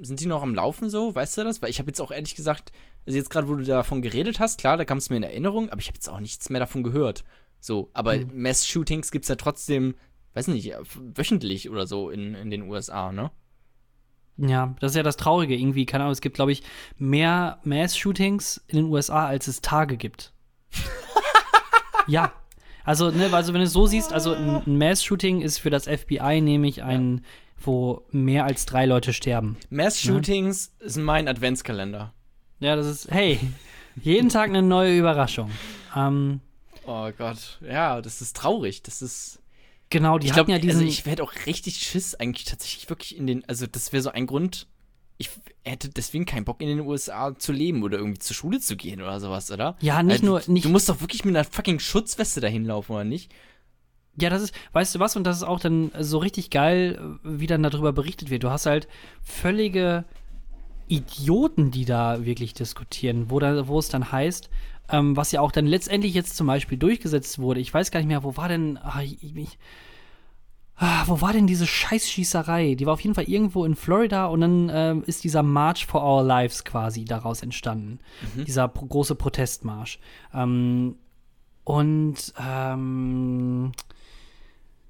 [0.00, 1.12] Sind die noch am Laufen so?
[1.14, 1.60] Weißt du das?
[1.60, 2.70] Weil ich habe jetzt auch ehrlich gesagt,
[3.04, 5.70] also jetzt gerade, wo du davon geredet hast, klar, da kam es mir in Erinnerung,
[5.70, 7.24] aber ich habe jetzt auch nichts mehr davon gehört.
[7.58, 8.30] So, aber Mhm.
[8.42, 9.96] Mass-Shootings gibt's ja trotzdem,
[10.34, 10.78] weiß nicht, äh,
[11.14, 13.32] wöchentlich oder so in, in den USA, ne?
[14.38, 15.86] Ja, das ist ja das Traurige irgendwie.
[15.86, 16.62] Keine Ahnung, es gibt, glaube ich,
[16.98, 20.32] mehr Mass-Shootings in den USA, als es Tage gibt.
[22.06, 22.32] ja.
[22.86, 25.84] Also, ne, also wenn du es so siehst, also ein, ein Mass-Shooting ist für das
[25.84, 27.22] FBI nämlich ein,
[27.58, 29.56] wo mehr als drei Leute sterben.
[29.68, 32.14] Mass-Shootings sind mein Adventskalender.
[32.60, 33.38] Ja, das ist, hey,
[34.00, 35.50] jeden Tag eine neue Überraschung.
[35.94, 36.40] Ähm,
[36.86, 38.82] Oh Gott, ja, das ist traurig.
[38.82, 39.40] Das ist.
[39.90, 40.82] genau, die ich hatten glaube, ja diesen.
[40.82, 43.44] also ich werde auch richtig Schiss eigentlich tatsächlich wirklich in den.
[43.48, 44.68] Also, das wäre so ein Grund,
[45.18, 45.30] ich
[45.64, 49.00] hätte deswegen keinen Bock in den USA zu leben oder irgendwie zur Schule zu gehen
[49.00, 49.76] oder sowas, oder?
[49.80, 52.64] Ja, nicht Äh, nur- du, nicht- du musst doch wirklich mit einer fucking Schutzweste dahin
[52.64, 53.32] laufen, oder nicht?
[54.18, 57.46] Ja, das ist, weißt du was, und das ist auch dann so richtig geil, wie
[57.46, 58.44] dann darüber berichtet wird.
[58.44, 58.88] Du hast halt
[59.22, 60.04] völlige
[60.88, 64.48] Idioten, die da wirklich diskutieren, wo, da, wo es dann heißt,
[64.90, 67.60] ähm, was ja auch dann letztendlich jetzt zum Beispiel durchgesetzt wurde.
[67.60, 69.58] Ich weiß gar nicht mehr, wo war denn, ah, ich, ich,
[70.76, 72.74] ah, wo war denn diese Scheißschießerei?
[72.74, 76.02] Die war auf jeden Fall irgendwo in Florida und dann ähm, ist dieser March for
[76.02, 77.98] Our Lives quasi daraus entstanden.
[78.46, 79.98] Dieser pro große Protestmarsch.
[80.34, 80.96] Ähm,
[81.64, 83.72] und ähm,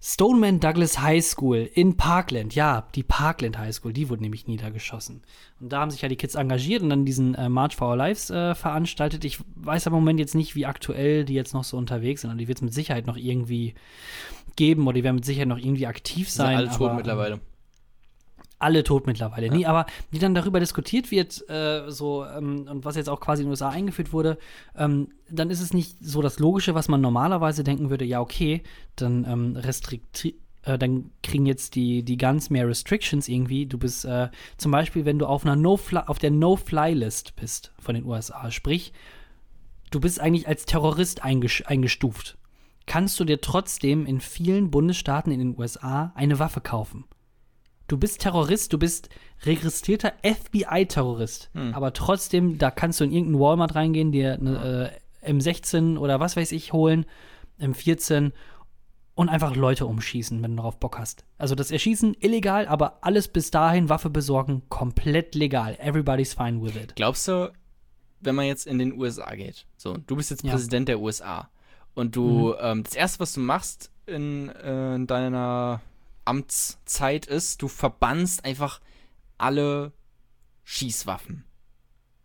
[0.08, 5.24] Stoneman Douglas High School in Parkland, ja, die Parkland High School, die wurde nämlich niedergeschossen.
[5.58, 7.96] Und da haben sich ja die Kids engagiert und dann diesen äh, March for Our
[7.96, 9.24] Lives äh, veranstaltet.
[9.24, 12.30] Ich weiß aber im Moment jetzt nicht, wie aktuell die jetzt noch so unterwegs sind.
[12.30, 13.74] Und die wird es mit Sicherheit noch irgendwie
[14.54, 16.56] geben oder die werden mit Sicherheit noch irgendwie aktiv sein.
[16.56, 17.40] alle tot aber, mittlerweile.
[18.58, 19.50] Alle tot mittlerweile.
[19.50, 23.42] Nee, aber wie dann darüber diskutiert wird, äh, so, ähm, und was jetzt auch quasi
[23.42, 24.38] in den USA eingeführt wurde,
[24.76, 28.62] ähm, dann ist es nicht so das Logische, was man normalerweise denken würde, ja, okay,
[28.96, 30.36] dann ähm, restrikti
[30.66, 33.66] äh, dann kriegen jetzt die, die Guns mehr Restrictions irgendwie.
[33.66, 37.94] Du bist äh, zum Beispiel, wenn du auf einer no auf der No-Fly-List bist von
[37.94, 38.92] den USA, sprich,
[39.90, 42.36] du bist eigentlich als Terrorist einges eingestuft,
[42.86, 47.04] kannst du dir trotzdem in vielen Bundesstaaten in den USA eine Waffe kaufen.
[47.88, 49.08] Du bist Terrorist, du bist
[49.44, 51.50] registrierter FBI-Terrorist.
[51.72, 54.92] Aber trotzdem, da kannst du in irgendeinen Walmart reingehen, dir eine
[55.24, 57.06] äh, M16 oder was weiß ich holen,
[57.60, 58.32] M14
[59.14, 61.24] und einfach Leute umschießen, wenn du darauf Bock hast.
[61.38, 65.76] Also das Erschießen illegal, aber alles bis dahin, Waffe besorgen, komplett legal.
[65.80, 66.94] Everybody's fine with it.
[66.96, 67.52] Glaubst du,
[68.20, 70.52] wenn man jetzt in den USA geht, so, du bist jetzt Ja.
[70.52, 71.48] Präsident der USA
[71.94, 75.80] und du, ähm, das erste, was du machst in, äh, in deiner
[76.26, 78.80] Amtszeit ist, du verbannst einfach
[79.38, 79.92] alle
[80.64, 81.44] Schießwaffen.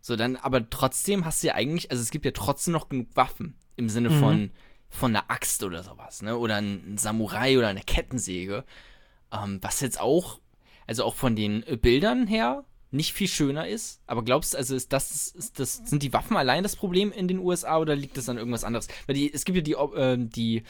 [0.00, 3.08] So, dann, aber trotzdem hast du ja eigentlich, also es gibt ja trotzdem noch genug
[3.14, 4.18] Waffen im Sinne Mhm.
[4.18, 4.50] von,
[4.88, 6.36] von einer Axt oder sowas, ne?
[6.36, 8.64] Oder ein, Samurai oder eine Kettensäge.
[9.32, 10.40] Ähm, was jetzt auch,
[10.86, 14.02] also auch von den Bildern her nicht viel schöner ist.
[14.06, 17.28] Aber glaubst du, also ist das, ist das, sind die Waffen allein das Problem in
[17.28, 18.88] den USA oder liegt das an irgendwas anderes?
[19.06, 20.64] Weil die, es gibt ja die, äh, die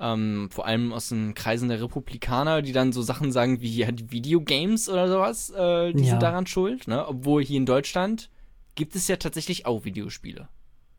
[0.00, 3.90] ähm, vor allem aus den Kreisen der Republikaner, die dann so Sachen sagen wie ja,
[3.90, 6.10] die Videogames oder sowas, äh, die Ja.
[6.10, 7.06] sind daran schuld, ne?
[7.06, 8.30] Obwohl hier in Deutschland
[8.74, 10.48] gibt es ja tatsächlich auch Videospiele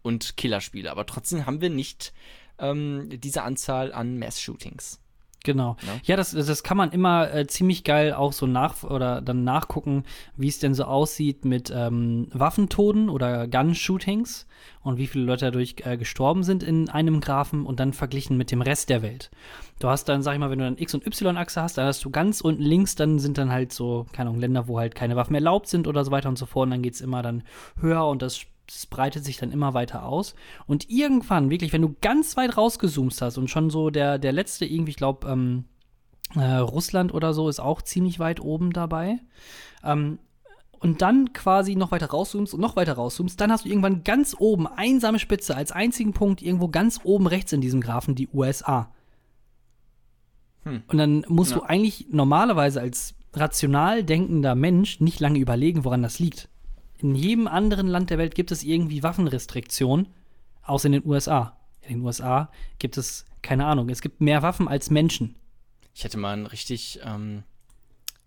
[0.01, 2.13] und Killerspiele, aber trotzdem haben wir nicht
[2.59, 4.99] ähm, diese Anzahl an Mass-Shootings.
[5.43, 5.77] Genau.
[5.81, 5.93] Ja.
[6.03, 10.03] Ja, das, das kann man immer äh, ziemlich geil auch so nach oder dann nachgucken,
[10.35, 14.47] wie es denn so aussieht mit ähm, Waffentoden oder Gun-Shootings
[14.81, 18.51] und wie viele Leute dadurch äh, gestorben sind in einem Graphen und dann verglichen mit
[18.51, 19.31] dem Rest der Welt.
[19.79, 22.03] Du hast dann, sag ich mal, wenn du dann X- und Y-Achse hast, dann hast
[22.03, 25.15] du ganz unten links, dann sind dann halt so, keine Ahnung, Länder, wo halt keine
[25.15, 26.65] Waffen erlaubt sind oder so weiter und so fort.
[26.65, 27.43] Und dann geht es immer dann
[27.79, 30.35] höher und das das breitet sich dann immer weiter aus.
[30.67, 34.65] Und irgendwann, wirklich, wenn du ganz weit rausgezoomt hast und schon so der, der letzte
[34.65, 35.65] irgendwie, ich glaube, ähm,
[36.35, 39.19] äh, Russland oder so ist auch ziemlich weit oben dabei.
[39.83, 40.19] Ähm,
[40.79, 44.35] und dann quasi noch weiter rauszoomst und noch weiter rauszoomst, dann hast du irgendwann ganz
[44.37, 48.89] oben, einsame Spitze, als einzigen Punkt irgendwo ganz oben rechts in diesem Graphen die USA.
[50.63, 50.83] Hm.
[50.87, 51.57] Und dann musst Ja.
[51.57, 56.49] du eigentlich normalerweise als rational denkender Mensch nicht lange überlegen, woran das liegt.
[57.01, 60.09] In jedem anderen Land der Welt gibt es irgendwie Waffenrestriktionen,
[60.63, 61.57] außer in den USA.
[61.81, 65.35] In den USA gibt es, keine Ahnung, es gibt mehr Waffen als Menschen.
[65.95, 67.43] Ich hatte mal ein richtig, ähm,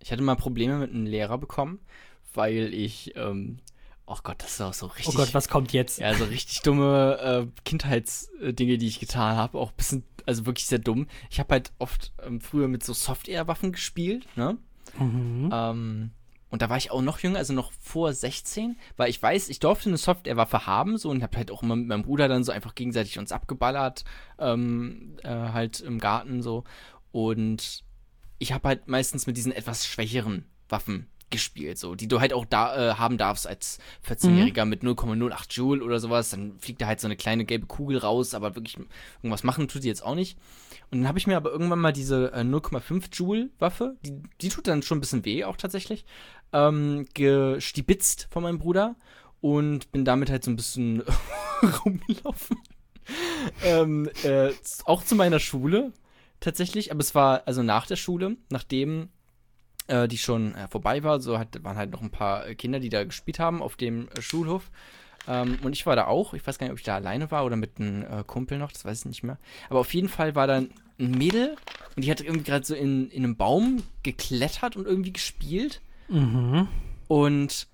[0.01, 1.81] ich hatte mal Probleme mit einem Lehrer bekommen,
[2.33, 3.59] weil ich, ähm,
[4.07, 5.15] oh Gott, das ist auch so richtig.
[5.15, 5.99] Oh Gott, was kommt jetzt?
[5.99, 9.59] Ja, so richtig dumme äh, Kindheitsdinge, die ich getan habe.
[9.59, 11.09] Auch ein bisschen, also wirklich sehr dumm.
[11.31, 14.57] Ich habe halt oft ähm, früher mit so Software-Waffen gespielt, ne?
[14.99, 15.51] Mhm.
[15.53, 16.11] Ähm,
[16.53, 19.59] und da war ich auch noch jünger, also noch vor 16, weil ich weiß, ich
[19.59, 22.53] durfte eine Softwarewaffe haben, so und hab halt auch immer mit meinem Bruder dann so
[22.53, 24.05] einfach gegenseitig uns abgeballert,
[24.39, 26.65] ähm, äh, halt im Garten so.
[27.11, 27.85] Und
[28.39, 32.45] ich habe halt meistens mit diesen etwas schwächeren Waffen gespielt, so, die du halt auch
[32.45, 36.31] da äh, haben darfst als 14-Jähriger mit 0,08 Joule oder sowas.
[36.31, 38.79] Dann fliegt da halt so eine kleine gelbe Kugel raus, aber wirklich
[39.19, 40.39] irgendwas machen tut die jetzt auch nicht.
[40.93, 44.49] Und dann habe ich mir aber irgendwann mal diese äh, 0,5 Joule Waffe, die, die
[44.51, 46.05] tut dann schon ein bisschen weh auch tatsächlich,
[46.53, 48.95] ähm, gestibitzt von meinem Bruder
[49.41, 51.03] und bin damit halt so ein bisschen
[51.85, 52.59] rumgelaufen.
[53.65, 54.51] ähm, äh,
[54.85, 55.93] auch zu meiner Schule
[56.41, 59.09] tatsächlich, aber es war also nach der Schule, nachdem
[59.93, 62.81] äh, die schon äh, vorbei war, so hat, waren halt noch ein paar äh, Kinder,
[62.81, 64.71] die da gespielt haben auf dem äh, Schulhof.
[65.29, 66.35] Ähm, und ich war da auch.
[66.35, 68.73] Ich weiß gar nicht, ob ich da alleine war oder mit einem äh, Kumpel noch,
[68.73, 69.39] das weiß ich nicht mehr.
[69.69, 71.57] Aber auf jeden Fall war da ein Mädel
[71.95, 75.81] und die hat irgendwie gerade so in, in einem Baum geklettert und irgendwie gespielt.
[76.09, 76.69] Mhm.
[77.07, 77.69] Und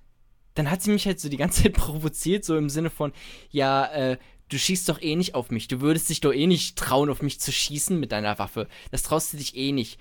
[0.54, 3.12] dann hat sie mich halt so die ganze Zeit provoziert, so im Sinne von,
[3.50, 5.68] ja, äh, du schießt doch eh nicht auf mich.
[5.68, 8.66] Du würdest dich doch eh nicht trauen, auf mich zu schießen mit deiner Waffe.
[8.90, 10.00] Das traust du dich eh nicht.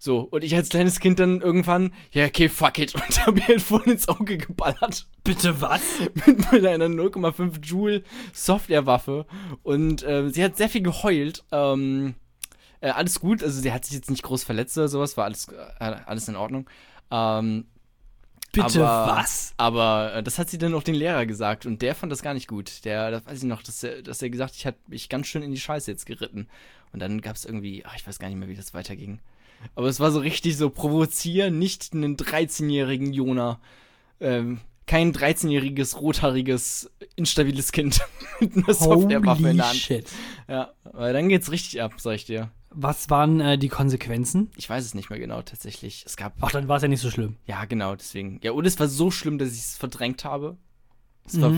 [0.00, 3.46] So, und ich als kleines Kind dann irgendwann, ja, okay, fuck it, und hab mir
[3.46, 5.06] halt voll ins Auge geballert.
[5.24, 5.82] Bitte was?
[6.26, 9.26] mit, mit einer 0,5 Joule Softwarewaffe.
[9.62, 11.44] Und äh, sie hat sehr viel geheult.
[11.50, 12.14] Ähm,
[12.80, 15.48] äh, alles gut, also sie hat sich jetzt nicht groß verletzt oder sowas, war alles,
[15.48, 16.70] äh, alles in Ordnung.
[17.10, 17.64] Ähm,
[18.52, 19.52] Bitte aber, was?
[19.56, 22.34] Aber äh, das hat sie dann auf den Lehrer gesagt und der fand das gar
[22.34, 22.84] nicht gut.
[22.84, 25.42] Der, das weiß ich noch, dass er, dass er gesagt, ich hat mich ganz schön
[25.42, 26.48] in die Scheiße jetzt geritten.
[26.92, 29.20] Und dann gab es irgendwie, ach, ich weiß gar nicht mehr, wie das weiterging.
[29.74, 33.60] Aber es war so richtig so provozieren, nicht einen 13-jährigen Jona.
[34.20, 38.00] Ähm, kein 13-jähriges, rothaariges, instabiles Kind
[38.40, 39.76] mit einer Softwarewaffe in der Hand.
[39.76, 40.08] shit.
[40.48, 42.50] Ja, weil dann geht's richtig ab, sag ich dir.
[42.70, 44.50] Was waren äh, die Konsequenzen?
[44.56, 46.04] Ich weiß es nicht mehr genau, tatsächlich.
[46.06, 46.34] Es gab.
[46.40, 47.36] Ach, dann war es ja nicht so schlimm.
[47.46, 48.40] Ja, genau, deswegen.
[48.42, 50.56] Ja, und es war so schlimm, dass ich es verdrängt habe.
[51.26, 51.40] Es Mhm.
[51.42, 51.52] war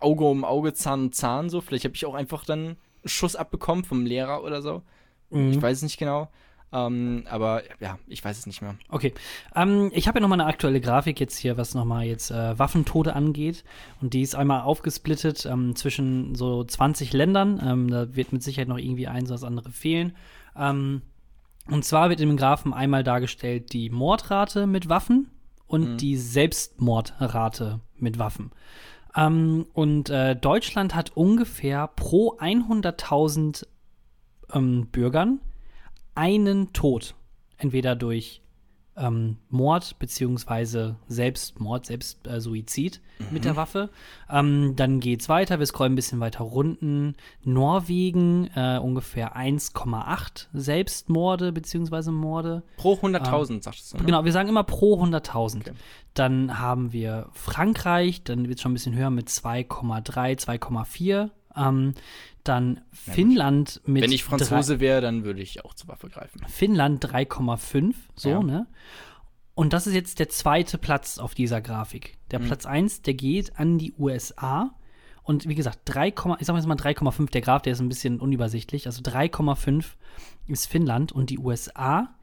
[0.00, 1.60] Auge um Auge, Zahn um Zahn so.
[1.60, 4.82] Vielleicht habe ich auch einfach dann einen Schuss abbekommen vom Lehrer oder so.
[5.30, 5.52] Mhm.
[5.52, 6.30] Ich weiß es nicht genau.
[6.74, 8.74] Ähm, aber ja, ich weiß es nicht mehr.
[8.88, 9.14] Okay.
[9.54, 13.14] Ähm, ich habe ja nochmal eine aktuelle Grafik jetzt hier, was nochmal jetzt äh, Waffentode
[13.14, 13.62] angeht.
[14.00, 17.62] Und die ist einmal aufgesplittet ähm, zwischen so 20 Ländern.
[17.64, 20.16] Ähm, da wird mit Sicherheit noch irgendwie eins oder das andere fehlen.
[20.56, 21.02] Ähm,
[21.70, 25.30] und zwar wird im Graphen einmal dargestellt die Mordrate mit Waffen
[25.66, 28.50] und die Selbstmordrate mit Waffen.
[29.16, 33.64] Ähm, und äh, Deutschland hat ungefähr pro 100.000
[34.52, 35.40] ähm, Bürgern
[36.14, 37.14] einen Tod.
[37.56, 38.42] Entweder durch
[38.96, 43.00] ähm, Mord beziehungsweise Selbstmord, Selbstsuizid äh, Suizid
[43.30, 43.90] mit der Waffe.
[44.30, 47.16] Ähm, dann geht's weiter, wir scrollen ein bisschen weiter unten.
[47.42, 52.62] Norwegen äh, ungefähr 1,8 Selbstmorde beziehungsweise Morde.
[52.76, 54.04] Pro 100.000, sagtest du, ne?
[54.04, 55.60] Genau, wir sagen immer pro 100.000.
[55.60, 55.72] Okay.
[56.14, 61.30] Dann haben wir Frankreich, dann wird es schon ein bisschen höher mit 2,3, 2,4.
[61.56, 61.94] Ähm,
[62.44, 66.42] dann Finnland mit Wenn ich Franzose wäre, dann würde ich auch zur Waffe greifen.
[66.46, 68.42] Finnland 3,5, so, Ja.
[68.42, 68.66] ne?
[69.54, 72.18] Und das ist jetzt der zweite Platz auf dieser Grafik.
[72.30, 72.46] Der Mhm.
[72.46, 74.74] Platz 1, der geht an die USA.
[75.22, 78.20] Und wie gesagt, 3, ich sag jetzt mal 3,5, der Graph, der ist ein bisschen
[78.20, 78.86] unübersichtlich.
[78.86, 79.96] Also 3,5
[80.46, 82.14] ist Finnland und die USA,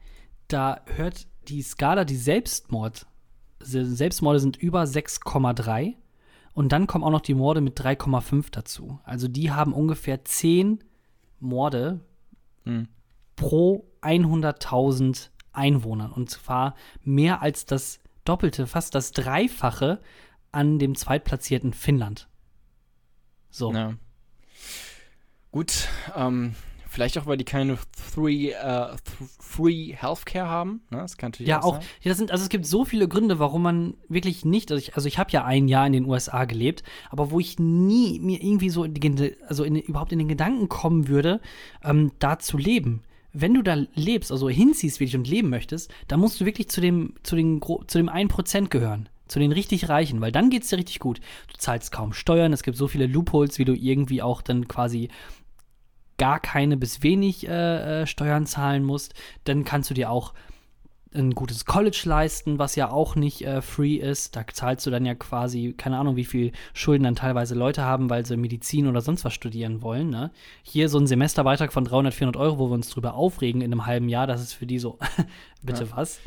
[0.46, 3.06] da hört die Skala, die Selbstmord,
[3.58, 5.94] Se- Selbstmorde sind über 6,3.
[6.54, 9.00] Und dann kommen auch noch die Morde mit 3,5 dazu.
[9.04, 10.82] Also die haben ungefähr 10
[11.40, 12.00] Morde
[12.64, 12.88] Hm.
[13.36, 16.12] pro 100.000 Einwohnern.
[16.12, 20.00] Und zwar mehr als das Doppelte, fast das Dreifache
[20.52, 22.28] an dem zweitplatzierten Finnland.
[23.50, 23.72] So.
[23.72, 23.94] Ja.
[25.50, 26.54] Gut, ähm,
[26.92, 28.96] vielleicht auch, weil die keine Free, äh, th-
[29.40, 30.82] free Healthcare haben.
[30.90, 30.98] Ne?
[30.98, 31.84] Das kann natürlich Ja, auch, sein.
[32.02, 34.94] ja, das sind, also es gibt so viele Gründe, warum man wirklich nicht, also ich,
[34.94, 38.42] also ich habe ja ein Jahr in den USA gelebt, aber wo ich nie mir
[38.42, 41.40] irgendwie so, in die, also in, überhaupt in den Gedanken kommen würde,
[41.82, 43.02] ähm, da zu leben.
[43.32, 46.80] Wenn du da lebst, also hinziehst wirklich und leben möchtest, dann musst du wirklich zu
[46.82, 49.08] dem, zu den, zu dem 1% gehören.
[49.28, 51.20] Zu den richtig Reichen, weil dann geht's dir richtig gut.
[51.50, 55.08] Du zahlst kaum Steuern, es gibt so viele Loopholes, wie du irgendwie auch dann quasi
[56.18, 59.14] gar keine bis wenig äh, äh, Steuern zahlen musst.
[59.44, 60.34] Dann kannst du dir auch
[61.14, 64.34] ein gutes College leisten, was ja auch nicht äh, free ist.
[64.36, 68.08] Da zahlst du dann ja quasi, keine Ahnung, wie viel Schulden dann teilweise Leute haben,
[68.08, 70.10] weil sie Medizin oder sonst was studieren wollen.
[70.10, 70.30] Ne?
[70.62, 73.86] Hier so ein Semesterbeitrag von 300, 400 Euro, wo wir uns drüber aufregen in einem
[73.86, 74.98] halben Jahr, das ist für die so,
[75.62, 76.20] bitte was?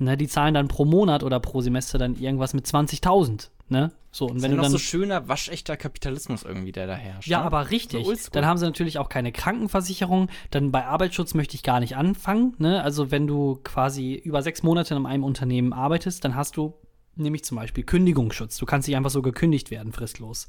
[0.00, 3.50] Ne, die zahlen dann pro Monat oder pro Semester dann irgendwas mit 20.000.
[3.68, 3.92] Ne?
[4.10, 6.86] So, und Das wenn ist du ja noch dann so schöner, waschechter Kapitalismus irgendwie, der
[6.86, 7.28] da herrscht.
[7.28, 7.44] ja, ne?
[7.44, 8.06] aber richtig.
[8.06, 10.28] So dann haben sie natürlich auch keine Krankenversicherung.
[10.50, 12.54] Dann bei Arbeitsschutz möchte ich gar nicht anfangen.
[12.56, 12.82] Ne?
[12.82, 16.72] Also wenn du quasi über sechs Monate in einem Unternehmen arbeitest, dann hast du
[17.14, 18.56] nämlich zum Beispiel Kündigungsschutz.
[18.56, 20.48] Du kannst nicht einfach so gekündigt werden, fristlos.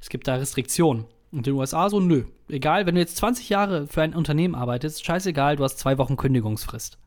[0.00, 1.06] Es gibt da Restriktionen.
[1.32, 2.24] Und in den USA so, nö.
[2.48, 6.16] Egal, wenn du jetzt 20 Jahre für ein Unternehmen arbeitest, scheißegal, du hast zwei Wochen
[6.16, 6.98] Kündigungsfrist.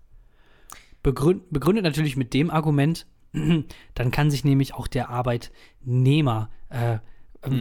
[1.05, 3.05] Begründ, begründet natürlich mit dem Argument,
[3.93, 6.97] dann kann sich nämlich auch der Arbeitnehmer äh,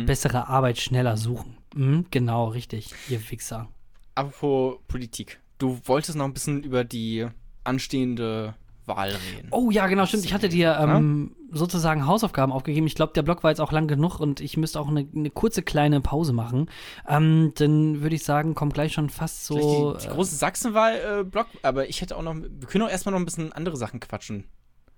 [0.06, 1.58] bessere Arbeit schneller suchen.
[1.74, 3.68] Mhm, genau, richtig, ihr Wichser.
[4.14, 5.40] Apropos Politik.
[5.58, 7.26] Du wolltest noch ein bisschen über die
[7.64, 8.54] anstehende
[8.86, 9.48] Wahl reden.
[9.50, 10.24] Oh ja, genau, stimmt.
[10.24, 12.86] Ich hatte dir ähm, sozusagen Hausaufgaben aufgegeben.
[12.86, 15.30] Ich glaube, der Blog war jetzt auch lang genug und ich müsste auch eine, eine
[15.30, 16.68] kurze kleine Pause machen.
[17.08, 19.94] Ähm, dann würde ich sagen, kommt gleich schon fast so.
[19.96, 23.20] Die, die äh, große Sachsenwahl-Block, aber ich hätte auch noch, wir können auch erstmal noch
[23.20, 24.44] ein bisschen andere Sachen quatschen.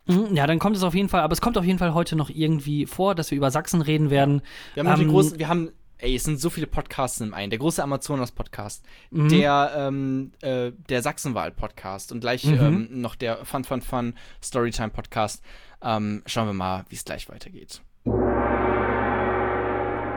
[0.06, 2.16] Mhm, Ja, dann kommt es auf jeden Fall, aber es kommt auf jeden Fall heute
[2.16, 4.42] noch irgendwie vor, dass wir über Sachsen reden werden.
[4.74, 7.50] Wir haben Ähm, große, wir haben ey, es sind so viele Podcasts im einen.
[7.50, 9.28] Der große Amazonas-Podcast, Mhm.
[9.28, 12.58] der, ähm, äh, der Sachsenwahl-Podcast und gleich Mhm.
[12.60, 15.42] ähm, noch der Fun, Fun, Fun Storytime-Podcast.
[15.82, 17.80] Ähm, schauen wir mal, wie es gleich weitergeht.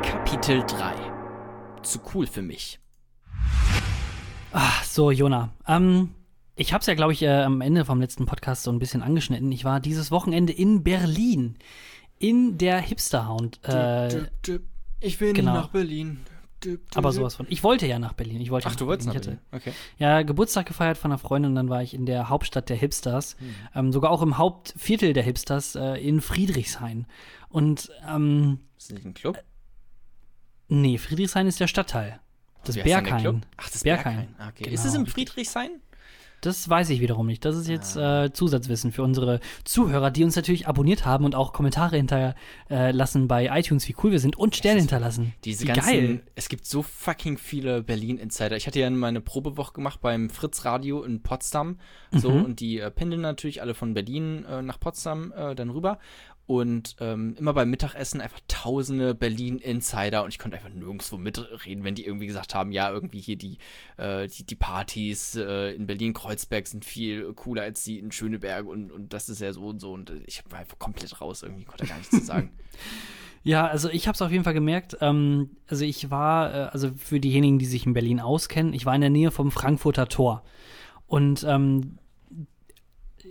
[0.03, 0.95] Kapitel 3.
[1.84, 2.80] Zu cool für mich.
[4.51, 5.49] Ach, so, Jona.
[5.67, 6.15] Ähm,
[6.55, 9.01] ich habe es ja, glaube ich, äh, am Ende vom letzten Podcast so ein bisschen
[9.03, 9.51] angeschnitten.
[9.51, 11.57] Ich war dieses Wochenende in Berlin.
[12.17, 13.59] In der Hipsterhound.
[13.63, 14.63] Äh, Düp, düp.
[15.01, 15.53] Ich will genau.
[15.53, 16.19] nicht nach Berlin.
[16.63, 17.45] Düp, düp, aber sowas von.
[17.49, 18.41] Ich wollte ja nach Berlin.
[18.41, 19.69] Ich wollte ja Ach, du wolltest nach Ich hatte- Berlin.
[19.69, 19.71] Okay.
[19.97, 23.37] Ja, Geburtstag gefeiert von einer Freundin und dann war ich in der Hauptstadt der Hipsters.
[23.39, 23.55] Hm.
[23.75, 27.05] Ähm, sogar auch im Hauptviertel der Hipsters äh, in Friedrichshain.
[27.47, 29.41] Und, ähm, Ist das nicht ein Club?
[30.67, 32.19] nee, Friedrichshain ist der Stadtteil.
[32.65, 33.45] Das Berghain.
[33.55, 34.15] Ach, das Berghain.
[34.17, 34.35] Berghain.
[34.37, 34.65] Ah, okay.
[34.65, 35.05] Genau, Ist es im.
[35.05, 35.71] Friedrichshain?
[36.41, 37.43] Das weiß ich wiederum nicht.
[37.45, 38.25] Das ist jetzt Ah.
[38.25, 43.27] äh, Zusatzwissen für unsere Zuhörer, die uns natürlich abonniert haben und auch Kommentare hinterlassen äh,
[43.27, 45.33] bei iTunes, wie cool wir sind und Sterne hinterlassen.
[45.43, 46.21] Diese wie ganzen, geil.
[46.35, 48.55] es gibt so fucking viele Berlin-Insider.
[48.55, 51.77] Ich hatte ja meine Probewoche gemacht beim Fritz Radio in Potsdam.
[52.11, 52.43] So, Mhm.
[52.45, 55.99] und die äh, pendeln natürlich alle von Berlin äh, nach Potsdam äh, dann rüber.
[56.49, 61.93] Und ähm, immer beim Mittagessen einfach tausende Berlin-Insider und ich konnte einfach nirgendwo mitreden, wenn
[61.93, 63.59] die irgendwie gesagt haben, ja, irgendwie hier die,
[63.97, 68.91] äh, die, die Partys äh, in Berlin-Kreuzberg sind viel cooler als die in Schöneberg und,
[68.91, 69.93] und das ist ja so und so.
[69.93, 72.49] Und äh, ich war einfach komplett raus, irgendwie konnte gar nichts zu sagen.
[73.41, 74.97] Ja, also ich habe es auf jeden Fall gemerkt.
[74.99, 78.95] Ähm, also ich war, äh, also für diejenigen, die sich in Berlin auskennen, ich war
[78.95, 80.43] in der Nähe vom Frankfurter Tor.
[81.07, 81.99] Und ähm,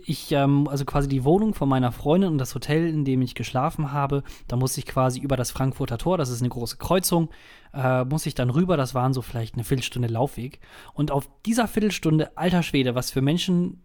[0.05, 3.35] ich, ähm, also quasi die Wohnung von meiner Freundin und das Hotel, in dem ich
[3.35, 7.29] geschlafen habe, da musste ich quasi über das Frankfurter Tor, das ist eine große Kreuzung,
[7.73, 10.59] äh, muss ich dann rüber, das waren so vielleicht eine Viertelstunde Laufweg.
[10.93, 13.81] Und auf dieser Viertelstunde, alter Schwede, was für Menschen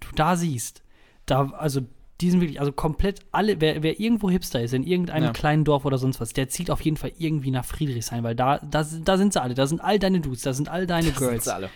[0.00, 0.82] du da siehst,
[1.26, 1.80] da, also
[2.20, 5.32] die sind wirklich, also komplett alle, wer, wer irgendwo Hipster ist, in irgendeinem Ja.
[5.32, 8.58] kleinen Dorf oder sonst was, der zieht auf jeden Fall irgendwie nach Friedrichshain, weil da,
[8.58, 11.18] da, da sind sie alle, da sind all deine Dudes, da sind all deine sind
[11.18, 11.68] Girls, sie alle.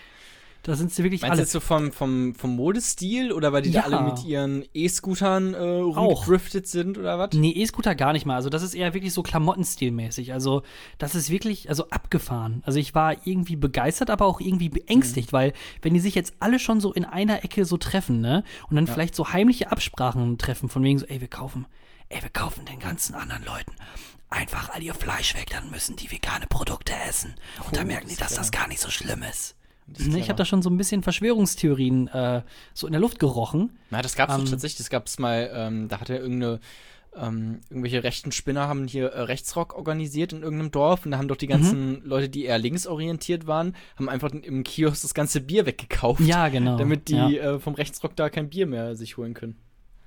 [0.63, 1.41] Da sind sie wirklich Meinst du alle.
[1.43, 3.89] jetzt so vom, vom, vom Modestil oder weil die Ja.
[3.89, 7.31] da alle mit ihren E-Scootern äh, rumgedriftet sind oder was?
[7.33, 8.35] Nee, E-Scooter gar nicht mal.
[8.37, 10.33] Also, das ist eher wirklich so Klamottenstilmäßig.
[10.33, 10.63] Also,
[10.99, 12.63] das ist wirklich, also abgefahren.
[12.67, 15.53] Also, ich war irgendwie begeistert, aber auch irgendwie beängstigt, weil,
[15.83, 18.87] wenn die sich jetzt alle schon so in einer Ecke so treffen, ne, und dann
[18.87, 21.67] vielleicht so heimliche Absprachen treffen, von wegen so, ey, wir kaufen,
[22.09, 23.73] ey, wir kaufen den ganzen anderen Leuten
[24.29, 27.35] einfach all ihr Fleisch weg, dann müssen die vegane Produkte essen.
[27.67, 29.57] Und dann Oh, merken die, das dass das gar nicht so schlimm ist.
[29.99, 32.43] Ne, ich habe da schon so ein bisschen Verschwörungstheorien äh,
[32.75, 33.79] so in der Luft gerochen.
[33.91, 34.79] Na, das gab's Ähm, doch tatsächlich.
[34.79, 36.61] Das gab's mal, ähm, da hat ja irgendeine,
[37.17, 41.27] ähm, irgendwelche rechten Spinner haben hier äh, Rechtsrock organisiert in irgendeinem Dorf und da haben
[41.27, 41.51] doch die Mhm.
[41.51, 46.21] ganzen Leute, die eher linksorientiert waren, haben einfach im Kiosk das ganze Bier weggekauft.
[46.21, 46.77] Ja, genau.
[46.77, 47.29] Damit die ja.
[47.29, 49.57] äh, vom Rechtsrock da kein Bier mehr sich holen können.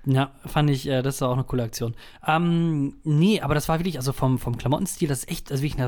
[0.06, 1.94] Ja, fand ich, äh, das war auch eine coole Aktion.
[2.26, 5.86] Ähm, nee, aber das war wirklich, also vom, vom Klamottenstil, das ist echt, also wirklich,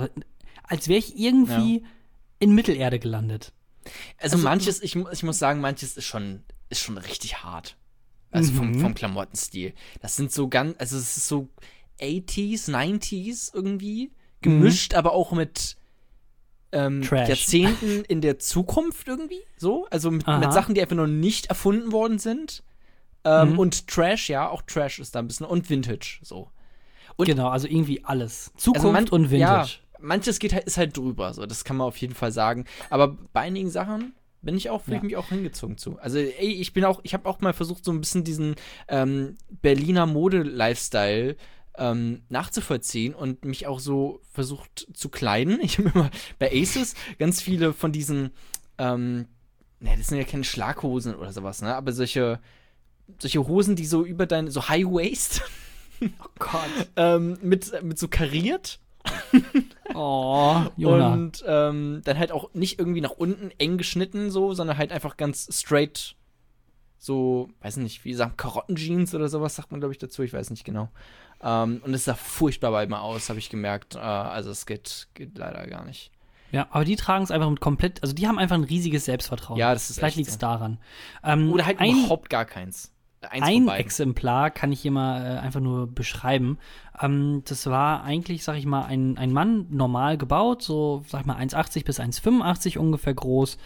[0.63, 1.83] als wäre ich irgendwie
[2.39, 3.53] in Mittelerde gelandet.
[4.17, 7.77] Also, Also- manches, ich, ich muss sagen, manches ist schon, ist schon richtig hart.
[8.31, 8.79] Also vom, Mhm.
[8.81, 9.73] vom Klamottenstil.
[10.01, 11.47] Das sind so ganz, also es ist so
[12.01, 14.11] 80s, 90s irgendwie,
[14.41, 15.77] gemischt, aber auch mit
[16.71, 17.01] ähm.
[17.03, 19.87] Jahrzehnten in der Zukunft irgendwie, so.
[19.91, 22.63] Also mit, mit Sachen, die einfach noch nicht erfunden worden sind.
[23.23, 23.59] Ähm, Mhm.
[23.59, 25.45] Und Trash, ja, auch Trash ist da ein bisschen.
[25.45, 26.51] Und Vintage, so.
[27.15, 28.51] Und- genau, also irgendwie alles.
[28.57, 29.39] Zukunft Also man- und Vintage.
[29.39, 32.65] Ja, manches geht halt, ist halt drüber, so, das kann man auf jeden Fall sagen.
[32.89, 35.05] Aber bei einigen Sachen bin ich auch, fühle ich Ja.
[35.07, 35.97] mich auch hingezogen zu.
[35.99, 38.55] Also, ey, ich bin auch, ich habe auch mal versucht, so ein bisschen diesen
[38.87, 41.35] ähm, Berliner Mode-Lifestyle
[41.77, 45.59] ähm, nachzuvollziehen und mich auch so versucht zu kleiden.
[45.63, 48.31] Ich habe immer bei Aces ganz viele von diesen,
[48.77, 49.27] ähm,
[49.79, 52.39] ne, das sind ja keine Schlaghosen oder sowas, ne, aber solche,
[53.19, 55.41] solche Hosen, die so über deine, so High Waist,
[56.01, 56.69] Oh Gott.
[56.97, 58.79] ähm, mit, mit so kariert.
[59.93, 61.13] Oh, Jona.
[61.13, 65.15] Und ähm, dann halt auch nicht irgendwie nach unten eng geschnitten, so, sondern halt einfach
[65.15, 66.15] ganz straight,
[66.97, 70.49] so, weiß nicht, wie sagen, Karottenjeans oder sowas sagt man, glaube ich, dazu, ich weiß
[70.49, 70.89] nicht genau.
[71.41, 73.95] Ähm, und es sah furchtbar bei mir aus, habe ich gemerkt.
[73.95, 76.11] Äh, also es geht, geht leider gar nicht.
[76.51, 79.59] ja, aber die tragen es einfach mit komplett, also die haben einfach ein riesiges Selbstvertrauen.
[79.59, 80.39] Ja, das ist Vielleicht liegt es so.
[80.39, 80.79] daran.
[81.23, 82.91] Ähm, Oder halt ein, überhaupt gar keins.
[83.21, 83.67] Eins ein.
[83.67, 86.59] Exemplar kann ich hier mal äh, einfach nur beschreiben.
[87.01, 91.25] Ähm, das war eigentlich, sag ich mal, ein, ein Mann normal gebaut, so, sag ich
[91.25, 93.57] mal, 1,80 bis 1,85 ungefähr groß,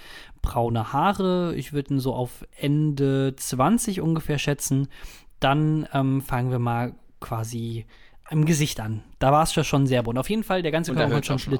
[0.41, 1.53] braune Haare.
[1.55, 4.87] Ich würde ihn so auf Ende 20 ungefähr schätzen.
[5.39, 7.85] Dann ähm, fangen wir mal quasi
[8.29, 9.03] im Gesicht an.
[9.19, 10.19] Da war es ja schon sehr bunt.
[10.19, 11.59] Auf jeden Fall, der ganze da Körper hat schon viele,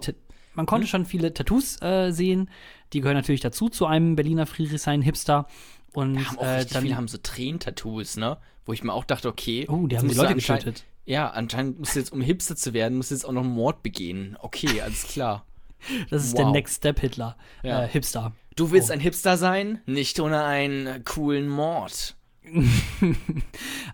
[0.54, 2.50] man konnte schon viele Tattoos äh, sehen.
[2.94, 5.48] Die gehören natürlich dazu, zu einem Berliner Friedrichshain-Hipster.
[5.94, 8.38] Und Ja, haben auch äh, dann viele haben so Tränentattoos, ne?
[8.66, 9.66] Wo ich mir auch dachte, okay.
[9.68, 10.84] Oh, die haben die Leute getötet.
[11.10, 13.52] Ja, anscheinend musst du jetzt, um Hipster zu werden, musst du jetzt auch noch einen
[13.54, 14.38] Mord begehen.
[14.42, 15.44] Okay, alles klar.
[16.10, 16.52] Das ist der Wow.
[16.52, 17.36] Next Step Hitler.
[17.64, 17.84] Ja.
[17.84, 18.34] Äh, Hipster.
[18.56, 18.94] Du willst Oh.
[18.94, 19.80] ein Hipster sein?
[19.86, 22.16] Nicht ohne einen coolen Mord.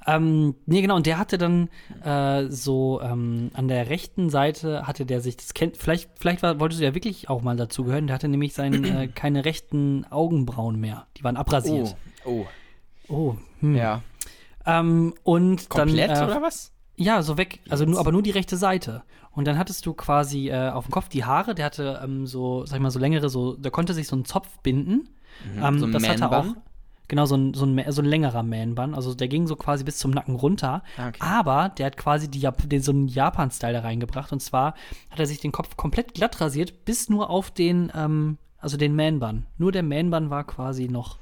[0.08, 1.70] Ähm, nee, genau, und der hatte dann
[2.04, 6.60] äh, so ähm, an der rechten Seite hatte der sich, das kennt, vielleicht, vielleicht war,
[6.60, 10.06] wolltest du ja wirklich auch mal dazu gehören, der hatte nämlich sein, äh, keine rechten
[10.12, 11.08] Augenbrauen mehr.
[11.18, 11.96] Die waren Oh, abrasiert.
[12.24, 12.46] oh,
[13.08, 13.76] Oh, hm.
[13.76, 14.02] ja.
[14.66, 16.72] Ähm, und Komplett dann, äh, oder was?
[16.98, 17.92] Ja, so weg, also Jetzt.
[17.92, 19.04] nur, aber nur die rechte Seite.
[19.32, 22.66] Und dann hattest du quasi äh, auf dem Kopf die Haare, der hatte ähm, so,
[22.66, 25.10] sag ich mal, so längere, so, der konnte sich so einen Zopf binden.
[25.62, 25.80] Ähm, Mhm.
[25.80, 26.46] So ein das hatte auch,
[27.10, 28.96] genau, so ein, so, ein, so ein längerer Man-Bun.
[28.96, 30.84] Also der ging so quasi bis zum Nacken runter.
[30.98, 31.20] Ah, okay.
[31.20, 34.32] Aber der hat quasi die, den, so einen Japan-Style da reingebracht.
[34.32, 34.76] Und zwar
[35.10, 38.96] hat er sich den Kopf komplett glatt rasiert, bis nur auf den, ähm, also den
[38.96, 39.46] Man-Bun.
[39.58, 41.18] Nur der Man-Bun war quasi noch.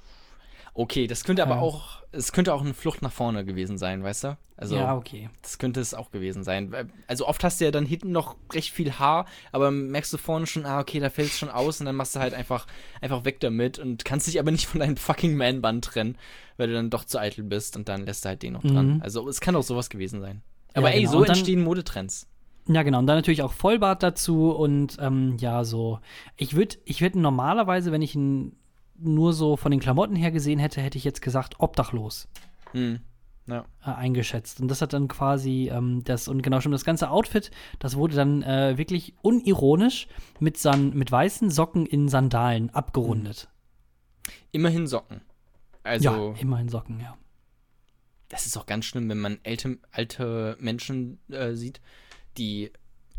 [0.76, 1.61] Okay, das könnte aber Ja.
[1.61, 4.38] auch, es könnte auch eine Flucht nach vorne gewesen sein, weißt du?
[4.57, 5.30] Also, ja, okay.
[5.41, 6.74] das könnte es auch gewesen sein.
[7.07, 10.47] Also oft hast du ja dann hinten noch recht viel Haar, aber merkst du vorne
[10.47, 12.65] schon, ah, okay, da fällt es schon aus und dann machst du halt einfach,
[13.01, 16.17] einfach weg damit und kannst dich aber nicht von deinem fucking Man-Band trennen,
[16.57, 18.95] weil du dann doch zu eitel bist und dann lässt du halt den noch dran.
[18.95, 19.01] Mhm.
[19.01, 20.41] Also es kann auch sowas gewesen sein.
[20.76, 21.11] Aber Ja, ey, genau.
[21.11, 22.28] so Und dann- entstehen Modetrends.
[22.67, 22.99] Ja, genau.
[22.99, 25.99] Und dann natürlich auch Vollbart dazu und ähm, ja, so.
[26.38, 28.55] Ich würde ich würd normalerweise, wenn ich ihn
[28.95, 32.27] nur so von den Klamotten her gesehen hätte, hätte ich jetzt gesagt, obdachlos
[32.71, 32.99] Hm.
[33.45, 33.65] Ja.
[33.85, 34.61] äh, eingeschätzt.
[34.61, 38.15] Und das hat dann quasi ähm, das, und genau schon das ganze Outfit, das wurde
[38.15, 40.07] dann äh, wirklich unironisch
[40.39, 43.49] mit, San mit weißen Socken in Sandalen abgerundet.
[44.51, 45.21] Immerhin Socken.
[45.83, 47.17] Also, ja, immerhin Socken, ja.
[48.29, 51.81] das ist auch ganz schlimm, wenn man alte, alte Menschen äh, sieht,
[52.37, 52.71] die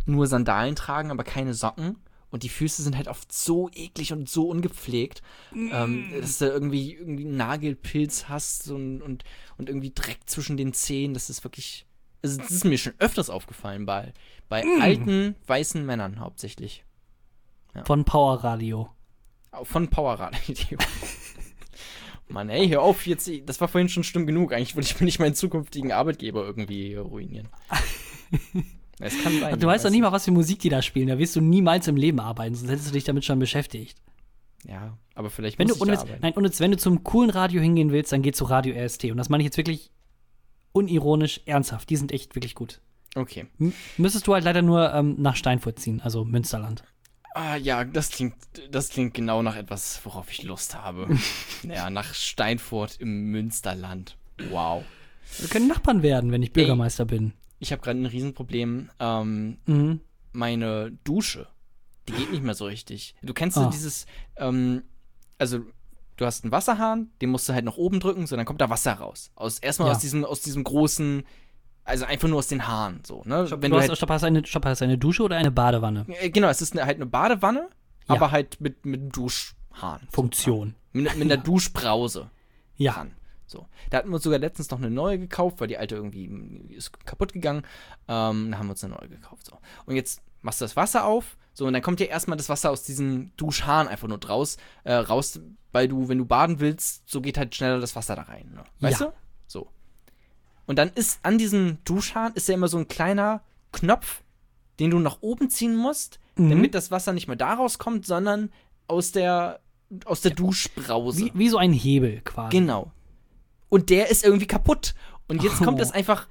[0.06, 1.96] nur Sandalen tragen, aber keine Socken.
[2.34, 5.22] Und die Füße sind halt oft so eklig und so ungepflegt,
[5.54, 9.22] ähm, dass du irgendwie, irgendwie einen Nagelpilz hast und, und,
[9.56, 11.14] und irgendwie Dreck zwischen den Zehen.
[11.14, 11.86] Das ist wirklich.
[12.24, 14.12] Also das ist mir schon öfters aufgefallen bei,
[14.48, 16.84] bei alten weißen Männern hauptsächlich.
[17.84, 18.90] Von Power Radio.
[19.62, 20.78] Von Power Radio.
[22.28, 24.52] Mann, ey, hör auf, jetzt, das war vorhin schon schlimm genug.
[24.52, 27.48] Eigentlich wollte ich mir nicht meinen zukünftigen Arbeitgeber irgendwie ruinieren.
[29.04, 29.60] Es kann sein.
[29.60, 31.08] Du weißt doch nicht mal, was für Musik die da spielen.
[31.08, 33.98] Da wirst du niemals im Leben arbeiten, sonst hättest du dich damit schon beschäftigt.
[34.66, 37.60] Ja, aber vielleicht Wenn muss du, ich da nein, Witz, wenn du zum coolen Radio
[37.60, 39.04] hingehen willst, dann geh zu Radio RST.
[39.04, 39.90] Und das meine ich jetzt wirklich
[40.72, 41.90] unironisch, ernsthaft.
[41.90, 42.80] Die sind echt wirklich gut.
[43.14, 43.46] Okay.
[43.60, 46.82] M müsstest du halt leider nur ähm, nach Steinfurt ziehen, also Münsterland.
[47.34, 48.36] Ah, ja, das klingt,
[48.70, 51.08] das klingt genau nach etwas, worauf ich Lust habe.
[51.62, 54.16] ja, nach Steinfurt im Münsterland.
[54.50, 54.84] Wow.
[55.38, 57.34] Wir können Nachbarn werden, wenn ich Bürgermeister bin.
[57.64, 58.90] Ich habe gerade ein Riesenproblem.
[59.00, 60.00] Ähm, Mhm.
[60.32, 61.46] meine Dusche,
[62.08, 63.14] die geht nicht mehr so richtig.
[63.22, 63.70] Du kennst so Ah.
[63.70, 64.04] dieses,
[64.36, 64.82] ähm,
[65.38, 65.60] also
[66.16, 68.68] du hast einen Wasserhahn, den musst du halt nach oben drücken, so dann kommt da
[68.68, 69.30] Wasser raus.
[69.34, 69.94] Aus, erstmal Ja.
[69.94, 71.24] aus diesem, aus diesem großen,
[71.84, 73.46] also einfach nur aus den Haaren, so, ne?
[73.50, 75.50] Wenn du du hast, halt, stopp, hast, eine, stopp, hast du eine Dusche oder eine
[75.50, 76.04] Badewanne?
[76.32, 77.68] genau, es ist eine, halt eine Badewanne,
[78.08, 78.14] Ja.
[78.16, 80.06] aber halt mit, mit einem Duschhahn.
[80.10, 80.74] Funktion.
[80.92, 82.30] Mit, mit einer Duschbrause
[82.76, 82.92] Ja.
[82.92, 83.12] dran.
[83.46, 83.66] So.
[83.90, 86.70] Da hatten wir uns sogar letztens noch eine neue gekauft, weil die alte irgendwie mm,
[86.70, 87.62] ist kaputt gegangen.
[88.08, 89.46] Ähm, da haben wir uns eine neue gekauft.
[89.46, 89.58] So.
[89.86, 91.36] Und jetzt machst du das Wasser auf.
[91.52, 94.92] So, und dann kommt ja erstmal das Wasser aus diesem Duschhahn einfach nur draus, äh,
[94.94, 95.38] raus,
[95.72, 98.50] weil du, wenn du baden willst, so geht halt schneller das Wasser da rein.
[98.54, 98.64] Ne?
[98.80, 99.06] Weißt Ja.
[99.06, 99.12] du?
[99.46, 99.68] So.
[100.66, 103.42] Und dann ist an diesem Duschhahn ist ja immer so ein kleiner
[103.72, 104.22] Knopf,
[104.80, 106.50] den du nach oben ziehen musst, Mhm.
[106.50, 108.50] damit das Wasser nicht mehr da rauskommt, sondern
[108.88, 109.60] aus der,
[110.04, 111.26] aus der Duschbrause.
[111.26, 112.58] Wie, wie so ein Hebel quasi.
[112.58, 112.90] Genau.
[113.74, 114.94] Und der ist irgendwie kaputt.
[115.26, 115.64] Und jetzt Oh.
[115.64, 116.28] kommt das einfach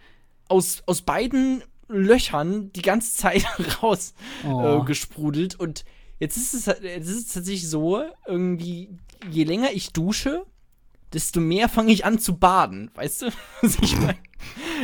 [0.48, 3.46] aus, aus beiden Löchern die ganze Zeit
[3.84, 4.14] raus
[4.48, 4.82] Oh.
[4.82, 5.60] äh, gesprudelt.
[5.60, 5.84] Und
[6.20, 8.90] jetzt ist, es, jetzt ist es tatsächlich so, irgendwie,
[9.30, 10.46] je länger ich dusche,
[11.12, 12.92] desto mehr fange ich an zu baden.
[12.96, 13.26] Weißt du,
[13.62, 14.18] was ich meine?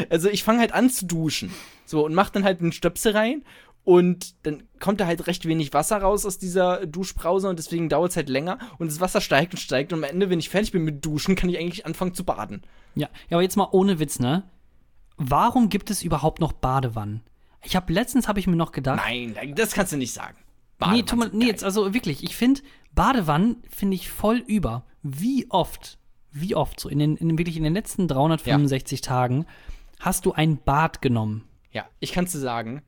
[0.10, 1.53] Also ich fange halt an zu duschen.
[1.86, 3.43] So, und mach dann halt einen Stöpsel rein.
[3.84, 8.12] Und dann kommt da halt recht wenig Wasser raus aus dieser Duschbrause und deswegen dauert
[8.12, 10.72] es halt länger und das Wasser steigt und steigt und am Ende, wenn ich fertig
[10.72, 12.62] bin mit Duschen, kann ich eigentlich anfangen zu baden.
[12.96, 13.08] Ja.
[13.30, 14.44] ja, aber jetzt mal ohne Witz, ne?
[15.18, 17.22] Warum gibt es überhaupt noch Badewannen?
[17.64, 20.38] Ich habe letztens habe ich mir noch gedacht, Nein, das kannst du nicht sagen.
[20.38, 22.62] nee, Badewannen tu mal, nee, jetzt also wirklich, ich finde
[22.94, 24.86] Badewannen finde ich voll über.
[25.02, 25.98] Wie oft,
[26.32, 29.46] wie oft so in den in, wirklich in den letzten 365 Tagen
[30.00, 31.44] hast du ein Bad genommen?
[31.72, 32.82] Ja, ich kann es dir sagen,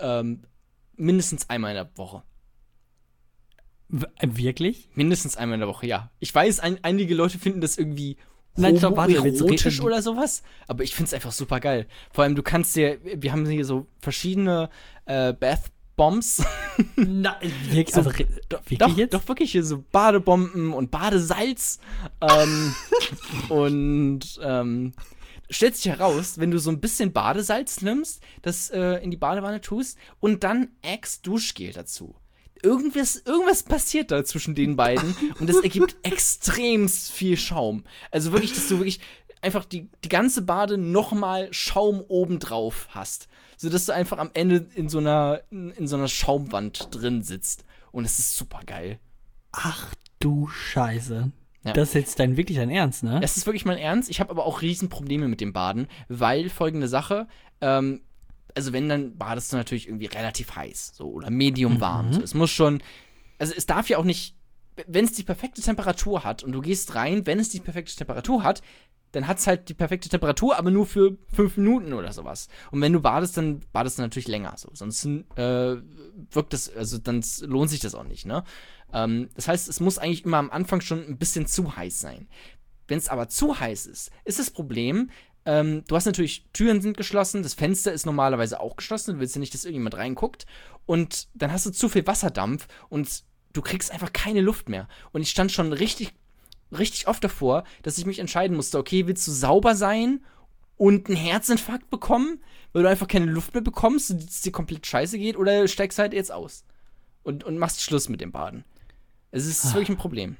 [0.00, 0.42] ähm,
[0.96, 2.22] mindestens einmal in der Woche.
[3.90, 4.90] Äh, wirklich?
[4.94, 6.10] Mindestens einmal in der Woche, ja.
[6.18, 8.16] Ich weiß, ein, einige Leute finden das irgendwie
[8.56, 11.86] Nein, stopp, warte, jetzt erotisch oder sowas, aber ich finde es einfach super geil.
[12.10, 14.68] Vor allem, du kannst dir, wir haben hier so verschiedene
[15.06, 16.42] äh, Bath Bombs.
[16.96, 18.10] Na, wirklich, So, also,
[18.48, 19.14] doch, wirklich doch, jetzt?
[19.14, 21.78] doch wirklich hier so Badebomben und Badesalz.
[22.20, 22.74] ähm,
[23.48, 24.92] und ähm,
[25.50, 29.60] stellt sich heraus, wenn du so ein bisschen Badesalz nimmst, das äh, in die Badewanne
[29.60, 32.14] tust und dann Axe Duschgel dazu.
[32.62, 37.84] Irgendwas, irgendwas passiert da zwischen den beiden und das ergibt extremst viel Schaum.
[38.10, 39.00] Also wirklich, dass du wirklich
[39.42, 43.28] einfach die, die ganze Bade nochmal Schaum obendrauf hast.
[43.56, 47.64] Sodass du einfach am Ende in so einer, in so einer Schaumwand drin sitzt.
[47.90, 48.98] Und es ist super geil.
[49.52, 51.32] Ach du Scheiße.
[51.64, 51.72] Ja.
[51.72, 53.18] Das ist jetzt dein wirklich dein Ernst, ne?
[53.20, 54.08] Das ist wirklich mein Ernst.
[54.10, 57.26] Ich habe aber auch Riesenprobleme mit dem Baden, weil folgende Sache,
[57.60, 58.02] ähm,
[58.54, 62.12] also wenn, dann badest du natürlich irgendwie relativ heiß, so, oder medium warm.
[62.12, 62.22] So.
[62.22, 62.82] Es muss schon,
[63.38, 64.36] also es darf ja auch nicht,
[64.86, 68.44] wenn es die perfekte Temperatur hat und du gehst rein, wenn es die perfekte Temperatur
[68.44, 68.62] hat,
[69.12, 72.48] dann hat es halt die perfekte Temperatur, aber nur für fünf Minuten oder sowas.
[72.70, 74.54] Und wenn du badest, dann badest du natürlich länger.
[74.56, 74.70] So.
[74.72, 75.76] Sonst äh,
[76.30, 78.44] wirkt das, also dann lohnt sich das auch nicht, ne?
[78.92, 82.28] Ähm, das heißt, es muss eigentlich immer am Anfang schon ein bisschen zu heiß sein.
[82.86, 85.10] Wenn es aber zu heiß ist, ist das Problem,
[85.44, 89.34] ähm, du hast natürlich, Türen sind geschlossen, das Fenster ist normalerweise auch geschlossen, du willst
[89.34, 90.46] ja nicht, dass irgendjemand reinguckt.
[90.84, 94.88] Und dann hast du zu viel Wasserdampf und du kriegst einfach keine Luft mehr.
[95.12, 96.12] Und ich stand schon richtig,
[96.76, 100.20] richtig oft davor, dass ich mich entscheiden musste, okay, willst du sauber sein
[100.76, 102.40] und einen Herzinfarkt bekommen,
[102.72, 105.98] weil du einfach keine Luft mehr bekommst und es dir komplett scheiße geht, oder steigst
[105.98, 106.64] halt jetzt aus
[107.22, 108.64] und, und machst Schluss mit dem Baden.
[109.30, 109.68] Es ist Ah.
[109.74, 110.36] wirklich ein Problem.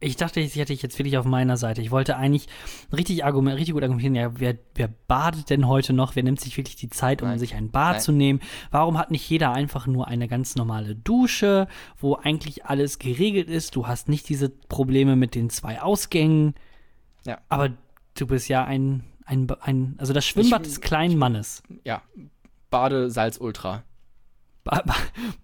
[0.00, 1.80] Ich dachte, ich hätte dich jetzt wirklich auf meiner Seite.
[1.80, 2.46] Ich wollte eigentlich
[2.92, 6.14] richtig, argument, richtig gut argumentieren, ja, wer, wer badet denn heute noch?
[6.14, 7.38] Wer nimmt sich wirklich die Zeit, um Nein.
[7.38, 8.00] sich ein Bad Nein.
[8.02, 8.40] zu nehmen?
[8.70, 13.76] Warum hat nicht jeder einfach nur eine ganz normale Dusche, wo eigentlich alles geregelt ist?
[13.76, 16.54] Du hast nicht diese Probleme mit den zwei Ausgängen.
[17.24, 17.38] Ja.
[17.48, 17.70] Aber
[18.18, 21.62] du bist ja ein, ein, ein also das Schwimmbad Ich- des kleinen Mannes.
[21.84, 22.02] Ja,
[22.68, 23.84] Badesalz Ultra.
[24.64, 24.94] Ba ba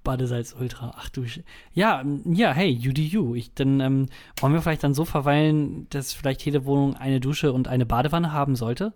[0.02, 0.92] Badesalz Ultra.
[0.96, 1.26] Ach du.
[1.26, 1.40] Sch
[1.74, 3.34] ja, ähm, ja, hey, you do you.
[3.34, 4.06] Ich, dann ähm,
[4.40, 8.32] wollen wir vielleicht dann so verweilen, dass vielleicht jede Wohnung eine Dusche und eine Badewanne
[8.32, 8.92] haben sollte?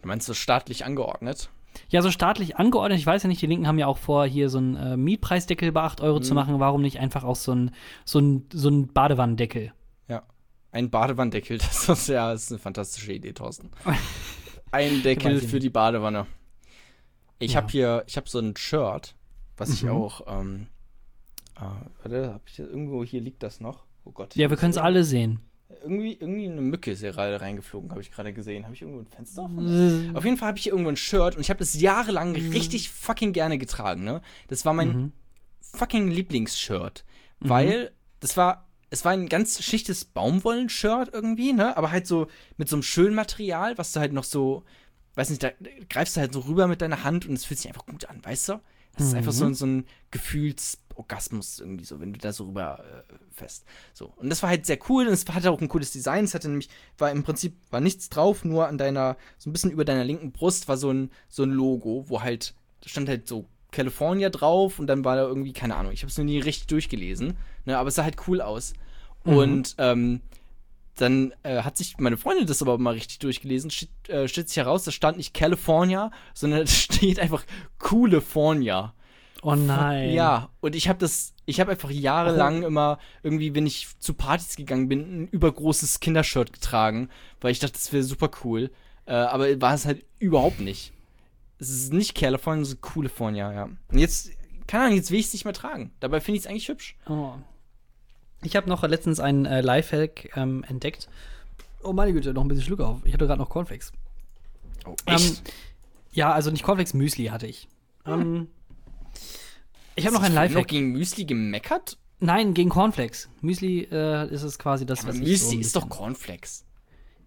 [0.00, 1.50] Du meinst so staatlich angeordnet?
[1.88, 2.98] Ja, so staatlich angeordnet.
[2.98, 5.72] Ich weiß ja nicht, die Linken haben ja auch vor, hier so einen äh, Mietpreisdeckel
[5.72, 6.22] bei 8 Euro Mhm.
[6.22, 6.60] zu machen.
[6.60, 7.72] Warum nicht einfach auch so ein,
[8.04, 9.72] so ein, so ein Badewannendeckel?
[10.08, 10.22] Ja.
[10.72, 13.70] Ein Badewannendeckel, das ist ja das ist eine fantastische Idee, Thorsten.
[14.72, 16.26] Ein Deckel für die Badewanne.
[17.40, 17.56] Ich Ja.
[17.62, 19.16] habe hier, ich habe so ein Shirt,
[19.56, 19.90] was ich Mhm.
[19.90, 20.66] auch, ähm,
[21.56, 21.60] äh,
[22.02, 23.84] warte, hab ich das irgendwo, hier liegt das noch.
[24.04, 24.36] Oh Gott.
[24.36, 25.40] Ja, wir können es alle sehen.
[25.82, 28.64] Irgendwie, irgendwie eine Mücke ist hier gerade reingeflogen, habe ich gerade gesehen.
[28.64, 30.14] Habe ich irgendwo ein Fenster offen?
[30.14, 32.90] Auf jeden Fall habe ich hier irgendwo ein Shirt und ich habe das jahrelang richtig
[32.90, 34.20] fucking gerne getragen, ne?
[34.48, 35.12] Das war mein Mhm.
[35.60, 37.04] fucking Lieblingsshirt,
[37.40, 42.26] weil das war es war ein ganz schlichtes Baumwollenshirt irgendwie, ne, aber halt so
[42.56, 44.64] mit so einem schönen Material, was du halt noch so
[45.14, 45.50] weiß nicht, da
[45.88, 48.24] greifst du halt so rüber mit deiner Hand und es fühlt sich einfach gut an,
[48.24, 48.60] weißt du?
[48.96, 52.80] Das ist einfach so, ein- so ein Gefühlsorgasmus irgendwie so, wenn du da so rüber
[53.08, 53.64] äh, fest.
[53.92, 54.12] So.
[54.16, 56.24] Und das war halt sehr cool und es hatte auch ein cooles Design.
[56.24, 59.70] Es hatte nämlich, war im Prinzip, war nichts drauf, nur an deiner, so ein bisschen
[59.70, 63.28] über deiner linken Brust war so ein, so ein Logo, wo halt, da stand halt
[63.28, 66.40] so California drauf und dann war da irgendwie, keine Ahnung, ich habe es noch nie
[66.40, 67.36] richtig durchgelesen,
[67.66, 68.72] ne, aber es sah halt cool aus.
[69.22, 70.20] Und ähm,
[70.96, 74.58] dann äh, hat sich meine Freundin das aber mal richtig durchgelesen, steht, äh, stellt sich
[74.58, 77.44] heraus, da stand nicht California, sondern da steht einfach
[77.78, 78.94] Coolifornia.
[79.42, 80.10] Oh nein.
[80.12, 84.56] Ja, und ich habe das, ich habe einfach jahrelang immer irgendwie, wenn ich zu Partys
[84.56, 87.08] gegangen bin, ein übergroßes Kindershirt getragen,
[87.40, 88.70] weil ich dachte, das wäre super cool.
[89.06, 90.92] Äh, aber war es halt überhaupt nicht.
[91.58, 93.64] Es ist nicht California, es ist Coolifornia, ja.
[93.64, 94.30] Und jetzt,
[94.66, 95.92] keine Ahnung, jetzt will ich es nicht mehr tragen.
[96.00, 96.96] Dabei finde ich es eigentlich hübsch.
[97.08, 97.32] Oh.
[98.42, 101.08] Ich habe noch letztens einen äh, Lifehack ähm, entdeckt.
[101.82, 102.98] Oh meine Güte, noch ein bisschen Schluck auf.
[103.04, 103.92] Ich hatte gerade noch Cornflakes.
[104.86, 105.36] Oh, Ähm,
[106.12, 107.68] ja, also nicht Cornflakes, Müsli hatte ich.
[108.06, 108.48] Ähm,
[109.96, 110.68] ich habe noch ein Noch Lifehack.
[110.68, 111.98] gegen Müsli gemeckert?
[112.18, 113.28] Nein, gegen Cornflakes.
[113.40, 116.64] Müsli äh, ist es quasi das, Aber was ich Müsli so ein ist doch Cornflakes.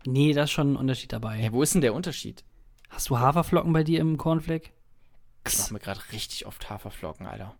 [0.05, 1.39] Nee, da ist schon ein Unterschied dabei.
[1.39, 2.43] Ja, wo ist denn der Unterschied?
[2.89, 4.69] Hast du Haferflocken bei dir im Cornflake?
[5.47, 7.55] Ich mach mir gerade richtig oft Haferflocken, Alter.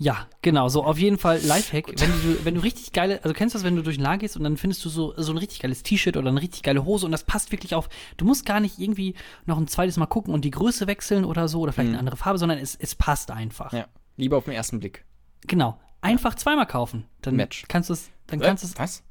[0.00, 1.88] Ja, genau, so auf jeden Fall Lifehack.
[2.00, 4.20] Wenn du, wenn du richtig geile, also kennst du das, wenn du durch den Laden
[4.20, 6.84] gehst und dann findest du so, so ein richtig geiles T-Shirt oder eine richtig geile
[6.84, 7.88] Hose und das passt wirklich auf.
[8.16, 11.48] Du musst gar nicht irgendwie noch ein zweites Mal gucken und die Größe wechseln oder
[11.48, 13.72] so oder vielleicht eine andere Farbe, sondern es, es passt einfach.
[13.72, 13.86] Ja,
[14.16, 15.04] lieber auf den ersten Blick.
[15.48, 15.80] Genau.
[16.00, 17.06] Einfach zweimal kaufen.
[17.22, 17.64] Dann Match.
[17.66, 19.02] kannst du es, dann Äh, kannst du es Was?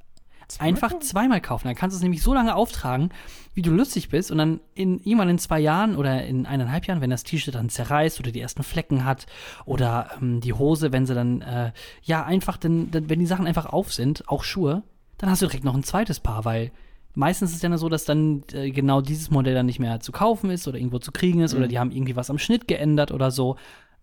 [0.59, 1.67] Einfach zweimal kaufen.
[1.67, 3.09] Dann kannst du es nämlich so lange auftragen,
[3.53, 4.31] wie du lustig bist.
[4.31, 7.69] Und dann in irgendwann in zwei Jahren oder in eineinhalb Jahren, wenn das T-Shirt dann
[7.69, 9.25] zerreißt oder die ersten Flecken hat
[9.65, 11.71] oder ähm, die Hose, wenn sie dann, äh,
[12.03, 14.83] ja, einfach, dann, dann, wenn die Sachen einfach auf sind, auch Schuhe,
[15.17, 16.71] dann hast du direkt noch ein zweites Paar, weil
[17.13, 20.11] meistens ist es ja so, dass dann äh, genau dieses Modell dann nicht mehr zu
[20.11, 23.11] kaufen ist oder irgendwo zu kriegen ist oder die haben irgendwie was am Schnitt geändert
[23.11, 23.57] oder so.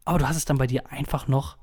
[0.05, 1.57] Aber du hast es dann bei dir einfach noch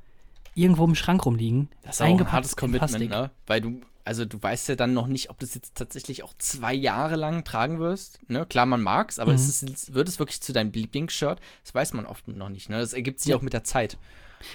[0.55, 1.69] irgendwo im Schrank rumliegen.
[1.83, 3.31] Das ist auch ein eingepackt hartes Commitment, ne?
[3.45, 6.33] Weil du also du weißt ja dann noch nicht, ob du es jetzt tatsächlich auch
[6.37, 8.19] zwei Jahre lang tragen wirst.
[8.29, 8.45] Ne?
[8.45, 9.35] Klar, man mag's, aber Mhm.
[9.35, 11.39] ist es, wird es wirklich zu deinem Lieblingsshirt?
[11.63, 12.69] Das weiß man oft noch nicht.
[12.69, 12.79] Ne?
[12.79, 13.37] Das ergibt sich Ja.
[13.37, 13.97] auch mit der Zeit.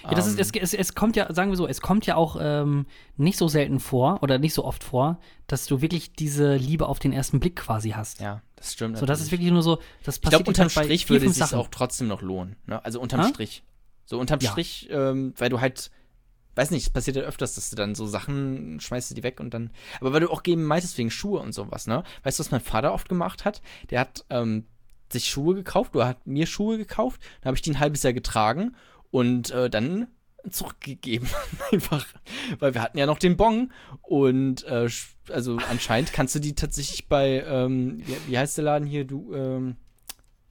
[0.03, 2.17] Ja, das ist, Ähm, es, es, es kommt ja, sagen wir so, es kommt ja
[2.17, 2.87] auch ähm,
[3.17, 6.99] nicht so selten vor oder nicht so oft vor, dass du wirklich diese Liebe auf
[6.99, 8.21] den ersten Blick quasi hast.
[8.21, 8.99] ja, das stimmt.
[8.99, 11.35] So, das ist wirklich nur so, das Ich passiert glaube, unterm halt Strich würde es
[11.37, 12.57] sich auch trotzdem noch lohnen.
[12.67, 12.85] Ne?
[12.85, 13.29] Also unterm Ha?
[13.29, 13.63] Strich.
[14.07, 14.51] So unterm Ja.
[14.51, 15.91] Strich, ähm, weil du halt,
[16.57, 19.53] weiß nicht, es passiert ja öfters, dass du dann so Sachen schmeißt die weg und
[19.55, 19.71] dann.
[20.01, 22.03] Aber weil du auch eben meintest wegen Schuhe und sowas, ne?
[22.23, 23.63] Weißt du, was mein Vater oft gemacht hat?
[23.91, 24.67] Der hat ähm,
[25.13, 28.13] sich Schuhe gekauft oder hat mir Schuhe gekauft, dann habe ich die ein halbes Jahr
[28.13, 28.75] getragen
[29.11, 30.09] und äh, dann
[30.51, 31.29] zurückgegeben.
[31.73, 32.07] Einfach.
[32.59, 34.89] Weil wir hatten ja noch den Bon und äh,
[35.31, 39.35] also anscheinend kannst du die tatsächlich bei, ähm, wie, wie heißt der Laden hier, du,
[39.35, 39.77] ähm,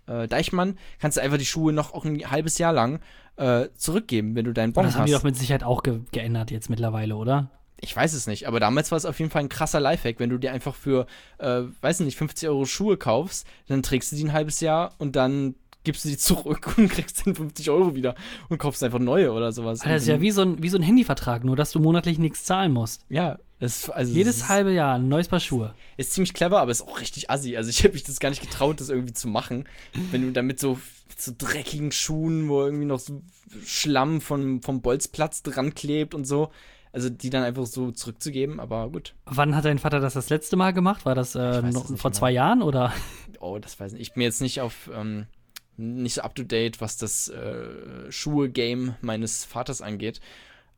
[0.08, 3.00] äh, Deichmann, kannst du einfach die Schuhe noch auch ein halbes Jahr lang
[3.38, 5.22] äh, zurückgeben, wenn du deinen Bon das haben die hast.
[5.22, 7.50] doch mit Sicherheit auch ge geändert jetzt mittlerweile, oder?
[7.82, 10.30] Ich weiß es nicht, aber damals war es auf jeden Fall ein krasser Lifehack, wenn
[10.30, 11.08] du dir einfach für,
[11.40, 15.16] äh, weiß nicht, 50 Euro Schuhe kaufst, dann trägst du die ein halbes Jahr und
[15.16, 18.16] dann gibst du die zurück und kriegst dann 50 Euro wieder
[18.50, 19.82] und kaufst einfach neue oder sowas.
[19.82, 22.20] Alter, das ist ja wie so ein, wie so ein Handyvertrag, nur dass du monatlich
[22.20, 23.06] nichts zahlen musst.
[23.08, 25.74] Ja, das, also Jedes das halbe Jahr ein neues Paar Schuhe.
[25.96, 27.56] ist ziemlich clever, aber ist auch richtig assi.
[27.56, 29.66] Also ich habe mich das gar nicht getraut, das irgendwie zu machen.
[30.12, 33.22] Wenn du dann mit so, mit so dreckigen Schuhen, wo irgendwie noch so
[33.66, 36.52] Schlamm von, vom Bolzplatz dran klebt und so.
[36.92, 39.16] Also die dann einfach so zurückzugeben, aber gut.
[39.26, 41.06] Wann hat dein Vater das das letzte Mal gemacht?
[41.06, 42.14] War das, äh, noch, vor mehr.
[42.14, 42.94] zwei Jahren oder?
[43.42, 44.08] Oh, das weiß ich nicht.
[44.08, 45.28] Ich bin jetzt nicht auf, ähm,
[45.78, 50.20] nicht so up to date, was das äh, Schuhe-Game meines Vaters angeht.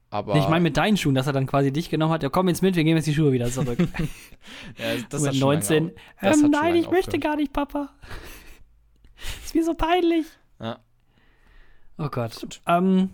[0.09, 2.23] Aber ich meine mit deinen Schuhen, dass er dann quasi dich genommen hat.
[2.23, 3.77] Ja, komm jetzt mit, wir geben jetzt die Schuhe wieder zurück.
[4.77, 5.83] ja, das mit hat schon 19.
[5.83, 5.95] lange au-
[6.29, 7.89] das Ähm, nein, ich möchte gar nicht, Papa.
[9.45, 10.25] ist mir so peinlich.
[10.61, 10.79] Ja.
[11.97, 12.61] Oh Gott.
[12.65, 13.09] Ähm,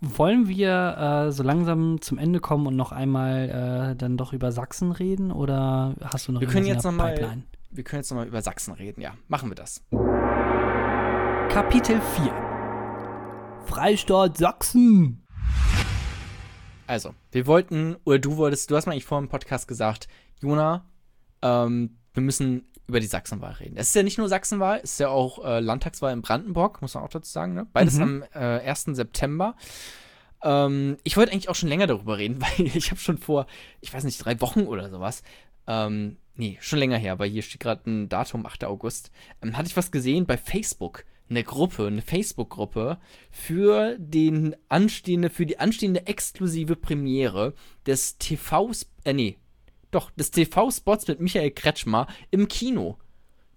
[0.00, 4.50] wollen wir äh, so langsam zum Ende kommen und noch einmal äh, dann doch über
[4.50, 5.30] Sachsen reden?
[5.30, 7.42] Oder hast du noch Wir können jetzt noch mal- Pipeline?
[7.70, 9.14] Wir können jetzt nochmal über Sachsen reden, ja.
[9.28, 9.82] Machen wir das.
[11.52, 15.22] Kapitel 4 Freistaat Sachsen.
[16.86, 20.08] Also, wir wollten, oder du wolltest, du hast mir eigentlich vor dem Podcast gesagt,
[20.40, 20.86] Jona,
[21.42, 23.76] ähm, wir müssen über die Sachsenwahl reden.
[23.76, 26.94] Es ist ja nicht nur Sachsenwahl, es ist ja auch äh, Landtagswahl in Brandenburg, muss
[26.94, 27.66] man auch dazu sagen, ne?
[27.72, 28.02] Beides Mhm.
[28.02, 28.84] am äh, 1.
[28.92, 29.54] September.
[30.42, 33.46] Ähm, ich wollte eigentlich auch schon länger darüber reden, weil ich habe schon vor,
[33.80, 35.22] ich weiß nicht, drei Wochen oder sowas,
[35.66, 38.64] ähm, nee, schon länger her, weil hier steht gerade ein Datum, 8.
[38.64, 39.10] August,
[39.42, 42.98] ähm, hatte ich was gesehen bei Facebook, eine Gruppe, eine Facebook-Gruppe
[43.30, 47.54] für den anstehende, für die anstehende exklusive Premiere
[47.86, 48.70] des TV,
[49.04, 49.38] äh, nee,
[49.90, 52.98] doch, des TV-Spots mit Michael Kretschmer im Kino.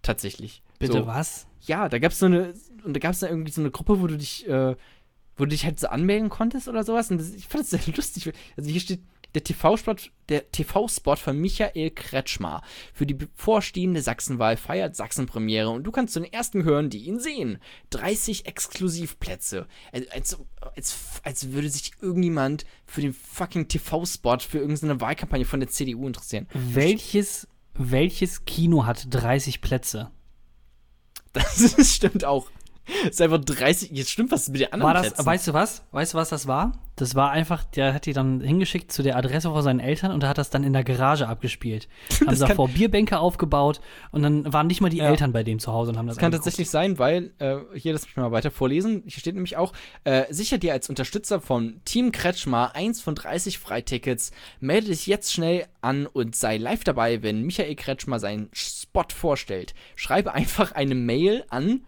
[0.01, 0.63] Tatsächlich.
[0.79, 1.07] Bitte so.
[1.07, 1.47] was?
[1.61, 2.53] Ja, da gab's so eine,
[2.83, 4.75] und da gab's da irgendwie so eine Gruppe, wo du dich, äh,
[5.37, 7.11] wo du dich halt so anmelden konntest oder sowas.
[7.11, 8.31] Und das, ich fand das sehr lustig.
[8.55, 9.01] Also hier steht
[9.35, 9.95] der TV-Spot,
[10.29, 12.61] der TV-Spot von Michael Kretschmer
[12.93, 17.19] für die bevorstehende Sachsenwahl feiert Sachsen-Premiere und du kannst zu den ersten hören, die ihn
[17.19, 17.59] sehen.
[17.91, 19.67] 30 Exklusivplätze.
[19.91, 20.37] Als, als,
[20.75, 26.07] als, als würde sich irgendjemand für den fucking TV-Spot für irgendeine Wahlkampagne von der CDU
[26.07, 26.47] interessieren.
[26.53, 30.11] Welches, welches Kino hat 30 Plätze?
[31.33, 32.49] Das ist, stimmt auch.
[33.03, 33.91] Das ist einfach 30.
[33.91, 35.25] Jetzt stimmt was mit den anderen War das, Plätzen.
[35.25, 35.83] weißt du was?
[35.91, 36.73] Weißt du, was das war?
[36.97, 40.23] Das war einfach, der hat die dann hingeschickt zu der Adresse von seinen Eltern und
[40.23, 41.89] hat das dann in der Garage abgespielt.
[42.21, 43.81] haben Das da vor Bierbänke aufgebaut
[44.11, 45.09] und dann waren nicht mal die Ja.
[45.09, 46.45] Eltern bei dem zu Hause und haben das Das kann angeguckt.
[46.45, 49.01] tatsächlich sein, weil, äh, hier, lass mich mal weiter vorlesen.
[49.05, 49.73] Hier steht nämlich auch,
[50.05, 54.31] äh, sicher dir als Unterstützer von Team Kretschmer eins von 30 Freitickets.
[54.61, 59.73] Melde dich jetzt schnell an und sei live dabei, wenn Michael Kretschmer seinen Spot vorstellt.
[59.95, 61.81] Schreibe einfach eine Mail an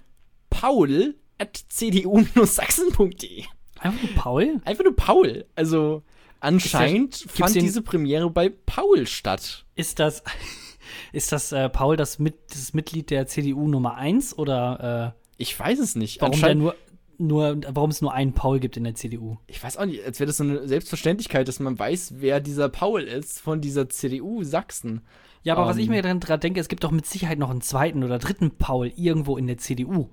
[0.62, 3.43] paul at cdu-sachsen.de.
[3.80, 4.62] Einfach nur Paul?
[4.66, 5.45] Einfach nur Paul.
[5.55, 6.01] Also,
[6.39, 9.66] anscheinend gibt's fand diese Premiere bei Paul statt.
[9.76, 10.24] Ist das,
[11.14, 15.58] ist das äh, Paul das, mit, das Mitglied der CDU Nummer 1 oder äh, Ich
[15.60, 16.22] weiß es nicht.
[16.22, 16.76] warum, Anscheinend- nur,
[17.20, 19.38] nur, warum es nur einen Paul gibt in der CDU?
[19.45, 22.70] Ich weiß auch nicht, als wäre das so eine Selbstverständlichkeit, dass man weiß, wer dieser
[22.70, 25.01] Paul ist von dieser CDU Sachsen.
[25.43, 25.84] Ja, aber was Ähm.
[25.84, 28.51] ich mir dann gerade denke, es gibt doch mit Sicherheit noch einen zweiten oder dritten
[28.58, 30.10] Paul irgendwo in der CDU.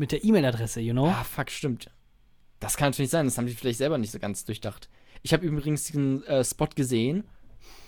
[0.00, 1.08] Mit der E-Mail-Adresse, you know?
[1.08, 1.90] Ah, fuck, stimmt.
[2.58, 4.88] Das kann natürlich sein, das haben die vielleicht selber nicht so ganz durchdacht.
[5.22, 7.24] Ich habe übrigens diesen äh, Spot gesehen,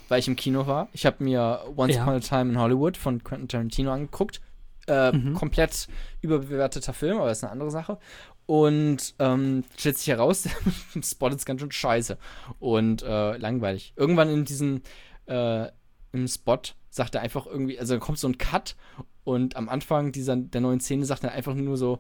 [0.09, 0.91] weil ich im Kino war.
[0.93, 2.03] Ich habe mir Once Ja.
[2.03, 4.43] Upon a Time in Hollywood von Quentin Tarantino angeguckt.
[4.89, 5.33] Äh, Mhm.
[5.33, 5.89] Komplett
[6.21, 7.97] überbewerteter Film, aber ist eine andere Sache.
[8.45, 10.43] Und ähm, stellt sich heraus,
[10.95, 12.19] der Spot ist ganz schön scheiße
[12.59, 13.95] und äh, langweilig.
[13.97, 14.83] Irgendwann in diesem
[15.29, 15.69] äh,
[16.13, 16.61] im Spot
[16.93, 18.77] sagt er einfach irgendwie, also kommt so ein Cut
[19.25, 21.99] und am Anfang dieser der neuen Szene sagt er einfach nur so,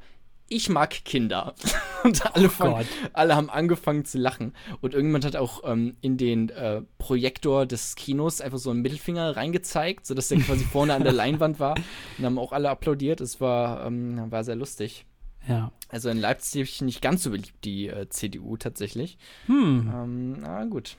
[0.48, 1.54] ich mag Kinder.
[2.04, 2.86] Und alle, Oh Gott.
[3.12, 4.52] alle haben angefangen zu lachen.
[4.80, 9.36] Und irgendjemand hat auch ähm, in den äh, Projektor des Kinos einfach so einen Mittelfinger
[9.36, 11.76] reingezeigt, sodass der quasi vorne an der Leinwand war.
[12.18, 13.20] Und haben auch alle applaudiert.
[13.20, 15.06] Es war, ähm, war sehr lustig.
[15.48, 15.72] Ja.
[15.88, 19.16] Also in Leipzig nicht ganz so beliebt, die äh, CDU tatsächlich.
[19.46, 19.90] Hm.
[19.94, 20.96] Ähm, na gut.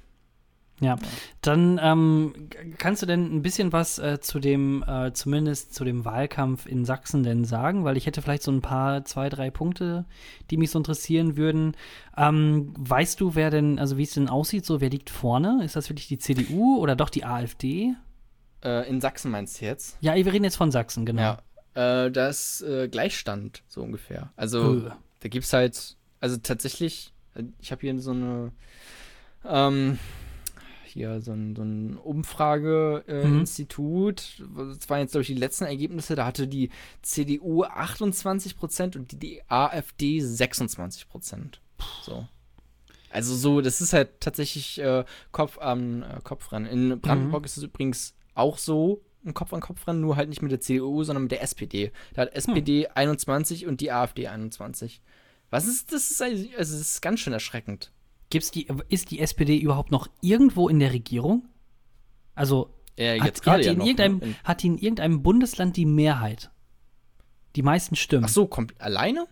[0.84, 0.98] Ja,
[1.42, 6.04] dann ähm, kannst du denn ein bisschen was äh, zu dem, äh, zumindest zu dem
[6.06, 7.86] Wahlkampf in Sachsen denn sagen?
[7.86, 10.06] Weil ich hätte vielleicht so ein paar, zwei, drei Punkte,
[10.50, 11.76] die mich so interessieren würden.
[12.18, 15.62] Ähm, weißt du, wer denn, also wie es denn aussieht, so wer liegt vorne?
[15.64, 17.96] Ist das wirklich die CDU oder doch die AfD?
[18.64, 19.98] Äh, in Sachsen meinst du jetzt?
[20.02, 21.38] Ja, wir reden jetzt von Sachsen, genau.
[21.76, 22.06] Ja.
[22.06, 24.32] Äh, das äh, Gleichstand, so ungefähr.
[24.36, 24.92] Also, Äh.
[25.22, 27.14] da gibt es halt, also tatsächlich,
[27.60, 28.52] ich habe hier so eine,
[29.46, 29.98] ähm,
[30.94, 31.98] hier so ein, so ein Mhm.
[33.14, 34.42] Umfrage-Institut.
[34.80, 36.16] das waren jetzt, glaube ich, die letzten Ergebnisse.
[36.16, 36.70] Da hatte die
[37.02, 41.60] CDU 28% und die, die AfD 26%.
[42.04, 42.28] So.
[43.10, 46.68] Also so, das ist halt tatsächlich äh, Kopf an äh, Kopfrennen.
[46.68, 47.46] In Brandenburg Mhm.
[47.46, 51.04] ist es übrigens auch so ein Kopf an Kopfrennen, nur halt nicht mit der CDU,
[51.04, 51.92] sondern mit der SPD.
[52.14, 55.02] Da hat SPD 21 und die AfD 21.
[55.50, 56.10] Was ist das?
[56.12, 57.92] Ist also das ist ganz schön erschreckend.
[58.34, 61.44] Gibt's die, ist die SPD überhaupt noch irgendwo in der Regierung?
[62.34, 64.36] Also Äh, hat, hat, die ja in noch, irgendeinem, ne?
[64.44, 66.50] Hat die in irgendeinem Bundesland die Mehrheit?
[67.56, 68.26] Die meisten Stimmen.
[68.26, 69.28] Ach so, kommt alleine?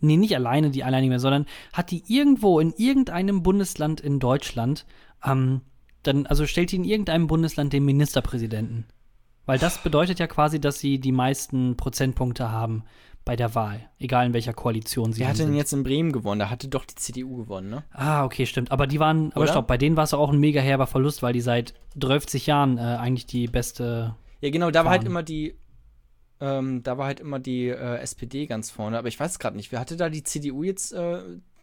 [0.00, 4.86] Nee, nicht alleine, die alleine mehr, sondern hat die irgendwo in irgendeinem Bundesland in Deutschland,
[5.24, 5.60] ähm,
[6.02, 8.86] dann, also stellt die in irgendeinem Bundesland den Ministerpräsidenten.
[9.44, 12.82] Weil das bedeutet ja quasi, dass sie die meisten Prozentpunkte haben
[13.26, 16.38] bei der Wahl, egal in welcher Koalition sie Wer hat denn jetzt in Bremen gewonnen?
[16.38, 17.84] Da hatte doch die CDU gewonnen, ne?
[17.90, 18.70] Ah, okay, stimmt.
[18.70, 19.50] Aber die waren, aber Oder?
[19.50, 22.78] stopp, bei denen war es auch ein mega herber Verlust, weil die seit 12 Jahren
[22.78, 24.14] äh, eigentlich die beste.
[24.40, 25.58] Ja, genau, da war halt immer die,
[26.40, 29.72] ähm, da war halt immer die äh, SPD ganz vorne, aber ich weiß gerade nicht,
[29.72, 31.20] wer hatte da die CDU jetzt äh,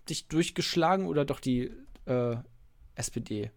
[0.10, 1.72] dich durchgeschlagen oder doch die
[2.06, 2.36] äh,
[2.96, 3.52] SPD?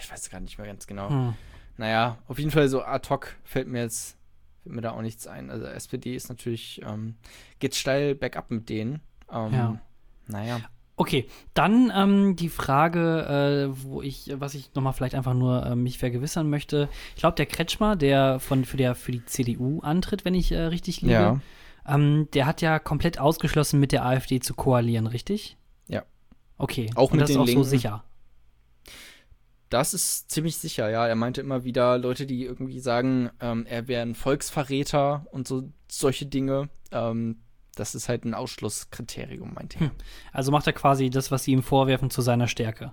[0.00, 1.08] Ich weiß gar nicht mehr ganz genau.
[1.08, 1.34] Hm.
[1.76, 4.17] Naja, auf jeden Fall so ad hoc fällt mir jetzt
[4.68, 5.50] fällt mir da auch nichts ein.
[5.50, 7.14] Also SPD ist natürlich, ähm,
[7.58, 9.00] geht steil bergab mit denen.
[9.32, 9.80] Ähm, Ja.
[10.26, 10.60] Naja.
[10.96, 15.74] Okay, dann ähm, die Frage, äh, wo ich, was ich nochmal vielleicht einfach nur äh,
[15.76, 16.88] mich vergewissern möchte.
[17.14, 20.58] Ich glaube, der Kretschmer, der von für, der für die CDU antritt, wenn ich äh,
[20.58, 21.40] richtig liege, Ja.
[21.86, 25.56] ähm, der hat ja komplett ausgeschlossen, mit der AfD zu koalieren, richtig?
[25.86, 26.02] Ja.
[26.58, 26.90] Okay.
[26.96, 27.64] Auch Und mit das den ist auch so Linken.
[27.70, 28.04] sicher.
[29.70, 31.06] Das ist ziemlich sicher, ja.
[31.06, 35.70] Er meinte immer wieder Leute, die irgendwie sagen, ähm, er wäre ein Volksverräter und so
[35.90, 36.68] solche Dinge.
[36.90, 37.40] Ähm,
[37.74, 39.86] das ist halt ein Ausschlusskriterium, meinte er.
[39.86, 39.90] Hm.
[40.32, 42.92] Also macht er quasi das, was sie ihm vorwerfen, zu seiner Stärke.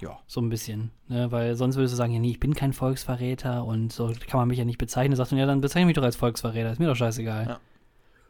[0.00, 0.18] Ja.
[0.26, 0.90] So ein bisschen.
[1.08, 1.30] Ne?
[1.30, 4.48] Weil sonst würdest du sagen, ja, nee, ich bin kein Volksverräter und so kann man
[4.48, 5.16] mich ja nicht bezeichnen.
[5.16, 6.72] Sagt man, ja, dann bezeichne mich doch als Volksverräter.
[6.72, 7.46] Ist mir doch scheißegal.
[7.46, 7.60] Ja.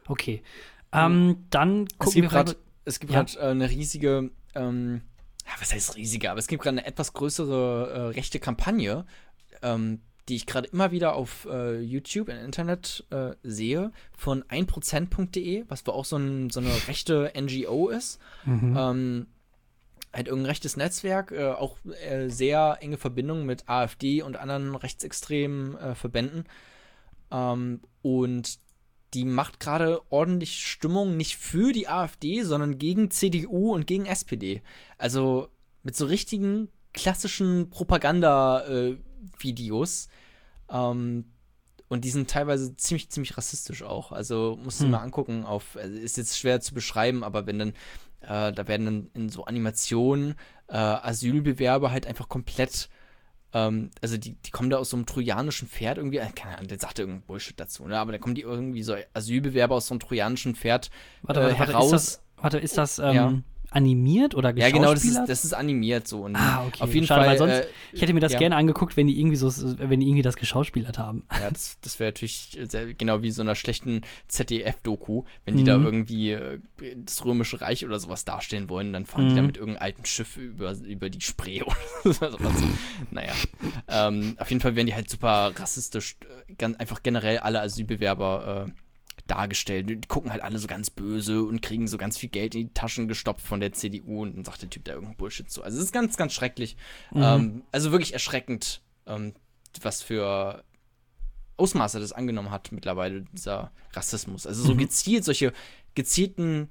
[0.07, 0.43] Okay.
[0.91, 3.19] Ähm, dann Es gucken gibt wir gerade es gibt Ja.
[3.19, 5.01] grad, äh, eine riesige, ähm,
[5.45, 9.05] ja, was heißt riesige, aber es gibt gerade eine etwas größere äh, rechte Kampagne,
[9.61, 15.65] ähm, die ich gerade immer wieder auf äh, YouTube im Internet äh, sehe, von 1%.de,
[15.67, 18.19] was wohl auch so, ein, so eine rechte NGO ist.
[18.45, 18.77] Mhm.
[18.77, 19.27] Ähm,
[20.13, 21.77] halt irgendein rechtes Netzwerk, äh, auch
[22.07, 26.45] äh, sehr enge Verbindungen mit AfD und anderen rechtsextremen äh, Verbänden.
[27.31, 28.59] Ähm, und
[29.13, 34.61] die macht gerade ordentlich Stimmung nicht für die AfD, sondern gegen CDU und gegen SPD.
[34.97, 35.49] Also
[35.83, 40.07] mit so richtigen klassischen Propaganda-Videos.
[40.71, 41.25] ähm,
[41.89, 44.13] und die sind teilweise ziemlich, ziemlich rassistisch auch.
[44.13, 44.91] Also musst du Hm.
[44.91, 47.69] mal angucken auf, also ist jetzt schwer zu beschreiben, aber wenn dann,
[48.21, 50.35] äh, da werden dann in so Animationen
[50.69, 52.87] äh, Asylbewerber halt einfach komplett,
[53.53, 56.67] ähm, also die, die kommen da aus so einem trojanischen Pferd irgendwie, äh, keine Ahnung,
[56.67, 57.97] der sagt irgendein Bullshit dazu, ne?
[57.97, 60.89] Aber da kommen die irgendwie so Asylbewerber aus so einem trojanischen Pferd
[61.21, 61.85] warte, äh, warte, warte, heraus.
[61.85, 63.33] ist das, warte, ist das ähm, Ja.
[63.71, 66.21] Animiert oder ja, genau, das ist, das ist animiert so.
[66.25, 66.83] Und Ah, okay.
[66.83, 67.29] Auf jeden Schade, Fall.
[67.31, 68.39] weil sonst- äh, ich hätte mir das ja.
[68.39, 69.49] gerne angeguckt, wenn die irgendwie so,
[69.79, 71.23] wenn die irgendwie das geschauspielert haben.
[71.31, 75.77] Ja, das, das wäre natürlich sehr, genau wie so einer schlechten ZDF-Doku, wenn die da
[75.77, 75.85] Mhm.
[75.85, 76.59] irgendwie äh,
[76.97, 79.47] das Römische Reich oder sowas darstellen wollen, dann fahren die da Mhm.
[79.47, 81.61] mit irgendeinem alten Schiff über, über die Spree
[82.03, 82.53] oder sowas.
[83.09, 83.33] naja.
[83.87, 86.17] Ähm, auf jeden Fall werden die halt super rassistisch,
[86.49, 88.71] äh, ganz, einfach generell alle Asylbewerber äh,
[89.31, 89.89] dargestellt.
[89.89, 92.73] Die gucken halt alle so ganz böse und kriegen so ganz viel Geld in die
[92.73, 95.63] Taschen gestopft von der CDU und dann sagt der Typ da irgendein Bullshit zu.
[95.63, 96.75] Also es ist ganz, ganz schrecklich.
[97.11, 97.21] Mhm.
[97.23, 99.33] Ähm, also wirklich erschreckend, ähm,
[99.81, 100.63] was für
[101.57, 104.45] Ausmaße das angenommen hat mittlerweile, dieser Rassismus.
[104.45, 104.79] Also so Mhm.
[104.79, 105.53] gezielt, solche
[105.95, 106.69] gezielten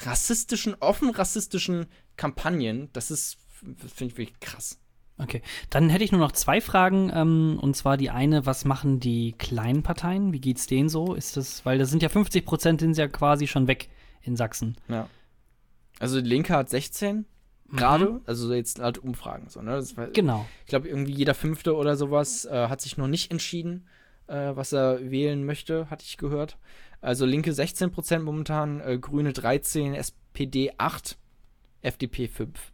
[0.00, 1.86] rassistischen, offen rassistischen
[2.16, 4.78] Kampagnen, das ist, finde ich wirklich krass.
[5.18, 7.10] Okay, dann hätte ich nur noch zwei Fragen.
[7.12, 10.32] Ähm, und zwar die eine, was machen die kleinen Parteien?
[10.32, 11.14] Wie geht's denen so?
[11.14, 13.88] Ist das, weil das sind ja 50 Prozent sind ja quasi schon weg.
[14.22, 14.76] in Sachsen.
[14.88, 15.08] Ja.
[16.00, 17.24] Also die Linke hat 16
[17.70, 17.76] Mhm.
[17.76, 19.72] gerade, also jetzt halt Umfragen so, ne?
[19.72, 20.46] Das Genau.
[20.64, 23.86] Ich glaube, irgendwie jeder Fünfte oder sowas äh, hat sich noch nicht entschieden,
[24.26, 26.56] äh, was er wählen möchte, hatte ich gehört.
[27.00, 31.18] Also Linke 16% momentan, äh, Grüne 13, SPD 8,
[31.82, 32.72] FDP 5.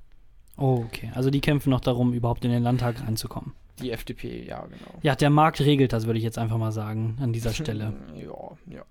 [0.56, 1.10] Oh, okay.
[1.14, 3.52] Also die kämpfen noch darum, überhaupt in den Landtag reinzukommen.
[3.81, 4.98] Die FDP, ja, genau.
[5.02, 7.93] Ja, der Markt regelt das, würde ich jetzt einfach mal sagen, an dieser Stelle.
[8.14, 8.85] Ja, ja.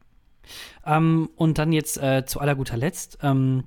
[0.86, 3.64] ähm, und dann jetzt äh, zu aller guter Letzt, ähm,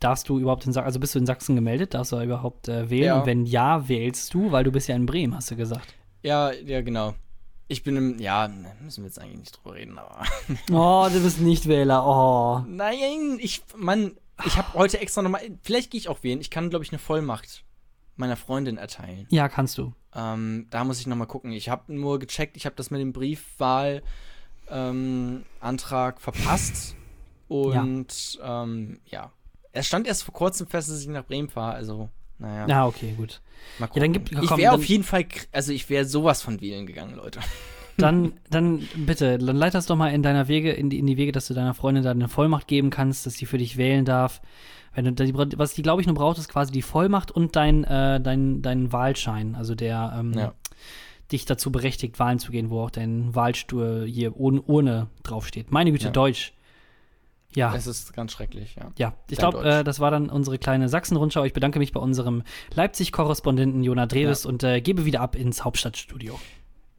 [0.00, 2.88] darfst du überhaupt in Sachsen, also bist du in Sachsen gemeldet, darfst du überhaupt äh,
[2.88, 3.04] wählen?
[3.04, 3.20] Ja.
[3.20, 5.94] Und wenn ja, wählst du, weil du bist ja in Bremen, hast du gesagt.
[6.22, 7.14] Ja, ja, genau.
[7.68, 8.48] Ich bin im, ja,
[8.80, 10.22] müssen wir jetzt eigentlich nicht drüber reden, aber.
[10.70, 12.64] Oh, du bist nicht Wähler, oh.
[12.68, 14.12] Nein, ich, Mann,
[14.44, 16.40] ich habe heute extra nochmal, vielleicht gehe ich auch wählen.
[16.40, 17.64] Ich kann, glaube ich, eine Vollmacht
[18.16, 19.26] meiner Freundin erteilen.
[19.30, 19.92] Ja, kannst du.
[20.14, 21.52] Ähm, da muss ich nochmal gucken.
[21.52, 24.02] Ich habe nur gecheckt, ich habe das mit dem Briefwahlantrag
[24.70, 26.96] ähm, Antrag verpasst.
[27.48, 28.62] Und ja.
[28.64, 29.30] Ähm, ja.
[29.72, 32.08] Es stand erst vor kurzem fest, dass ich nach Bremen fahre, also,
[32.38, 32.66] naja.
[32.66, 33.42] Ja, okay, gut.
[33.78, 36.40] Mal Ja, dann gib- ich komm, wäre dann- auf jeden Fall, also ich wäre sowas
[36.42, 37.40] von wählen gegangen, Leute.
[37.98, 41.16] Dann, dann bitte, dann leit das doch mal in deiner Wege, in die, in die
[41.16, 44.04] Wege, dass du deiner Freundin da eine Vollmacht geben kannst, dass sie für dich wählen
[44.04, 44.42] darf.
[44.94, 48.20] Wenn du, was die, glaube ich, nur braucht, ist quasi die Vollmacht und dein, äh,
[48.20, 50.54] dein, dein Wahlschein, also der ähm, Ja.
[51.32, 55.70] dich dazu berechtigt, Wahlen zu gehen, wo auch dein Wahlstuhl hier ohne Urne draufsteht.
[55.70, 56.10] Meine Güte, Ja.
[56.12, 56.52] Deutsch.
[57.54, 57.74] Ja.
[57.74, 58.90] Es ist ganz schrecklich, ja.
[58.98, 61.44] Ja, ich glaube, äh, das war dann unsere kleine Sachsen-Rundschau.
[61.44, 62.42] Ich bedanke mich bei unserem
[62.74, 66.38] Leipzig-Korrespondenten Jona Dreves und äh, gebe wieder ab ins Hauptstadtstudio.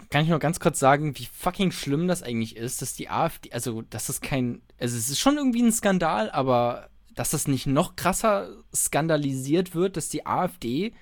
[0.10, 3.52] Kann ich nur ganz kurz sagen, wie fucking schlimm das eigentlich ist, dass die AfD,
[3.52, 7.66] also, dass das kein, also, es ist schon irgendwie ein Skandal, aber dass das nicht
[7.68, 10.94] noch krasser skandalisiert wird, dass die AfD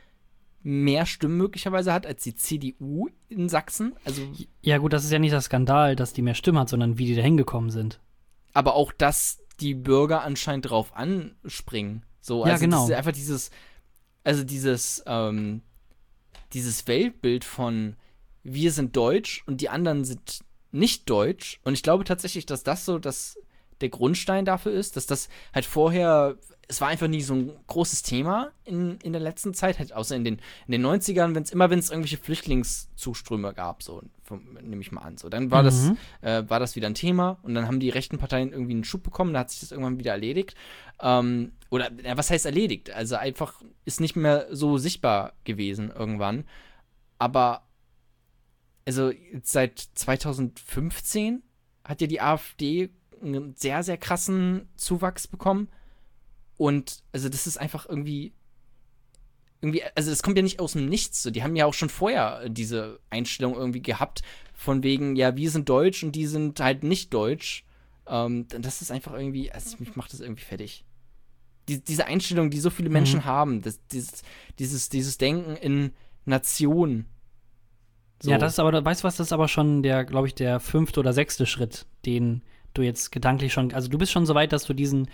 [0.64, 3.94] mehr Stimmen möglicherweise hat als die CDU in Sachsen.
[4.06, 4.23] Also,
[4.61, 7.06] Ja, gut, das ist ja nicht das Skandal, dass die mehr Stimmen hat, sondern wie
[7.06, 7.99] die da hingekommen sind.
[8.53, 12.03] aber auch, dass die Bürger anscheinend drauf anspringen.
[12.22, 12.82] So, Ja, also genau.
[12.82, 13.52] das ist einfach dieses,
[14.23, 15.61] also dieses, ähm,
[16.53, 17.95] dieses Weltbild von
[18.46, 20.40] wir sind deutsch und die anderen sind
[20.72, 21.60] nicht deutsch.
[21.64, 23.38] Und ich glaube tatsächlich, dass das so das,
[23.82, 28.04] der Grundstein dafür ist, dass das halt vorher, es war einfach nie so ein großes
[28.04, 31.52] Thema in, in der letzten Zeit, halt außer in den, in den 90ern, wenn es
[31.52, 34.02] immer, wenn es irgendwelche Flüchtlingszustürme gab, so
[34.62, 35.18] nehme ich mal an.
[35.18, 35.98] So, dann war das Mhm.
[36.22, 39.04] äh, war das wieder ein Thema und dann haben die rechten Parteien irgendwie einen Schub
[39.04, 40.56] bekommen, da hat sich das irgendwann wieder erledigt.
[41.02, 42.92] Ähm, oder ja, was heißt erledigt?
[42.92, 46.46] Also einfach ist nicht mehr so sichtbar gewesen irgendwann.
[47.18, 47.65] Aber
[48.86, 49.12] also
[49.44, 51.41] seit 2015
[51.84, 52.90] hat ja die AfD
[53.22, 55.70] einen sehr, sehr krassen Zuwachs bekommen.
[56.57, 58.34] Und also das ist einfach irgendwie.
[59.62, 61.24] Irgendwie, also das kommt ja nicht aus dem Nichts.
[61.24, 61.32] So.
[61.32, 64.22] Die haben ja auch schon vorher diese Einstellung irgendwie gehabt,
[64.53, 67.66] von wegen, ja, wir sind deutsch und die sind halt nicht deutsch.
[68.07, 70.86] Ähm, das ist einfach irgendwie, also mich macht das irgendwie fertig.
[71.68, 74.22] Die, diese Einstellung, die so viele Menschen haben, das, dieses,
[74.60, 75.94] dieses, dieses Denken in
[76.26, 77.07] Nationen.
[78.22, 78.32] So.
[78.32, 80.60] Ja, das ist aber, weißt du was, das ist aber schon der, glaube ich, der
[80.60, 82.42] fünfte oder sechste Schritt, den
[82.74, 85.10] du jetzt gedanklich schon, also du bist schon so weit, dass du diesen,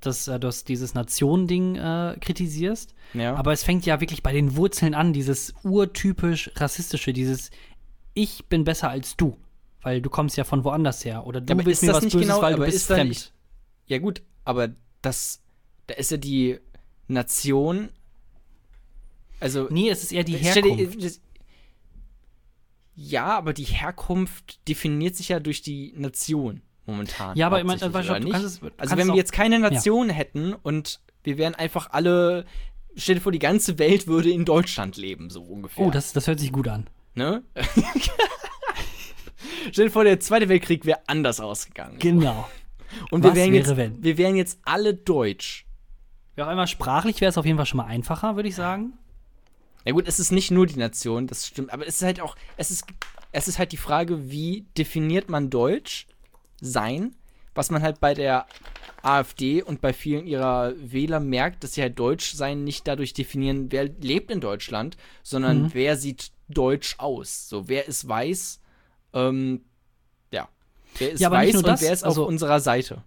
[0.00, 3.34] dass äh, du dieses Nationen-Ding äh, kritisierst, ja.
[3.34, 7.50] aber es fängt ja wirklich bei den Wurzeln an, dieses urtypisch rassistische, dieses
[8.14, 9.36] Ich bin besser als du,
[9.82, 12.42] weil du kommst ja von woanders her oder du aber willst mir was Böses, genau-
[12.42, 13.08] weil du bist fremd.
[13.10, 13.32] nicht-
[13.86, 14.70] Ja, gut, aber
[15.02, 15.40] das,
[15.86, 16.58] da ist ja die
[17.08, 17.88] Nation.
[19.40, 19.68] Also.
[19.70, 21.02] Nee, es ist eher die dir- Herkunft.
[21.04, 21.20] das-
[22.94, 27.36] ja, aber die Herkunft definiert sich ja durch die Nation momentan.
[27.36, 28.32] Ja, aber ich meine, du nicht?
[28.32, 32.44] kannst Also, wenn wir jetzt keine Nation hätten und wir wären einfach alle.
[32.96, 35.86] Stell dir vor, die ganze Welt würde in Deutschland leben, so ungefähr.
[35.86, 36.88] Oh, das, das hört sich gut an.
[37.14, 37.42] Ne?
[39.72, 41.98] Stell dir vor, der Zweite Weltkrieg wäre anders ausgegangen.
[42.00, 42.48] Genau.
[43.10, 45.66] Und wir wären, wäre, jetzt, wir wären jetzt alle deutsch.
[46.36, 48.94] Ja, auch einmal sprachlich wäre es auf jeden Fall schon mal einfacher, würde ich sagen.
[49.84, 52.36] Ja gut, es ist nicht nur die Nation, das stimmt, aber es ist halt auch,
[52.56, 52.84] es ist,
[53.32, 56.06] es ist halt die Frage, wie definiert man Deutsch
[56.60, 57.14] sein,
[57.54, 58.46] was man halt bei der
[59.02, 63.72] AfD und bei vielen ihrer Wähler merkt, dass sie halt Deutsch sein nicht dadurch definieren,
[63.72, 65.70] wer lebt in Deutschland, sondern Mhm.
[65.74, 67.48] wer sieht deutsch aus.
[67.48, 68.60] So, wer ist weiß,
[69.14, 69.62] ähm,
[70.32, 70.48] ja.
[70.98, 73.02] Wer ist Ja, weiß und das, wer ist also- auf unserer Seite.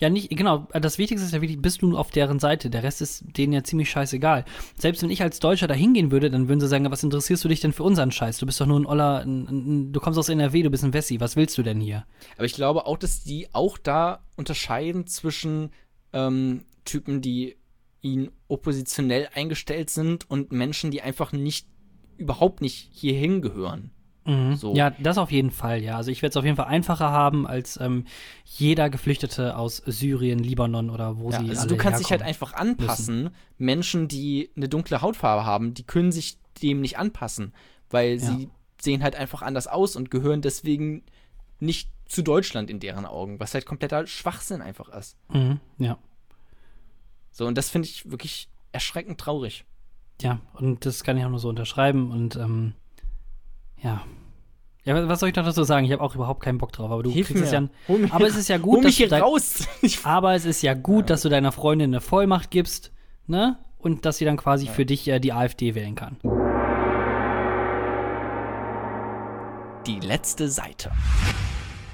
[0.00, 2.70] Ja, nicht, genau, das Wichtigste ist ja wirklich, bist du auf deren Seite?
[2.70, 4.44] Der Rest ist denen ja ziemlich scheißegal.
[4.76, 7.48] Selbst wenn ich als Deutscher da hingehen würde, dann würden sie sagen, was interessierst du
[7.48, 8.38] dich denn für unseren Scheiß?
[8.38, 10.94] Du bist doch nur ein Oller, ein, ein, du kommst aus NRW, du bist ein
[10.94, 12.04] Wessi, was willst du denn hier?
[12.36, 15.70] Aber ich glaube auch, dass die auch da unterscheiden zwischen
[16.12, 17.56] ähm, Typen, die
[18.00, 21.66] ihnen oppositionell eingestellt sind und Menschen, die einfach nicht,
[22.16, 23.90] überhaupt nicht hierhin gehören.
[24.28, 24.56] Mhm.
[24.56, 24.74] So.
[24.74, 25.96] Ja, das auf jeden Fall, ja.
[25.96, 28.04] Also ich werde es auf jeden Fall einfacher haben als ähm,
[28.44, 32.22] jeder Geflüchtete aus Syrien, Libanon oder wo Ja, sie also alle du kannst dich halt
[32.22, 33.30] einfach anpassen.
[33.56, 37.54] Menschen, die eine dunkle Hautfarbe haben, die können sich dem nicht anpassen,
[37.88, 38.50] weil sie
[38.80, 41.02] sehen halt einfach anders aus und gehören deswegen
[41.58, 45.16] nicht zu Deutschland in deren Augen, was halt kompletter Schwachsinn einfach ist.
[45.32, 45.98] Mhm, ja.
[47.30, 49.64] So, und das finde ich wirklich erschreckend traurig.
[50.20, 52.74] Ja, und das kann ich auch nur so unterschreiben und ähm,
[53.82, 54.02] ja.
[54.84, 55.84] Ja, was soll ich noch dazu sagen?
[55.84, 57.60] Ich habe auch überhaupt keinen Bock drauf, aber du Hilf kriegst es mir.
[57.60, 57.68] ja.
[57.88, 59.22] Hol mich Aber es ist ja gut, dass mich du dein,
[60.04, 62.92] aber es ist ja gut, dass du deiner Freundin eine Vollmacht gibst,
[63.26, 63.58] ne?
[63.76, 66.16] Und dass sie dann quasi für dich äh, die AfD wählen kann.
[69.88, 70.90] die letzte Seite.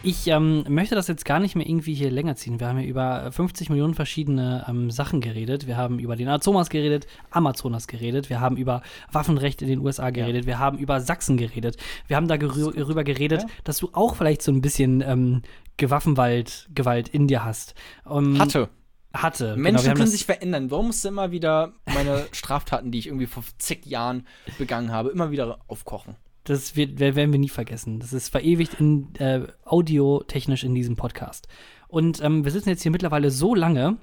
[0.06, 2.60] Ich ähm, möchte das jetzt gar nicht mehr irgendwie hier länger ziehen.
[2.60, 5.66] Wir haben ja über 50 Millionen verschiedene ähm, Sachen geredet.
[5.66, 10.10] Wir haben über den Azomas geredet, Amazonas geredet, wir haben über Waffenrecht in den USA
[10.10, 11.78] geredet, wir haben über Sachsen geredet.
[12.06, 13.48] Wir haben darüber geredet, Ja.
[13.64, 15.40] dass du auch vielleicht so ein bisschen ähm,
[15.78, 17.74] Gewaffenwald, Gewalt in dir hast.
[18.08, 18.68] Ähm, Hatte.
[19.14, 19.50] Hatte.
[19.52, 20.70] Genau, Menschen haben können sich verändern.
[20.70, 24.26] Warum musst du immer wieder meine Straftaten, die ich irgendwie vor zig Jahren
[24.58, 26.16] begangen habe, immer wieder aufkochen?
[26.44, 28.00] Das wird, wer- werden wir nie vergessen.
[28.00, 31.48] Das ist verewigt in äh, audiotechnisch in diesem Podcast.
[31.88, 33.96] Und ähm, wir sitzen jetzt hier mittlerweile so lange.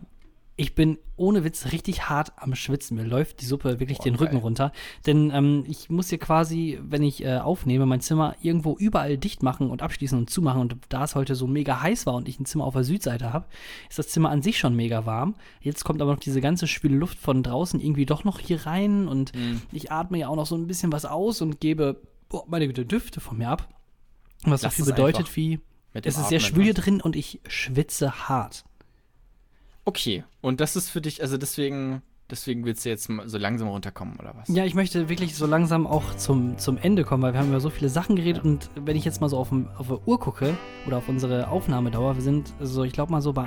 [0.58, 2.98] Ich bin ohne Witz richtig hart am Schwitzen.
[2.98, 4.42] Mir läuft die Suppe wirklich Boah, den Rücken geil.
[4.44, 4.72] runter.
[5.08, 9.42] Denn ähm, ich muss hier quasi, wenn ich äh, aufnehme, mein Zimmer irgendwo überall dicht
[9.44, 10.62] machen und abschließen und zumachen.
[10.62, 13.34] Und da es heute so mega heiß war und ich ein Zimmer auf der Südseite
[13.34, 13.46] habe,
[13.90, 15.36] ist das Zimmer an sich schon mega warm.
[15.62, 19.08] Jetzt kommt aber noch diese ganze schwüle Luft von draußen irgendwie doch noch hier rein.
[19.08, 19.62] Und Mhm.
[19.72, 22.02] ich atme ja auch noch so ein bisschen was aus und gebe,
[22.32, 23.68] oh, meine Güte, Düfte von mir ab.
[24.44, 25.60] Was so Lass viel es bedeutet wie,
[25.94, 28.64] es ist sehr schwül hier drin und ich schwitze hart.
[29.86, 34.18] Okay, und das ist für dich, also deswegen, deswegen willst du jetzt so langsam runterkommen,
[34.18, 34.48] oder was?
[34.48, 37.60] Ja, ich möchte wirklich so langsam auch zum, zum Ende kommen, weil wir haben über
[37.60, 40.58] so viele Sachen geredet und wenn ich jetzt mal so auf, auf die Uhr gucke
[40.88, 43.46] oder auf unsere Aufnahmedauer, wir sind so, ich glaube mal so bei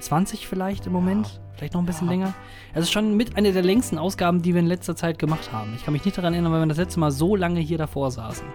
[0.00, 2.12] 1,20 vielleicht im Moment, vielleicht noch ein bisschen Ja.
[2.12, 2.34] länger.
[2.74, 5.72] Es ist schon mit einer der längsten Ausgaben, die wir in letzter Zeit gemacht haben.
[5.76, 8.10] Ich kann mich nicht daran erinnern, weil wir das letzte Mal so lange hier davor
[8.10, 8.46] saßen.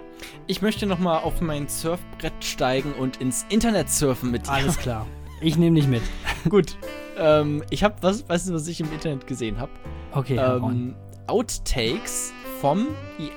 [0.48, 4.52] Ich möchte noch mal auf mein Surfbrett steigen und ins Internet surfen mit dir.
[4.54, 5.06] Alles klar.
[5.42, 6.02] Ich nehme dich mit.
[6.50, 6.78] Gut.
[7.18, 9.72] Ähm, ich habe was, weißt du, was ich im Internet gesehen habe?
[10.14, 10.96] Okay, ähm,
[11.28, 12.88] Outtakes vom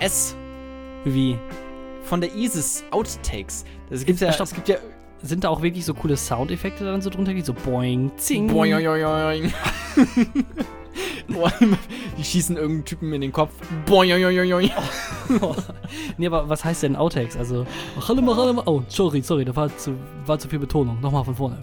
[0.00, 0.36] IS,
[1.04, 1.38] Wie?
[2.02, 2.84] von der ISIS.
[2.92, 3.64] Outtakes.
[3.90, 4.46] Das gibt's ja, stopp.
[4.46, 4.76] es gibt ja.
[5.26, 8.46] Sind da auch wirklich so coole Soundeffekte dann so drunter, die so boing, zing.
[8.48, 9.52] Boing, boing, boing.
[12.16, 13.52] Die schießen irgendeinen Typen in den Kopf.
[13.84, 14.70] Boing, boing, boing, boing.
[16.18, 17.36] nee, aber was heißt denn Outtakes?
[17.36, 17.66] Also,
[18.66, 19.94] oh, sorry, sorry, da war zu,
[20.24, 21.00] war zu viel Betonung.
[21.00, 21.62] Nochmal von vorne.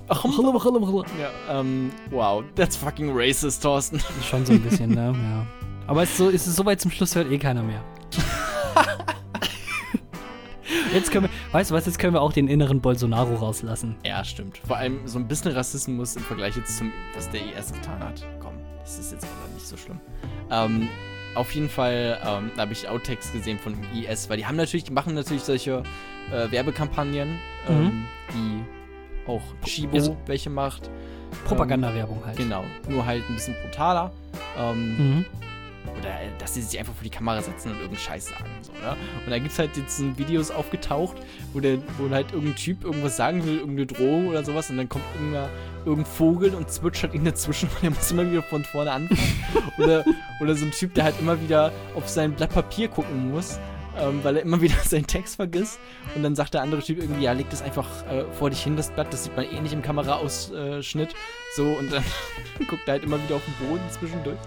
[1.19, 4.01] Ja, ähm, wow, that's fucking racist, Thorsten.
[4.29, 5.13] Schon so ein bisschen, ne?
[5.13, 5.47] Ja.
[5.87, 7.83] Aber es ist so, es ist so weit zum Schluss, hört eh keiner mehr.
[10.93, 13.95] Jetzt können wir, weißt du was, jetzt können wir auch den inneren Bolsonaro rauslassen.
[14.05, 14.59] Ja, stimmt.
[14.65, 18.25] Vor allem so ein bisschen Rassismus im Vergleich jetzt zum, was der IS getan hat.
[18.39, 19.99] Komm, das ist jetzt auch nicht so schlimm.
[20.51, 20.87] Ähm,
[21.35, 24.83] auf jeden Fall ähm, habe ich Outtakes gesehen von dem IS, weil die haben natürlich,
[24.83, 25.83] die machen natürlich solche
[26.31, 27.37] äh, Werbekampagnen,
[27.69, 28.63] ähm, die
[29.29, 30.89] auch Chibo Also- welche macht.
[31.45, 32.39] Propagandawerbung halt.
[32.39, 34.11] Ähm, genau, nur halt ein bisschen brutaler.
[34.57, 35.25] Ähm, Mhm.
[35.97, 38.45] Oder äh, dass sie sich einfach vor die Kamera setzen und irgendeinen Scheiß sagen.
[38.61, 38.95] So, ne?
[39.25, 41.17] Und da gibt es halt jetzt ein Videos aufgetaucht,
[41.53, 44.89] wo, der, wo halt irgendein Typ irgendwas sagen will, irgendeine Drohung oder sowas, und dann
[44.89, 45.49] kommt irgendein,
[45.85, 49.43] irgendein Vogel und zwitschert ihn dazwischen und er muss immer wieder von vorne anfangen.
[49.77, 50.03] oder,
[50.39, 53.59] oder so ein Typ, der halt immer wieder auf sein Blatt Papier gucken muss.
[53.95, 55.77] Ähm, weil er immer wieder seinen Text vergisst
[56.15, 58.75] und dann sagt der andere Typ irgendwie, ja, leg das einfach äh, vor dich hin,
[58.75, 61.13] das Blatt, das sieht man eh nicht im Kameraausschnitt.
[61.55, 62.03] So, und dann
[62.67, 64.39] guckt er halt immer wieder auf den Boden zwischendurch.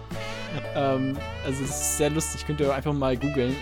[0.75, 3.55] Ähm, also es ist sehr lustig, könnt ihr einfach mal googeln.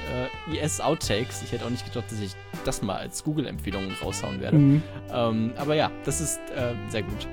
[0.51, 1.43] Äh, IS Outtakes.
[1.43, 2.33] Ich hätte auch nicht gedacht, dass ich
[2.65, 4.57] das mal als Google-Empfehlung raushauen werde.
[4.57, 4.83] Mhm.
[5.12, 7.29] Ähm, aber ja, das ist äh, sehr gut.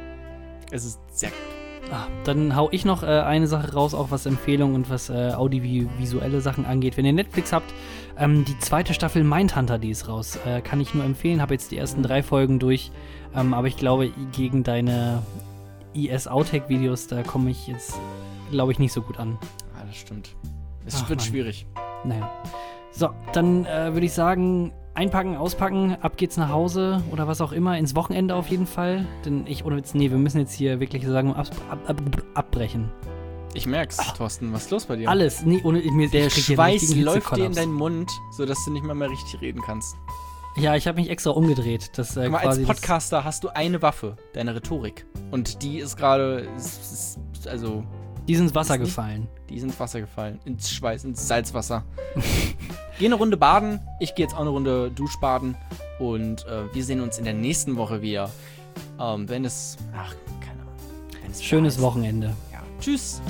[0.72, 1.92] Es ist sehr gut.
[1.92, 5.34] Ah, dann hau ich noch äh, eine Sache raus, auch was Empfehlungen und was äh,
[5.34, 6.96] audiovisuelle Sachen angeht.
[6.96, 7.74] Wenn ihr Netflix habt,
[8.18, 10.38] ähm, die zweite Staffel Mindhunter, die ist raus.
[10.46, 11.42] Äh, kann ich nur empfehlen.
[11.42, 12.92] Habe jetzt die ersten drei Folgen durch.
[13.36, 15.24] Ähm, aber ich glaube, gegen deine
[15.94, 17.96] IS-Outtake-Videos, da komme ich jetzt,
[18.52, 19.38] glaube ich, nicht so gut an.
[19.76, 20.36] Ah, das stimmt.
[20.86, 21.28] Es Ach, wird Mann.
[21.28, 21.66] schwierig.
[22.04, 22.32] Naja.
[22.92, 27.52] So, dann äh, würde ich sagen, einpacken, auspacken, ab geht's nach Hause oder was auch
[27.52, 29.06] immer, ins Wochenende auf jeden Fall.
[29.26, 32.02] Denn ich, ohne Witz, nee, wir müssen jetzt hier wirklich sagen, ab, ab, ab,
[32.34, 32.92] abbrechen.
[33.54, 34.54] Ich merk's, Thorsten.
[34.54, 35.10] Was ist los bei dir?
[35.10, 38.94] Alles, nee, ohne mir der Schweiß läuft dir in deinen Mund, sodass du nicht mal
[38.94, 39.96] mehr richtig reden kannst.
[40.58, 41.92] Ja, ich habe mich extra umgedreht.
[41.96, 45.06] Das, äh, mal, als Podcaster hast du eine Waffe, deine Rhetorik.
[45.32, 46.48] Und die ist gerade,
[47.46, 47.84] also,
[48.28, 49.28] Die sind ins Wasser nicht- gefallen.
[49.50, 50.40] die ist ins Wasser gefallen.
[50.46, 51.84] Ins Schweiß, ins Salzwasser.
[53.00, 53.80] geh eine Runde baden.
[54.00, 55.56] Ich gehe jetzt auch eine Runde Duschbaden.
[56.00, 58.30] Und äh, wir sehen uns in der nächsten Woche wieder.
[59.00, 59.78] Ähm, wenn es.
[59.96, 60.74] Ach, keine Ahnung.
[61.22, 61.82] Wenn es Schönes.
[61.82, 62.34] Wochenende.
[62.52, 62.62] Ja.
[62.80, 63.22] Tschüss.